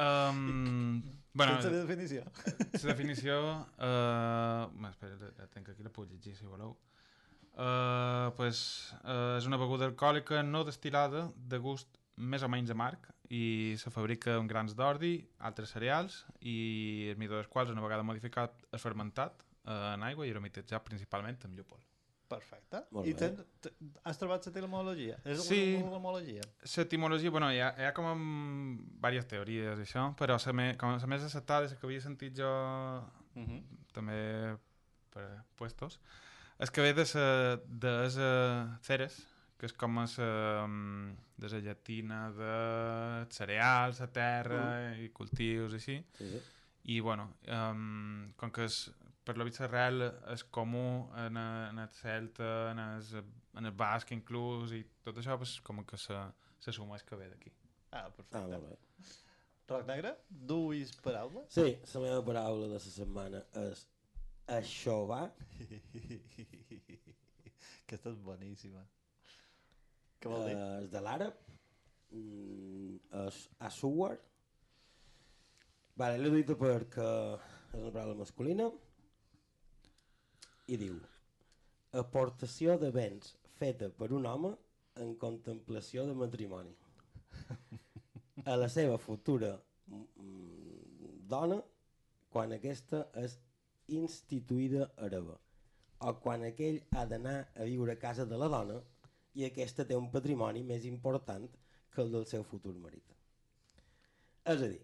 Um, 0.00 1.02
bueno, 1.34 1.60
Sense 1.60 1.84
definició. 1.84 2.22
La 2.72 2.92
definició... 2.92 3.40
Uh, 3.76 4.88
espera, 4.88 5.16
la, 5.20 5.32
la 5.36 5.48
tinc 5.52 5.68
aquí, 5.68 5.84
la 5.84 5.92
puc 5.92 6.08
llegir 6.08 6.32
si 6.38 6.48
voleu. 6.48 6.76
Uh, 7.50 8.30
pues, 8.38 8.62
uh, 9.02 9.36
és 9.36 9.48
una 9.50 9.58
beguda 9.60 9.88
alcohòlica 9.90 10.40
no 10.46 10.62
destil·lada 10.64 11.26
de 11.34 11.60
gust 11.60 11.98
més 12.16 12.44
o 12.46 12.48
menys 12.48 12.72
amarg 12.72 13.10
i 13.30 13.76
se 13.78 13.92
fabrica 13.92 14.38
amb 14.38 14.48
grans 14.50 14.72
d'ordi, 14.78 15.18
altres 15.46 15.74
cereals 15.74 16.22
i 16.40 17.10
el 17.12 17.20
midó 17.20 17.36
dels 17.36 17.50
quals 17.52 17.74
una 17.74 17.84
vegada 17.84 18.06
modificat 18.06 18.64
és 18.72 18.82
fermentat 18.82 19.44
uh, 19.66 19.92
en 19.94 20.06
aigua 20.08 20.26
i 20.26 20.32
aromatitzat 20.32 20.86
principalment 20.86 21.38
amb 21.44 21.58
llúpol. 21.58 21.82
Perfecte. 22.30 22.84
Molt 22.94 23.08
I 23.10 23.14
ten, 23.18 23.36
te, 23.60 23.72
has 24.06 24.18
trobat 24.20 24.44
la 24.46 24.52
telemologia? 24.54 25.16
És 25.24 25.42
Sí. 25.48 25.74
una 25.80 25.88
telemologia? 25.90 26.42
L'etimologia, 26.76 27.30
bueno, 27.34 27.48
hi 27.52 27.58
ha, 27.58 27.72
hi 27.76 27.88
ha 27.88 27.92
com 27.96 28.06
diverses 29.00 29.26
teories 29.26 29.78
i 29.80 29.82
això, 29.82 30.04
però 30.16 30.36
la, 30.38 30.52
me, 30.54 30.76
com 30.78 30.94
la 30.94 31.06
més 31.10 31.24
acceptada, 31.26 31.66
la 31.66 31.74
que 31.80 31.86
havia 31.88 32.00
sentit 32.00 32.36
jo 32.38 32.50
Mhm. 33.34 33.62
també 33.92 34.56
per 35.10 35.26
puestos, 35.56 35.98
és 36.60 36.70
que 36.70 36.82
ve 36.82 36.92
de 36.94 37.04
sa, 37.04 37.56
de 37.66 38.10
sa 38.10 38.78
ceres, 38.82 39.26
que 39.58 39.66
és 39.66 39.72
com 39.74 39.98
és, 39.98 41.16
de 41.36 41.48
la 41.48 41.58
llatina 41.60 42.30
de 42.32 43.26
cereals, 43.34 44.00
la 44.00 44.06
terra 44.06 44.62
Mm. 44.94 45.04
i 45.04 45.08
cultius 45.10 45.72
i 45.72 45.76
així. 45.76 46.04
Sí, 46.16 46.30
sí. 46.30 46.40
I, 46.84 47.00
bueno, 47.00 47.34
um, 47.48 48.32
com 48.36 48.50
que 48.50 48.64
és, 48.64 48.90
per 49.30 49.38
lo 49.38 49.44
vist 49.46 49.60
l'arrel 49.62 50.02
és 50.34 50.42
comú 50.50 51.06
en, 51.22 51.36
en 51.38 51.78
el 51.78 51.90
celta, 51.94 52.46
en 52.72 52.80
el, 52.82 53.04
en 53.60 53.70
el 53.70 53.74
basc 53.78 54.10
inclús, 54.16 54.72
i 54.74 54.80
tot 55.06 55.20
això, 55.22 55.36
pues, 55.38 55.52
com 55.62 55.84
que 55.86 55.98
se, 56.02 56.16
se 56.58 56.74
suma 56.74 56.98
és 56.98 57.06
que 57.06 57.18
ve 57.20 57.28
d'aquí. 57.30 57.52
Ah, 57.92 58.08
perfecte. 58.10 58.40
Ah, 58.40 58.48
molt 58.50 58.66
bé. 58.66 58.74
Roc 59.70 59.86
Negre, 59.86 60.10
duis 60.50 60.90
paraula? 60.98 61.44
Sí, 61.54 61.78
la 61.92 62.02
meva 62.02 62.26
paraula 62.26 62.66
de 62.66 62.74
la 62.74 62.82
setmana 62.82 63.44
és 63.62 63.84
això 64.58 64.98
va. 65.06 65.22
Aquesta 67.84 68.10
és 68.10 68.18
boníssima. 68.26 68.82
Què 70.18 70.26
vol 70.34 70.42
dir? 70.48 70.58
Eh, 70.58 70.82
és 70.82 70.90
de 70.90 71.06
l'àrab. 71.06 71.34
Mm, 72.18 72.98
és 73.28 73.42
assuar. 73.70 74.16
Vale, 76.02 76.18
l'he 76.18 76.34
dit 76.40 76.50
perquè 76.58 77.10
és 77.38 77.78
una 77.78 77.94
paraula 77.94 78.24
masculina. 78.26 78.72
I 80.70 80.76
diu 80.78 80.98
aportació 82.00 82.76
de 82.78 82.92
béns 82.94 83.34
feta 83.58 83.88
per 84.00 84.10
un 84.16 84.26
home 84.30 84.52
en 85.04 85.14
contemplació 85.24 86.04
de 86.06 86.14
matrimoni 86.14 86.74
a 88.52 88.56
la 88.56 88.68
seva 88.70 88.98
futura 88.98 89.50
mm, 89.90 91.26
dona 91.32 91.58
quan 92.34 92.54
aquesta 92.54 93.02
és 93.24 93.36
instituïda 94.00 94.86
hereva 95.06 95.36
o 96.06 96.12
quan 96.24 96.46
aquell 96.46 96.78
ha 96.96 97.04
d'anar 97.10 97.38
a 97.56 97.66
viure 97.68 97.96
a 97.96 98.02
casa 98.04 98.26
de 98.26 98.38
la 98.40 98.48
dona 98.54 98.78
i 99.34 99.44
aquesta 99.46 99.86
té 99.88 99.98
un 99.98 100.08
patrimoni 100.14 100.62
més 100.70 100.86
important 100.90 101.48
que 101.90 102.02
el 102.04 102.14
del 102.14 102.26
seu 102.30 102.46
futur 102.46 102.76
marit. 102.78 103.04
És 104.46 104.62
a 104.62 104.68
dir, 104.70 104.80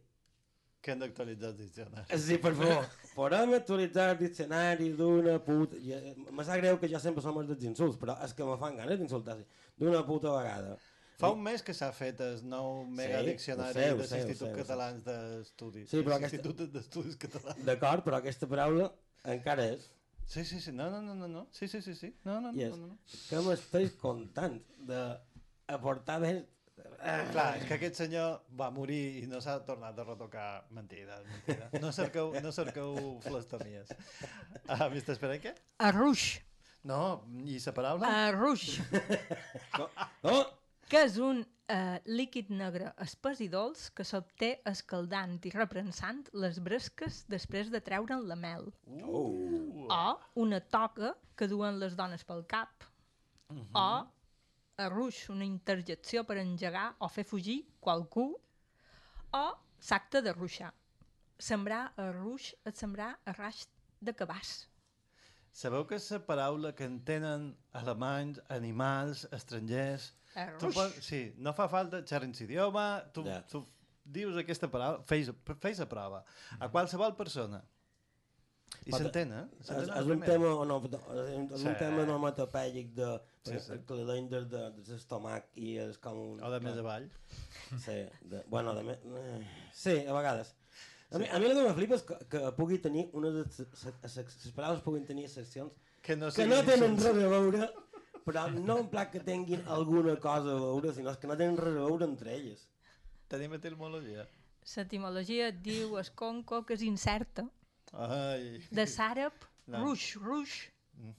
Que 0.86 0.92
hem 0.94 1.00
d'actualitzar 1.02 1.48
el 1.50 1.56
diccionari. 1.58 2.18
Sí, 2.22 2.36
per 2.38 2.52
favor. 2.54 2.84
Podem 3.16 3.54
actualitzar 3.58 4.04
el 4.12 4.18
diccionari 4.20 4.92
d'una 4.94 5.40
puta... 5.42 5.80
ja- 5.82 6.02
Me 6.30 6.44
sap 6.46 6.60
greu 6.62 6.78
que 6.78 6.86
jo 6.92 7.00
sempre 7.02 7.24
som 7.24 7.40
els 7.40 7.48
dels 7.50 7.64
insults, 7.72 7.96
però 7.98 8.14
és 8.22 8.34
que 8.38 8.46
me 8.46 8.54
fan 8.60 8.76
ganes 8.78 9.00
d'insultar 9.00 9.34
d'una 9.80 10.04
puta 10.06 10.30
vegada. 10.36 10.76
Fa 11.18 11.30
un 11.32 11.40
mes 11.42 11.62
que 11.64 11.72
s'ha 11.74 11.88
fet 11.96 12.20
el 12.20 12.42
nou 12.44 12.84
mega 12.86 13.22
Sí, 13.22 13.30
diccionari 13.32 13.72
sé, 13.80 13.84
dels 13.96 14.10
sé, 14.12 14.18
Instituts. 14.20 14.56
Catalans 14.60 15.04
d'Estudis. 15.08 15.88
Sí, 15.90 16.02
però 16.04 16.18
aquesta- 16.20 16.36
Instituts 16.38 16.72
d'Estudis 16.74 17.16
Catalans. 17.26 17.62
D'acord, 17.64 18.04
però 18.04 18.18
aquesta 18.20 18.46
paraula 18.50 18.90
encara 19.24 19.64
és... 19.72 19.86
Sí, 20.28 20.44
sí, 20.44 20.60
sí. 20.60 20.72
No, 20.76 20.90
no, 20.90 21.00
no, 21.02 21.14
no, 21.14 21.26
no. 21.30 21.46
Sí, 21.56 21.66
sí, 21.72 21.80
sí, 21.82 21.94
sí. 21.94 22.12
No, 22.26 22.38
no, 22.40 22.52
no, 22.52 22.58
I 22.60 22.64
és 22.68 22.76
no, 22.76 22.92
no. 22.92 22.98
que 23.30 23.40
m'estic 23.48 23.96
contant 24.02 24.60
d'aportar 24.86 26.20
més... 26.22 26.44
Clar, 27.32 27.48
és 27.58 27.66
que 27.68 27.76
aquest 27.76 28.00
senyor 28.02 28.40
va 28.58 28.70
morir 28.74 29.00
i 29.20 29.26
no 29.30 29.40
s'ha 29.44 29.58
tornat 29.66 29.98
a 29.98 30.06
retocar. 30.06 30.48
Mentida, 30.74 31.20
mentida. 31.30 31.70
No 31.82 31.92
cerqueu, 31.94 32.34
no 32.42 32.52
cerqueu 32.52 32.96
flastomies. 33.26 33.92
Ah, 34.66 34.88
Mr. 34.88 35.14
Esperenque? 35.14 35.54
Arruix. 35.78 36.36
No, 36.86 37.24
i 37.46 37.58
la 37.58 37.74
paraula? 37.74 38.08
Uh, 38.10 38.30
rouge. 38.36 38.82
Oh! 40.22 40.44
que 40.86 41.00
és 41.02 41.16
un 41.18 41.40
uh, 41.42 41.96
líquid 42.06 42.50
negre 42.54 42.92
espès 43.02 43.40
i 43.42 43.48
dolç 43.50 43.88
que 43.96 44.04
s'obté 44.06 44.52
escaldant 44.70 45.36
i 45.48 45.50
reprensant 45.54 46.22
les 46.44 46.60
bresques 46.62 47.24
després 47.32 47.72
de 47.74 47.80
treure'n 47.82 48.22
la 48.30 48.38
mel. 48.38 48.68
Uh. 48.86 49.86
O 49.90 50.10
una 50.46 50.60
toca 50.60 51.14
que 51.36 51.50
duen 51.50 51.80
les 51.82 51.98
dones 51.98 52.22
pel 52.26 52.44
cap. 52.46 52.86
O 53.74 53.88
a 54.76 54.88
ruix, 54.92 55.28
una 55.32 55.44
interjecció 55.44 56.24
per 56.28 56.36
engegar 56.42 56.94
o 57.00 57.08
fer 57.08 57.24
fugir 57.24 57.62
qualcú. 57.80 58.28
O 59.32 59.44
s'acte 59.80 60.22
de 60.22 60.32
ruixar. 60.36 60.72
Sembrar 61.38 61.92
a 62.00 62.10
ruix 62.12 62.54
és 62.64 62.76
sembrar 62.80 63.14
a 63.24 63.32
raix 63.36 63.66
de 64.00 64.12
cabàs. 64.16 64.66
Sabeu 65.56 65.86
que 65.88 65.96
és 65.96 66.10
la 66.12 66.20
paraula 66.20 66.74
que 66.76 66.84
entenen 66.84 67.54
alemanys, 67.72 68.40
animals, 68.52 69.26
estrangers... 69.32 70.12
Tu 70.36 70.40
Arruix. 70.42 70.74
pot, 70.76 70.96
sí, 71.00 71.20
no 71.40 71.54
fa 71.56 71.64
falta 71.72 72.02
xerrar 72.04 72.28
idioma, 72.28 72.82
tu, 73.14 73.22
Ja. 73.24 73.38
tu 73.48 73.62
dius 74.04 74.36
aquesta 74.36 74.68
paraula, 74.68 75.00
feis, 75.08 75.30
feis 75.62 75.78
la 75.80 75.86
prova, 75.88 76.18
a 76.60 76.68
qualsevol 76.68 77.16
persona. 77.16 77.62
I 78.86 78.92
s'entén, 78.94 79.32
eh? 79.34 79.44
És, 79.60 79.70
és 79.70 80.10
un 80.14 80.20
tema, 80.22 80.50
no, 80.70 80.76
és 80.86 81.32
un, 81.34 81.46
és 81.50 81.60
Sí. 81.60 81.66
un 81.66 81.74
tema 81.80 82.02
onomatopèic 82.04 82.92
de, 82.94 83.08
Sí, 83.46 83.52
sí, 83.52 83.58
sí. 83.60 83.72
sí. 83.72 83.78
que 83.86 83.94
li 83.98 84.04
donen 84.06 84.28
des 84.30 84.46
de, 84.50 84.60
de 84.76 84.92
l'estomac 84.92 85.48
i 85.54 85.76
és 85.82 85.98
com... 86.02 86.18
Un, 86.34 86.42
O 86.42 86.50
de 86.50 86.60
més 86.60 86.78
avall. 86.78 87.08
Sí, 87.82 87.96
de, 88.30 88.42
bueno, 88.48 88.74
de 88.74 88.82
més... 88.86 88.98
eh, 89.06 89.40
Sí, 89.74 89.96
a 90.06 90.12
vegades. 90.14 90.54
A 91.10 91.18
mi, 91.18 91.26
a 91.30 91.38
mi 91.38 91.46
el 91.46 91.54
que 91.54 91.64
me 91.68 91.74
flipa 91.74 91.94
és 91.98 92.02
que, 92.06 92.16
que 92.30 92.40
pugui 92.56 92.78
tenir 92.82 93.08
una 93.14 93.30
de 93.30 93.42
les, 93.44 94.16
les 94.16 94.54
paraules 94.54 94.82
puguin 94.82 95.04
tenir 95.06 95.28
seccions 95.30 95.72
Que 96.02 96.16
no 96.16 96.30
que 96.34 96.46
no 96.46 96.62
tenen 96.66 96.96
res 96.98 97.06
a 97.22 97.28
veure, 97.30 97.68
però 98.26 98.46
no 98.54 98.78
en 98.82 98.88
pla 98.90 99.04
que 99.10 99.20
tinguin 99.22 99.62
alguna 99.66 100.16
cosa 100.22 100.54
a 100.54 100.60
veure, 100.62 100.92
sinó 100.94 101.14
que 101.18 101.26
no 101.30 101.36
tenen 101.38 101.56
res 101.58 101.74
a 101.78 101.84
veure 101.86 102.04
entre 102.06 102.34
elles. 102.34 102.68
Tenim 103.30 103.54
etimologia. 103.58 104.26
L'etimologia 104.76 105.48
et 105.52 105.58
diu 105.62 105.96
esconco, 105.98 106.64
que 106.66 106.74
és 106.74 106.82
incerta, 106.82 107.46
Ai. 107.92 108.62
de 108.70 108.86
sàrab, 108.86 109.32
No. 109.66 109.80
ruix, 109.82 110.14
ruix, 110.22 110.56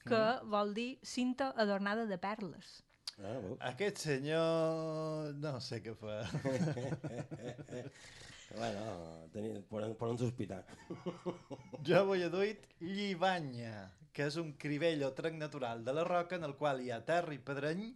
que 0.08 0.24
vol 0.48 0.74
dir 0.74 0.98
cinta 1.04 1.52
adornada 1.56 2.06
de 2.08 2.18
perles. 2.18 2.84
Ah, 3.18 3.34
veus? 3.42 3.58
Aquest 3.66 3.98
senyor... 4.06 5.34
no 5.42 5.60
sé 5.60 5.82
què 5.82 5.96
fa. 5.98 6.22
bueno, 8.58 8.84
tenir, 9.34 9.62
poden, 9.70 9.96
poden 9.98 10.20
sospitar. 10.22 10.64
Jo 11.88 12.04
avui 12.04 12.24
he 12.24 12.30
duit 12.30 12.68
llibanya, 12.80 13.90
que 14.14 14.28
és 14.30 14.38
un 14.42 14.54
crivell 14.62 15.04
o 15.06 15.12
trenc 15.18 15.38
natural 15.42 15.84
de 15.86 15.94
la 15.98 16.06
roca 16.08 16.38
en 16.38 16.46
el 16.48 16.56
qual 16.58 16.82
hi 16.82 16.92
ha 16.94 17.02
terra 17.06 17.34
i 17.36 17.42
pedreny 17.42 17.90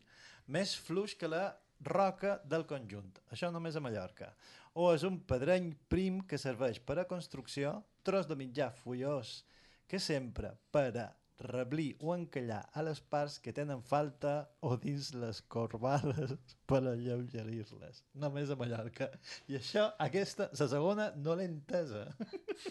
més 0.52 0.74
fluix 0.76 1.16
que 1.18 1.30
la 1.30 1.46
roca 1.86 2.40
del 2.46 2.66
conjunt. 2.70 3.14
Això 3.34 3.50
només 3.54 3.78
a 3.78 3.82
Mallorca. 3.84 4.34
O 4.78 4.92
és 4.94 5.04
un 5.08 5.20
pedreny 5.28 5.72
prim 5.90 6.22
que 6.28 6.38
serveix 6.42 6.80
per 6.80 7.00
a 7.02 7.08
construcció, 7.10 7.80
tros 8.04 8.30
de 8.30 8.38
mitjà 8.40 8.72
fullós, 8.84 9.42
que 9.88 10.00
sempre 10.00 10.56
per 10.72 10.92
a 10.98 11.10
reblir 11.42 11.96
o 12.00 12.14
encallar 12.14 12.70
a 12.74 12.84
les 12.86 13.02
parts 13.02 13.40
que 13.42 13.54
tenen 13.54 13.82
falta 13.82 14.50
o 14.62 14.76
dins 14.78 15.12
les 15.18 15.42
corbades 15.42 16.36
per 16.70 16.82
alleugerir-les. 16.84 18.04
Només 18.14 18.54
a 18.54 18.58
Mallorca. 18.60 19.10
I 19.50 19.58
això, 19.60 19.88
aquesta, 20.06 20.50
la 20.54 20.68
segona, 20.70 21.10
no 21.18 21.36
l'he 21.36 21.50
entesa. 21.50 22.06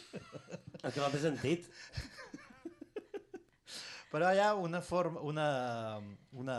És 0.84 0.94
que 0.94 1.00
no 1.00 1.10
té 1.12 1.22
sentit. 1.22 1.70
Però 4.10 4.32
hi 4.34 4.40
ha 4.42 4.54
una 4.58 4.80
forma, 4.82 5.20
una, 5.22 6.00
una 6.32 6.58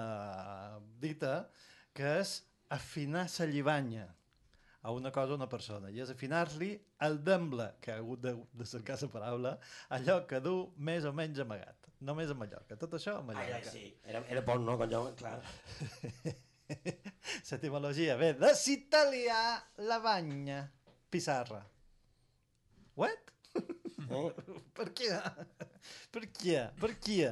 dita 1.03 1.49
que 1.95 2.07
és 2.21 2.37
afinar 2.71 3.25
la 3.27 3.47
llibanya 3.49 4.05
a 4.81 4.91
una 4.91 5.11
cosa 5.11 5.33
o 5.33 5.35
una 5.37 5.47
persona, 5.49 5.91
i 5.93 6.01
és 6.01 6.09
afinar-li 6.09 6.71
el 7.05 7.19
demble, 7.23 7.67
que 7.81 7.93
ha 7.93 7.99
hagut 8.01 8.23
de, 8.23 8.33
de 8.57 8.65
cercar 8.65 8.97
la 9.01 9.09
paraula, 9.13 9.51
allò 9.97 10.21
que 10.29 10.39
du 10.41 10.55
més 10.77 11.05
o 11.05 11.13
menys 11.13 11.41
amagat. 11.43 11.89
Només 12.01 12.31
a 12.33 12.37
Mallorca. 12.37 12.77
Tot 12.81 12.95
això 12.97 13.19
a 13.19 13.25
Mallorca. 13.25 13.59
ja, 13.61 13.73
sí. 13.75 13.91
Era, 14.09 14.23
era 14.33 14.41
bon, 14.41 14.65
no? 14.65 14.77
Jo, 14.89 15.03
clar. 15.19 15.37
L'etimologia 17.51 18.15
ve 18.17 18.31
de 18.39 18.49
l'italià 18.55 19.41
lavagna, 19.85 20.63
pissarra. 21.13 21.61
What? 22.97 23.31
Eh? 23.53 23.65
per 24.77 24.87
què? 24.97 25.11
Per 26.11 26.25
què? 26.39 26.63
Per 26.81 26.93
què? 27.05 27.31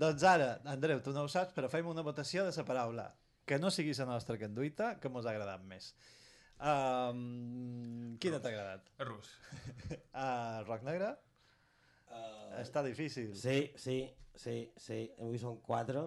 Doncs 0.00 0.22
ara, 0.24 0.52
Andreu, 0.70 1.00
tu 1.04 1.12
no 1.12 1.26
ho 1.26 1.28
saps, 1.28 1.52
però 1.56 1.68
fem 1.68 1.88
una 1.90 2.04
votació 2.06 2.46
de 2.46 2.54
la 2.56 2.64
paraula 2.68 3.08
que 3.50 3.58
no 3.58 3.72
sigui 3.74 3.90
la 3.98 4.06
nostra 4.06 4.38
que 4.38 4.46
enduita, 4.46 4.92
que 5.02 5.10
mos 5.10 5.26
ha 5.26 5.32
agradat 5.34 5.62
més. 5.66 5.90
Um, 6.60 8.14
quina 8.22 8.38
t'ha 8.38 8.52
agradat? 8.52 8.92
Rus. 9.08 9.34
Uh, 10.20 10.60
rock 10.66 10.82
negre? 10.84 11.08
Uh, 12.10 12.58
Està 12.60 12.82
difícil. 12.84 13.30
Sí, 13.38 13.70
sí, 13.78 13.96
sí, 14.38 14.56
sí. 14.78 14.98
Avui 15.22 15.38
són 15.40 15.56
quatre. 15.64 16.02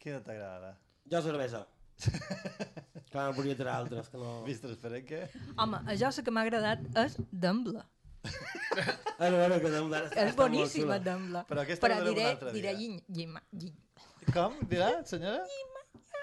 Quina 0.00 0.22
t'agrada? 0.24 0.72
Jo 1.12 1.20
cervesa. 1.26 1.64
Clar, 3.12 3.26
no 3.28 3.36
podria 3.36 3.58
tirar 3.58 3.76
altres, 3.82 4.08
que 4.10 4.22
no... 4.22 4.32
Vistres 4.46 4.80
per 4.80 5.02
què? 5.06 5.20
Home, 5.62 5.82
jo 5.98 6.10
la 6.14 6.26
que 6.26 6.34
m'ha 6.34 6.46
agradat 6.46 6.86
és 7.04 7.18
d'embla. 7.30 7.84
A 9.22 9.30
veure, 9.34 9.60
que 9.62 9.70
està, 9.70 10.02
És 10.24 10.34
boníssima 10.38 10.98
d'embla. 11.02 11.46
Però 11.50 11.62
aquesta 11.66 11.86
Però 11.86 12.02
diré, 12.06 12.26
altre 12.32 12.56
diré 12.56 12.74
llima. 12.80 13.42
Com? 14.32 14.58
Dirà, 14.70 14.92
senyora? 15.06 15.42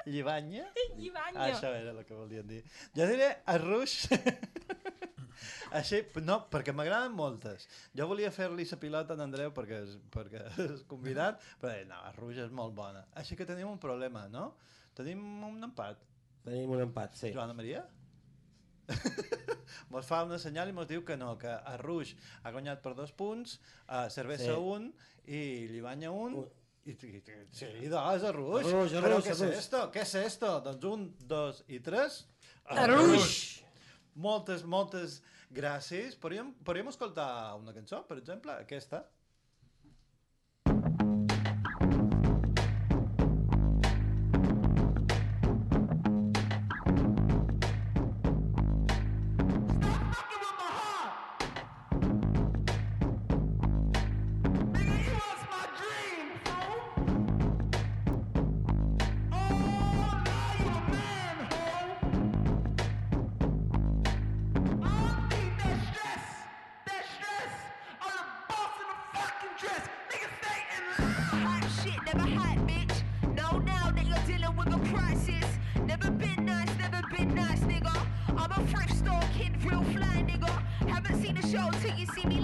Llibanya? 0.06 0.68
Llibanya. 0.98 1.40
Ah, 1.40 1.50
això 1.52 1.72
era 1.74 1.94
el 1.94 2.04
que 2.06 2.18
volien 2.18 2.48
dir. 2.48 2.62
Jo 2.96 3.08
diré 3.10 3.30
arruix. 3.54 4.04
Així, 5.78 6.04
no, 6.22 6.38
perquè 6.54 6.74
m'agraden 6.76 7.16
moltes. 7.18 7.66
Jo 7.98 8.06
volia 8.10 8.30
fer-li 8.32 8.66
la 8.70 8.78
pilota 8.80 9.16
a 9.16 9.18
en 9.18 9.26
Andreu 9.26 9.52
perquè 9.56 9.82
és, 9.86 9.98
perquè 10.14 10.44
és 10.68 10.86
convidat, 10.90 11.42
però 11.62 11.74
deia, 11.74 11.88
no, 11.90 12.00
arruix 12.12 12.40
és 12.46 12.54
molt 12.54 12.76
bona. 12.78 13.06
Així 13.20 13.38
que 13.40 13.48
tenim 13.50 13.72
un 13.72 13.82
problema, 13.82 14.28
no? 14.30 14.52
Tenim 14.94 15.24
un 15.48 15.70
empat. 15.70 16.06
Tenim 16.46 16.72
un 16.76 16.86
empat, 16.86 17.18
sí. 17.18 17.34
Joana 17.34 17.56
Maria? 17.58 17.86
mos 19.94 20.06
fa 20.06 20.24
una 20.28 20.38
senyal 20.42 20.70
i 20.70 20.76
mos 20.76 20.90
diu 20.90 21.06
que 21.08 21.16
no, 21.18 21.34
que 21.40 21.52
Arruix 21.72 22.14
ha 22.44 22.52
guanyat 22.52 22.82
per 22.84 22.94
dos 22.98 23.14
punts, 23.16 23.60
uh, 23.88 24.10
Cervesa 24.12 24.52
Sí. 24.52 24.60
un 24.60 24.90
i 25.26 25.68
Llibanya 25.72 26.12
un, 26.12 26.42
i, 26.86 26.92
i, 26.92 27.10
i, 27.18 27.36
sí, 27.56 27.70
dos, 27.92 28.24
Arruix. 28.28 28.68
Arruix, 28.68 28.94
Però 28.98 29.20
què 29.24 29.32
és 29.32 29.42
Arruix. 29.42 29.60
esto? 29.60 29.82
Què 29.94 30.02
és 30.04 30.16
esto? 30.20 30.50
Doncs 30.66 30.88
un, 30.90 31.06
dos 31.30 31.64
i 31.72 31.80
tres. 31.84 32.24
Arruix! 32.66 33.36
Moltes, 34.16 34.64
moltes 34.70 35.22
gràcies. 35.54 36.16
Podríem, 36.20 36.52
podríem 36.66 36.92
escoltar 36.92 37.56
una 37.60 37.74
cançó, 37.76 38.04
per 38.08 38.18
exemple, 38.22 38.56
aquesta. 38.66 39.04
Hot 39.04 39.23
never 72.16 72.30
hot, 72.30 72.58
bitch. 72.68 73.04
Know 73.36 73.60
now 73.60 73.92
that 73.92 74.06
you're 74.06 74.38
dealing 74.38 74.56
with 74.56 74.68
a 74.68 74.80
crisis. 74.94 75.46
Never 75.86 76.12
been 76.12 76.46
nice, 76.46 76.70
never 76.78 77.02
been 77.16 77.34
nice, 77.34 77.60
nigga. 77.62 77.96
I'm 78.30 78.52
a 78.52 78.68
thrift 78.68 78.96
store 78.98 79.22
kid, 79.36 79.52
real 79.64 79.84
fly, 79.84 80.24
nigga. 80.28 80.52
Haven't 80.88 81.22
seen 81.24 81.38
a 81.38 81.42
show 81.42 81.70
till 81.82 81.98
you 81.98 82.06
see 82.08 82.26
me 82.26 82.40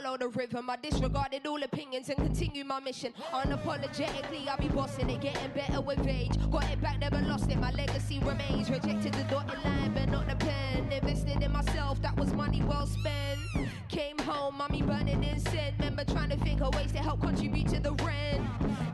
follow 0.00 0.16
the 0.16 0.28
rhythm. 0.28 0.70
I 0.70 0.76
disregarded 0.76 1.46
all 1.46 1.62
opinions 1.62 2.08
and 2.08 2.18
continue 2.18 2.64
my 2.64 2.80
mission. 2.80 3.12
Unapologetically, 3.32 4.46
I'll 4.48 4.56
be 4.58 4.68
bossing 4.68 5.10
it, 5.10 5.20
getting 5.20 5.50
better 5.50 5.80
with 5.80 6.06
age. 6.06 6.32
Got 6.50 6.70
it 6.70 6.80
back, 6.80 6.98
never 6.98 7.20
lost 7.22 7.50
it. 7.50 7.58
My 7.58 7.70
legacy 7.72 8.18
remains. 8.20 8.70
Rejected 8.70 9.14
the 9.14 9.24
dotted 9.24 9.64
line, 9.64 9.92
but 9.94 10.08
not 10.08 10.28
the 10.28 10.36
pen. 10.36 10.92
Invested 10.92 11.42
in 11.42 11.52
myself, 11.52 12.00
that 12.02 12.16
was 12.16 12.32
money 12.32 12.62
well 12.62 12.86
spent. 12.86 13.40
Came 13.88 14.18
home, 14.18 14.58
mommy 14.58 14.82
burning 14.82 15.24
incense. 15.24 15.74
Remember 15.78 16.04
trying 16.04 16.30
to 16.30 16.36
think 16.36 16.60
of 16.60 16.74
ways 16.74 16.92
to 16.92 16.98
help 16.98 17.20
contribute 17.20 17.68
to 17.68 17.80
the 17.80 17.92
rent. 18.04 18.42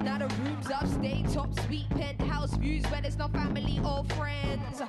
Now 0.03 0.19
the 0.19 0.29
rooms 0.43 0.71
upstate, 0.71 1.29
top 1.33 1.59
suite, 1.61 1.91
penthouse 1.91 2.55
views 2.57 2.85
where 2.85 3.03
there's 3.03 3.19
no 3.19 3.29
family 3.29 3.81
or 3.85 4.05
friends. 4.17 4.81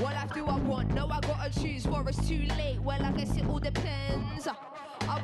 What 0.00 0.14
life 0.14 0.34
do 0.34 0.44
I 0.46 0.58
want? 0.58 0.92
No, 0.94 1.08
I 1.08 1.20
gotta 1.20 1.60
choose, 1.60 1.86
for 1.86 2.06
it's 2.08 2.28
too 2.28 2.44
late. 2.58 2.80
Well, 2.80 3.02
I 3.02 3.12
guess 3.12 3.36
it 3.36 3.46
all 3.46 3.60
depends. 3.60 4.48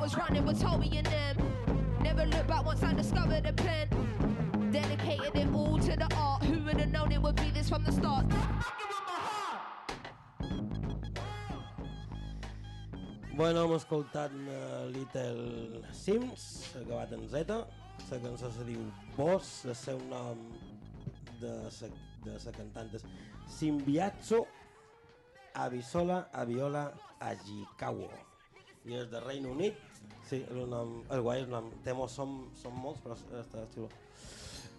Was 0.01 0.17
running 0.17 0.45
with 0.47 0.59
Toby 0.59 0.97
and 0.97 1.05
them. 1.05 1.37
Never 2.01 2.25
looked 2.25 2.47
back 2.47 2.65
once 2.65 2.81
I 2.81 2.91
discovered 2.93 3.43
the 3.43 3.53
pen. 3.53 3.87
Dedicated 4.71 5.35
it 5.35 5.53
all 5.53 5.77
to 5.77 5.95
the 5.95 6.09
art. 6.17 6.43
Who 6.43 6.63
would 6.63 6.79
have 6.79 6.89
known 6.89 7.11
it 7.11 7.21
would 7.21 7.35
be 7.35 7.51
this 7.51 7.69
from 7.69 7.83
the 7.83 7.91
start? 7.91 8.25
Bueno, 13.35 13.61
hem 13.63 13.75
escoltat 13.75 14.31
uh, 14.33 14.89
Little 14.89 15.83
Sims, 15.93 16.73
acabat 16.81 17.13
en 17.13 17.29
Z. 17.29 17.61
La 18.09 18.19
cançó 18.25 18.49
se 18.51 18.65
diu 18.65 18.81
Boss, 19.15 19.65
el 19.69 19.75
seu 19.75 20.01
nom 20.09 20.41
de 21.39 21.53
sa, 21.69 21.91
de 22.25 22.39
sa 22.41 22.51
cantant 22.57 22.89
és 22.97 23.05
Simbiatsu 23.59 24.41
Abisola 25.53 26.23
Aviola 26.33 26.89
Ajikawa. 27.21 28.09
I 28.89 28.97
és 28.97 29.09
de 29.13 29.21
Reino 29.21 29.53
Unit. 29.53 29.90
Sí, 30.29 30.39
el 30.49 30.69
nom, 30.69 31.01
el 31.11 31.21
guai, 31.25 31.41
el 31.43 31.49
nom, 31.51 31.67
temo, 31.83 32.07
som, 32.07 32.37
som 32.55 32.77
molts, 32.79 33.01
però 33.03 33.17
està 33.41 33.65
xulo. 33.73 33.89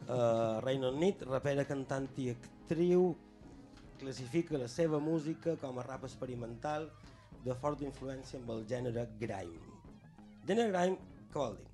Uh, 0.02 0.58
Reino 0.64 0.88
Unit, 0.90 1.22
rapera, 1.28 1.66
cantant 1.68 2.08
i 2.18 2.30
actriu, 2.32 3.12
classifica 4.00 4.58
la 4.58 4.68
seva 4.68 4.98
música 4.98 5.54
com 5.60 5.78
a 5.78 5.84
rap 5.86 6.06
experimental 6.08 6.88
de 7.44 7.54
forta 7.58 7.86
influència 7.86 8.40
amb 8.40 8.50
el 8.54 8.64
gènere 8.70 9.04
grime. 9.20 9.76
Gènere 10.48 10.72
grime, 10.72 11.12
què 11.30 11.38
vol 11.38 11.54
dir? 11.60 11.68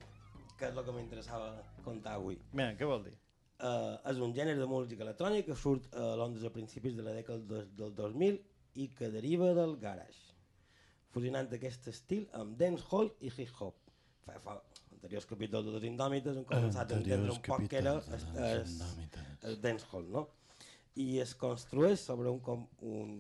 Que 0.59 0.69
és 0.69 0.77
el 0.77 0.85
que 0.85 0.95
m'interessava 0.97 1.49
contar 1.87 2.19
avui. 2.19 2.37
Mira, 2.53 2.75
què 2.77 2.89
vol 2.89 3.07
dir? 3.07 3.15
Uh, 3.59 3.97
és 4.11 4.21
un 4.23 4.35
gènere 4.37 4.61
de 4.61 4.69
música 4.71 5.03
electrònica 5.07 5.49
que 5.53 5.59
surt 5.59 5.89
a 5.99 6.13
Londres 6.21 6.45
a 6.47 6.53
principis 6.55 6.95
de 6.99 7.07
la 7.07 7.15
dècada 7.17 7.43
del, 7.49 7.71
del 7.79 7.95
2000 7.97 8.39
i 8.79 8.87
que 8.99 9.09
deriva 9.11 9.55
del 9.57 9.75
garage, 9.83 10.28
fusionant 11.15 11.51
aquest 11.57 11.89
estil 11.93 12.27
amb 12.39 12.57
dancehall 12.61 13.11
i 13.21 13.31
hip-hop. 13.33 13.77
Fa, 14.27 14.39
fa 14.45 14.57
anteriors 14.95 15.27
capítols 15.31 15.69
de 15.73 15.87
Indòmites 15.89 16.37
hem 16.37 16.45
començat 16.49 16.93
a 16.93 16.99
entendre 16.99 17.33
un 17.33 17.43
poc 17.47 17.65
què 17.71 17.79
era 17.81 17.95
el, 17.97 18.27
el, 18.49 18.75
el 19.49 19.61
dancehall, 19.63 20.09
no? 20.13 20.27
I 20.99 21.21
es 21.23 21.35
construeix 21.39 22.01
sobre 22.03 22.29
un, 22.33 22.41
com, 22.43 22.65
un, 22.83 23.13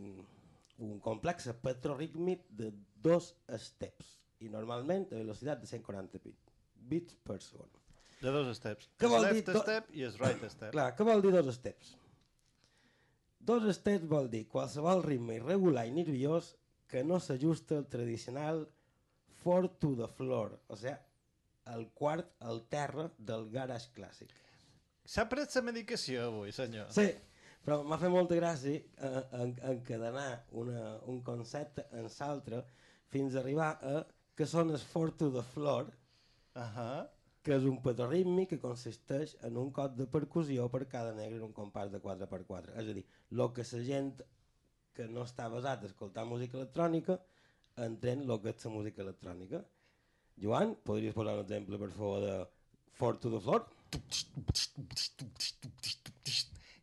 un 0.82 0.99
complex 1.05 1.47
patró 1.62 1.95
rítmic 1.97 2.43
de 2.51 2.72
dos 3.03 3.32
steps 3.62 4.16
i 4.43 4.51
normalment 4.51 5.07
a 5.12 5.20
velocitat 5.20 5.62
de 5.62 5.66
140 5.70 6.18
bits, 6.24 6.53
bits 6.91 7.16
per 7.26 7.39
segon. 7.43 7.70
De 8.18 8.32
dos 8.34 8.51
steps. 8.59 8.89
Què 8.99 9.07
El 9.07 9.12
vol 9.14 9.24
dir 9.28 9.32
left 9.39 9.53
do- 9.55 9.62
step 9.62 9.91
i 9.95 10.03
el 10.03 10.14
right 10.18 10.43
step. 10.51 10.72
Clar, 10.74 10.89
què 10.99 11.07
vol 11.07 11.22
dir 11.22 11.30
dos 11.36 11.53
steps? 11.55 11.93
Dos 13.49 13.64
steps 13.78 14.09
vol 14.11 14.26
dir 14.32 14.45
qualsevol 14.51 15.05
ritme 15.07 15.36
irregular 15.39 15.86
i 15.89 15.93
nerviós 15.95 16.51
que 16.89 17.05
no 17.05 17.20
s'ajusta 17.20 17.78
al 17.78 17.86
tradicional 17.93 18.64
four 19.43 19.68
to 19.78 19.95
the 19.97 20.09
floor, 20.18 20.57
o 20.68 20.76
sigui, 20.76 20.97
el 21.74 21.89
quart 21.95 22.30
al 22.41 22.62
terra 22.72 23.11
del 23.18 23.49
garage 23.53 23.93
clàssic. 23.97 24.32
S'ha 25.09 25.24
pres 25.28 25.55
la 25.57 25.64
medicació 25.68 26.28
avui, 26.28 26.53
senyor. 26.53 26.89
Sí, 26.93 27.07
però 27.64 27.82
m'ha 27.84 27.99
fet 28.01 28.12
molta 28.12 28.36
gràcia 28.39 28.80
eh, 28.80 29.22
en, 29.43 29.55
encadenar 29.72 30.30
una, 30.62 30.97
un 31.12 31.20
concepte 31.24 31.84
en 31.93 32.09
l'altre 32.09 32.62
fins 33.12 33.36
a 33.36 33.43
arribar 33.43 33.70
a 33.84 34.03
que 34.39 34.47
són 34.47 34.72
els 34.72 34.84
four 34.93 35.12
to 35.20 35.30
the 35.34 35.45
floor, 35.53 35.89
uh 36.57 36.62
-huh. 36.76 37.07
que 37.43 37.57
és 37.57 37.64
un 37.64 37.80
patró 37.82 38.09
rítmic 38.11 38.49
que 38.51 38.61
consisteix 38.61 39.36
en 39.43 39.57
un 39.57 39.70
cop 39.72 39.97
de 39.97 40.07
percussió 40.07 40.68
per 40.70 40.86
cada 40.89 41.14
negre 41.14 41.36
en 41.36 41.45
un 41.45 41.55
compàs 41.55 41.91
de 41.91 42.01
4x4. 42.01 42.72
És 42.76 42.89
a 42.89 42.95
dir, 42.95 43.05
el 43.30 43.53
que 43.53 43.64
la 43.72 43.84
gent 43.84 44.22
que 44.99 45.07
no 45.14 45.24
està 45.28 45.46
basat 45.53 45.84
a 45.84 45.90
escoltar 45.92 46.26
música 46.26 46.59
electrònica 46.59 47.20
entén 47.86 48.24
el 48.26 48.40
que 48.42 48.53
és 48.53 48.64
la 48.66 48.72
música 48.74 49.05
electrònica. 49.05 49.62
Joan, 50.42 50.74
podries 50.86 51.14
posar 51.14 51.36
un 51.38 51.44
exemple, 51.44 51.78
per 51.78 51.90
favor, 51.94 52.24
de 52.24 52.34
Four 52.99 53.18
to 53.22 53.30
the 53.30 53.40
Floor? 53.42 53.66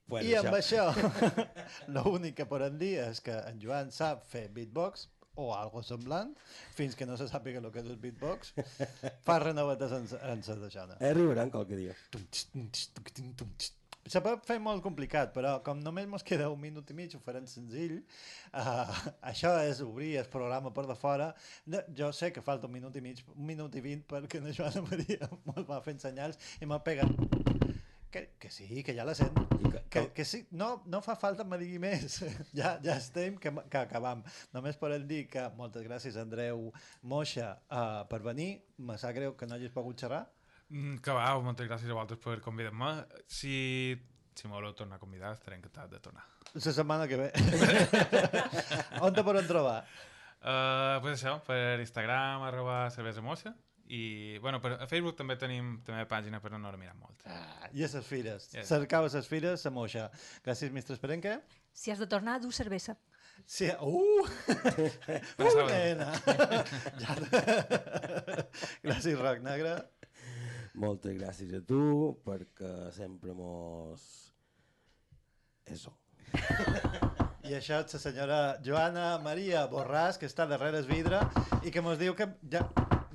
Pues 0.07 0.27
I 0.27 0.35
amb 0.39 0.53
això, 0.53 0.85
l'únic 1.95 2.37
que 2.39 2.47
podem 2.47 2.79
dir 2.79 2.93
és 3.03 3.21
que 3.25 3.35
en 3.49 3.59
Joan 3.63 3.91
sap 3.95 4.23
fer 4.29 4.47
beatbox, 4.55 5.07
o 5.35 5.49
algo 5.53 5.81
semblant, 5.83 6.31
fins 6.75 6.95
que 6.95 7.07
no 7.07 7.17
se 7.19 7.27
sàpiga 7.27 7.59
el 7.59 7.71
que 7.73 7.81
és 7.83 7.89
el 7.91 7.97
beatbox, 7.99 8.53
fa 9.27 9.39
renovetes 9.43 9.95
en, 9.97 10.07
en 10.31 10.43
sa 10.47 10.55
deixona. 10.61 10.99
Eh, 11.01 11.11
arribaran 11.11 11.51
qualque 11.51 11.79
dia. 11.79 11.95
Se 14.05 14.21
pot 14.21 14.43
fer 14.45 14.59
molt 14.61 14.83
complicat, 14.85 15.31
però 15.33 15.55
com 15.65 15.79
només 15.81 16.05
mos 16.09 16.25
queda 16.25 16.51
un 16.53 16.59
minut 16.61 16.91
i 16.93 16.97
mig, 16.97 17.15
ho 17.17 17.21
farem 17.25 17.47
senzill. 17.49 17.95
Uh, 18.51 18.91
això 19.31 19.55
és 19.65 19.81
obrir 19.85 20.11
el 20.21 20.29
programa 20.29 20.73
per 20.75 20.85
de 20.85 20.97
fora. 20.99 21.31
No, 21.65 21.81
jo 21.97 22.11
sé 22.13 22.29
que 22.35 22.45
falta 22.45 22.69
un 22.69 22.75
minut 22.77 22.95
i 22.95 23.01
mig, 23.01 23.23
un 23.33 23.49
minut 23.49 23.73
i 23.75 23.81
vint, 23.85 24.05
perquè 24.05 24.43
la 24.43 24.53
Joana 24.53 24.85
Maria 24.85 25.31
mos 25.49 25.65
va 25.65 25.81
fent 25.85 26.03
senyals 26.05 26.37
i 26.61 26.69
m'ha 26.69 26.83
pegat 26.85 27.73
que, 28.15 28.29
que 28.39 28.49
sí, 28.49 28.83
que 28.83 28.95
ja 28.95 29.03
la 29.03 29.13
sent. 29.15 29.35
Que, 29.71 29.81
que, 29.89 30.03
que 30.15 30.25
sí, 30.25 30.45
no, 30.51 30.83
no 30.85 31.01
fa 31.03 31.17
falta 31.19 31.43
que 31.43 31.49
me 31.51 31.59
digui 31.59 31.81
més. 31.83 32.21
ja, 32.59 32.77
ja 32.85 32.95
estem, 32.95 33.35
que, 33.41 33.51
que 33.51 33.81
acabam. 33.81 34.23
Només 34.55 34.79
podem 34.79 35.03
dir 35.09 35.25
que 35.31 35.43
moltes 35.57 35.83
gràcies, 35.83 36.15
Andreu 36.21 36.69
Moixa, 37.03 37.55
uh, 37.67 38.05
per 38.07 38.21
venir. 38.23 38.49
Me 38.77 38.95
sap 39.01 39.17
greu 39.17 39.35
que 39.35 39.49
no 39.49 39.57
hagis 39.57 39.73
pogut 39.75 39.99
xerrar. 39.99 40.23
Mm, 40.69 40.97
que 41.05 41.13
va, 41.13 41.27
moltes 41.45 41.69
gràcies 41.69 41.91
a 41.91 41.97
vosaltres 41.97 42.21
per 42.23 42.39
convidar-me. 42.45 42.95
Si, 43.27 43.53
si 44.33 44.49
m'haureu 44.49 44.73
tornar 44.77 44.97
a 44.97 45.03
convidar, 45.03 45.35
estaré 45.35 45.59
encantat 45.59 45.93
de 45.93 46.01
tornar. 46.01 46.25
La 46.55 46.61
setmana 46.61 47.07
que 47.07 47.19
ve. 47.19 47.29
On 49.05 49.13
te 49.13 49.25
podem 49.27 49.45
trobar? 49.49 49.81
Uh, 50.45 51.01
pues 51.03 51.17
això, 51.17 51.37
per 51.45 51.81
Instagram, 51.83 52.45
arroba 52.47 52.85
cervesa 52.93 53.21
moixa, 53.25 53.51
i, 53.87 54.37
bueno, 54.41 54.59
per, 54.61 54.73
a 54.81 54.87
Facebook 54.89 55.17
també 55.17 55.35
tenim 55.41 55.79
també 55.85 56.05
pàgina, 56.09 56.39
però 56.41 56.57
no 56.57 56.71
la 56.73 56.77
mirem 56.79 56.97
molt. 57.01 57.25
Ah, 57.29 57.69
I 57.71 57.83
a 57.85 57.89
les 57.91 58.07
fires. 58.07 58.47
Yes. 58.53 58.69
Cercava 58.69 59.09
les 59.13 59.27
fires, 59.29 59.65
la 59.65 59.71
moixa. 59.73 60.07
Gràcies, 60.45 60.71
mestre 60.73 60.97
Esperenque. 60.97 61.37
Si 61.75 61.91
has 61.93 61.99
de 62.01 62.07
tornar, 62.09 62.39
du 62.41 62.51
cervesa. 62.55 62.95
Sí, 63.45 63.67
uh! 63.69 64.25
uh, 65.37 65.67
nena! 65.69 66.09
gràcies, 68.85 69.19
Roc 69.19 69.43
Negre. 69.45 69.75
Moltes 70.75 71.15
gràcies 71.15 71.53
a 71.55 71.61
tu, 71.63 71.81
perquè 72.25 72.71
sempre 72.95 73.35
mos... 73.35 74.03
Eso. 75.71 75.93
I 77.45 77.53
això 77.55 77.79
és 77.83 77.93
la 77.95 78.01
senyora 78.01 78.39
Joana 78.65 79.05
Maria 79.23 79.65
Borràs, 79.71 80.19
que 80.19 80.27
està 80.29 80.47
darrere 80.49 80.81
el 80.81 80.89
vidre 80.89 81.21
i 81.63 81.71
que 81.71 81.83
mos 81.85 82.01
diu 82.01 82.17
que 82.17 82.27
ja... 82.51 82.65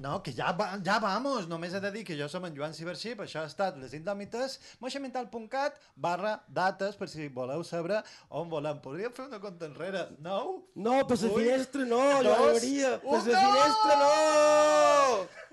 No, 0.01 0.15
que 0.25 0.33
ja, 0.33 0.55
va, 0.57 0.71
ja 0.81 0.95
vamos, 0.97 1.45
només 1.45 1.75
he 1.77 1.81
de 1.85 1.91
dir 1.93 2.07
que 2.09 2.15
jo 2.17 2.25
som 2.33 2.47
en 2.49 2.55
Joan 2.57 2.73
Ciberxip, 2.73 3.19
això 3.21 3.43
ha 3.43 3.51
estat 3.51 3.77
Les 3.77 3.93
Indòmites, 3.99 4.55
moixamental.cat 4.81 5.77
barra 5.93 6.39
dates, 6.49 6.97
per 6.97 7.11
si 7.13 7.29
voleu 7.29 7.61
saber 7.69 8.01
on 8.31 8.49
volem. 8.49 8.81
Podríem 8.81 9.13
fer 9.13 9.27
una 9.27 9.43
compta 9.43 9.69
enrere, 9.69 10.07
no? 10.25 10.41
No, 10.73 10.97
per 11.05 11.21
la 11.21 11.35
finestra 11.37 11.85
no, 11.85 12.01
Joan 12.25 12.47
Maria, 12.47 12.97
per 13.05 13.21
la 13.21 13.45
finestra 13.45 14.01
no! 14.07 15.50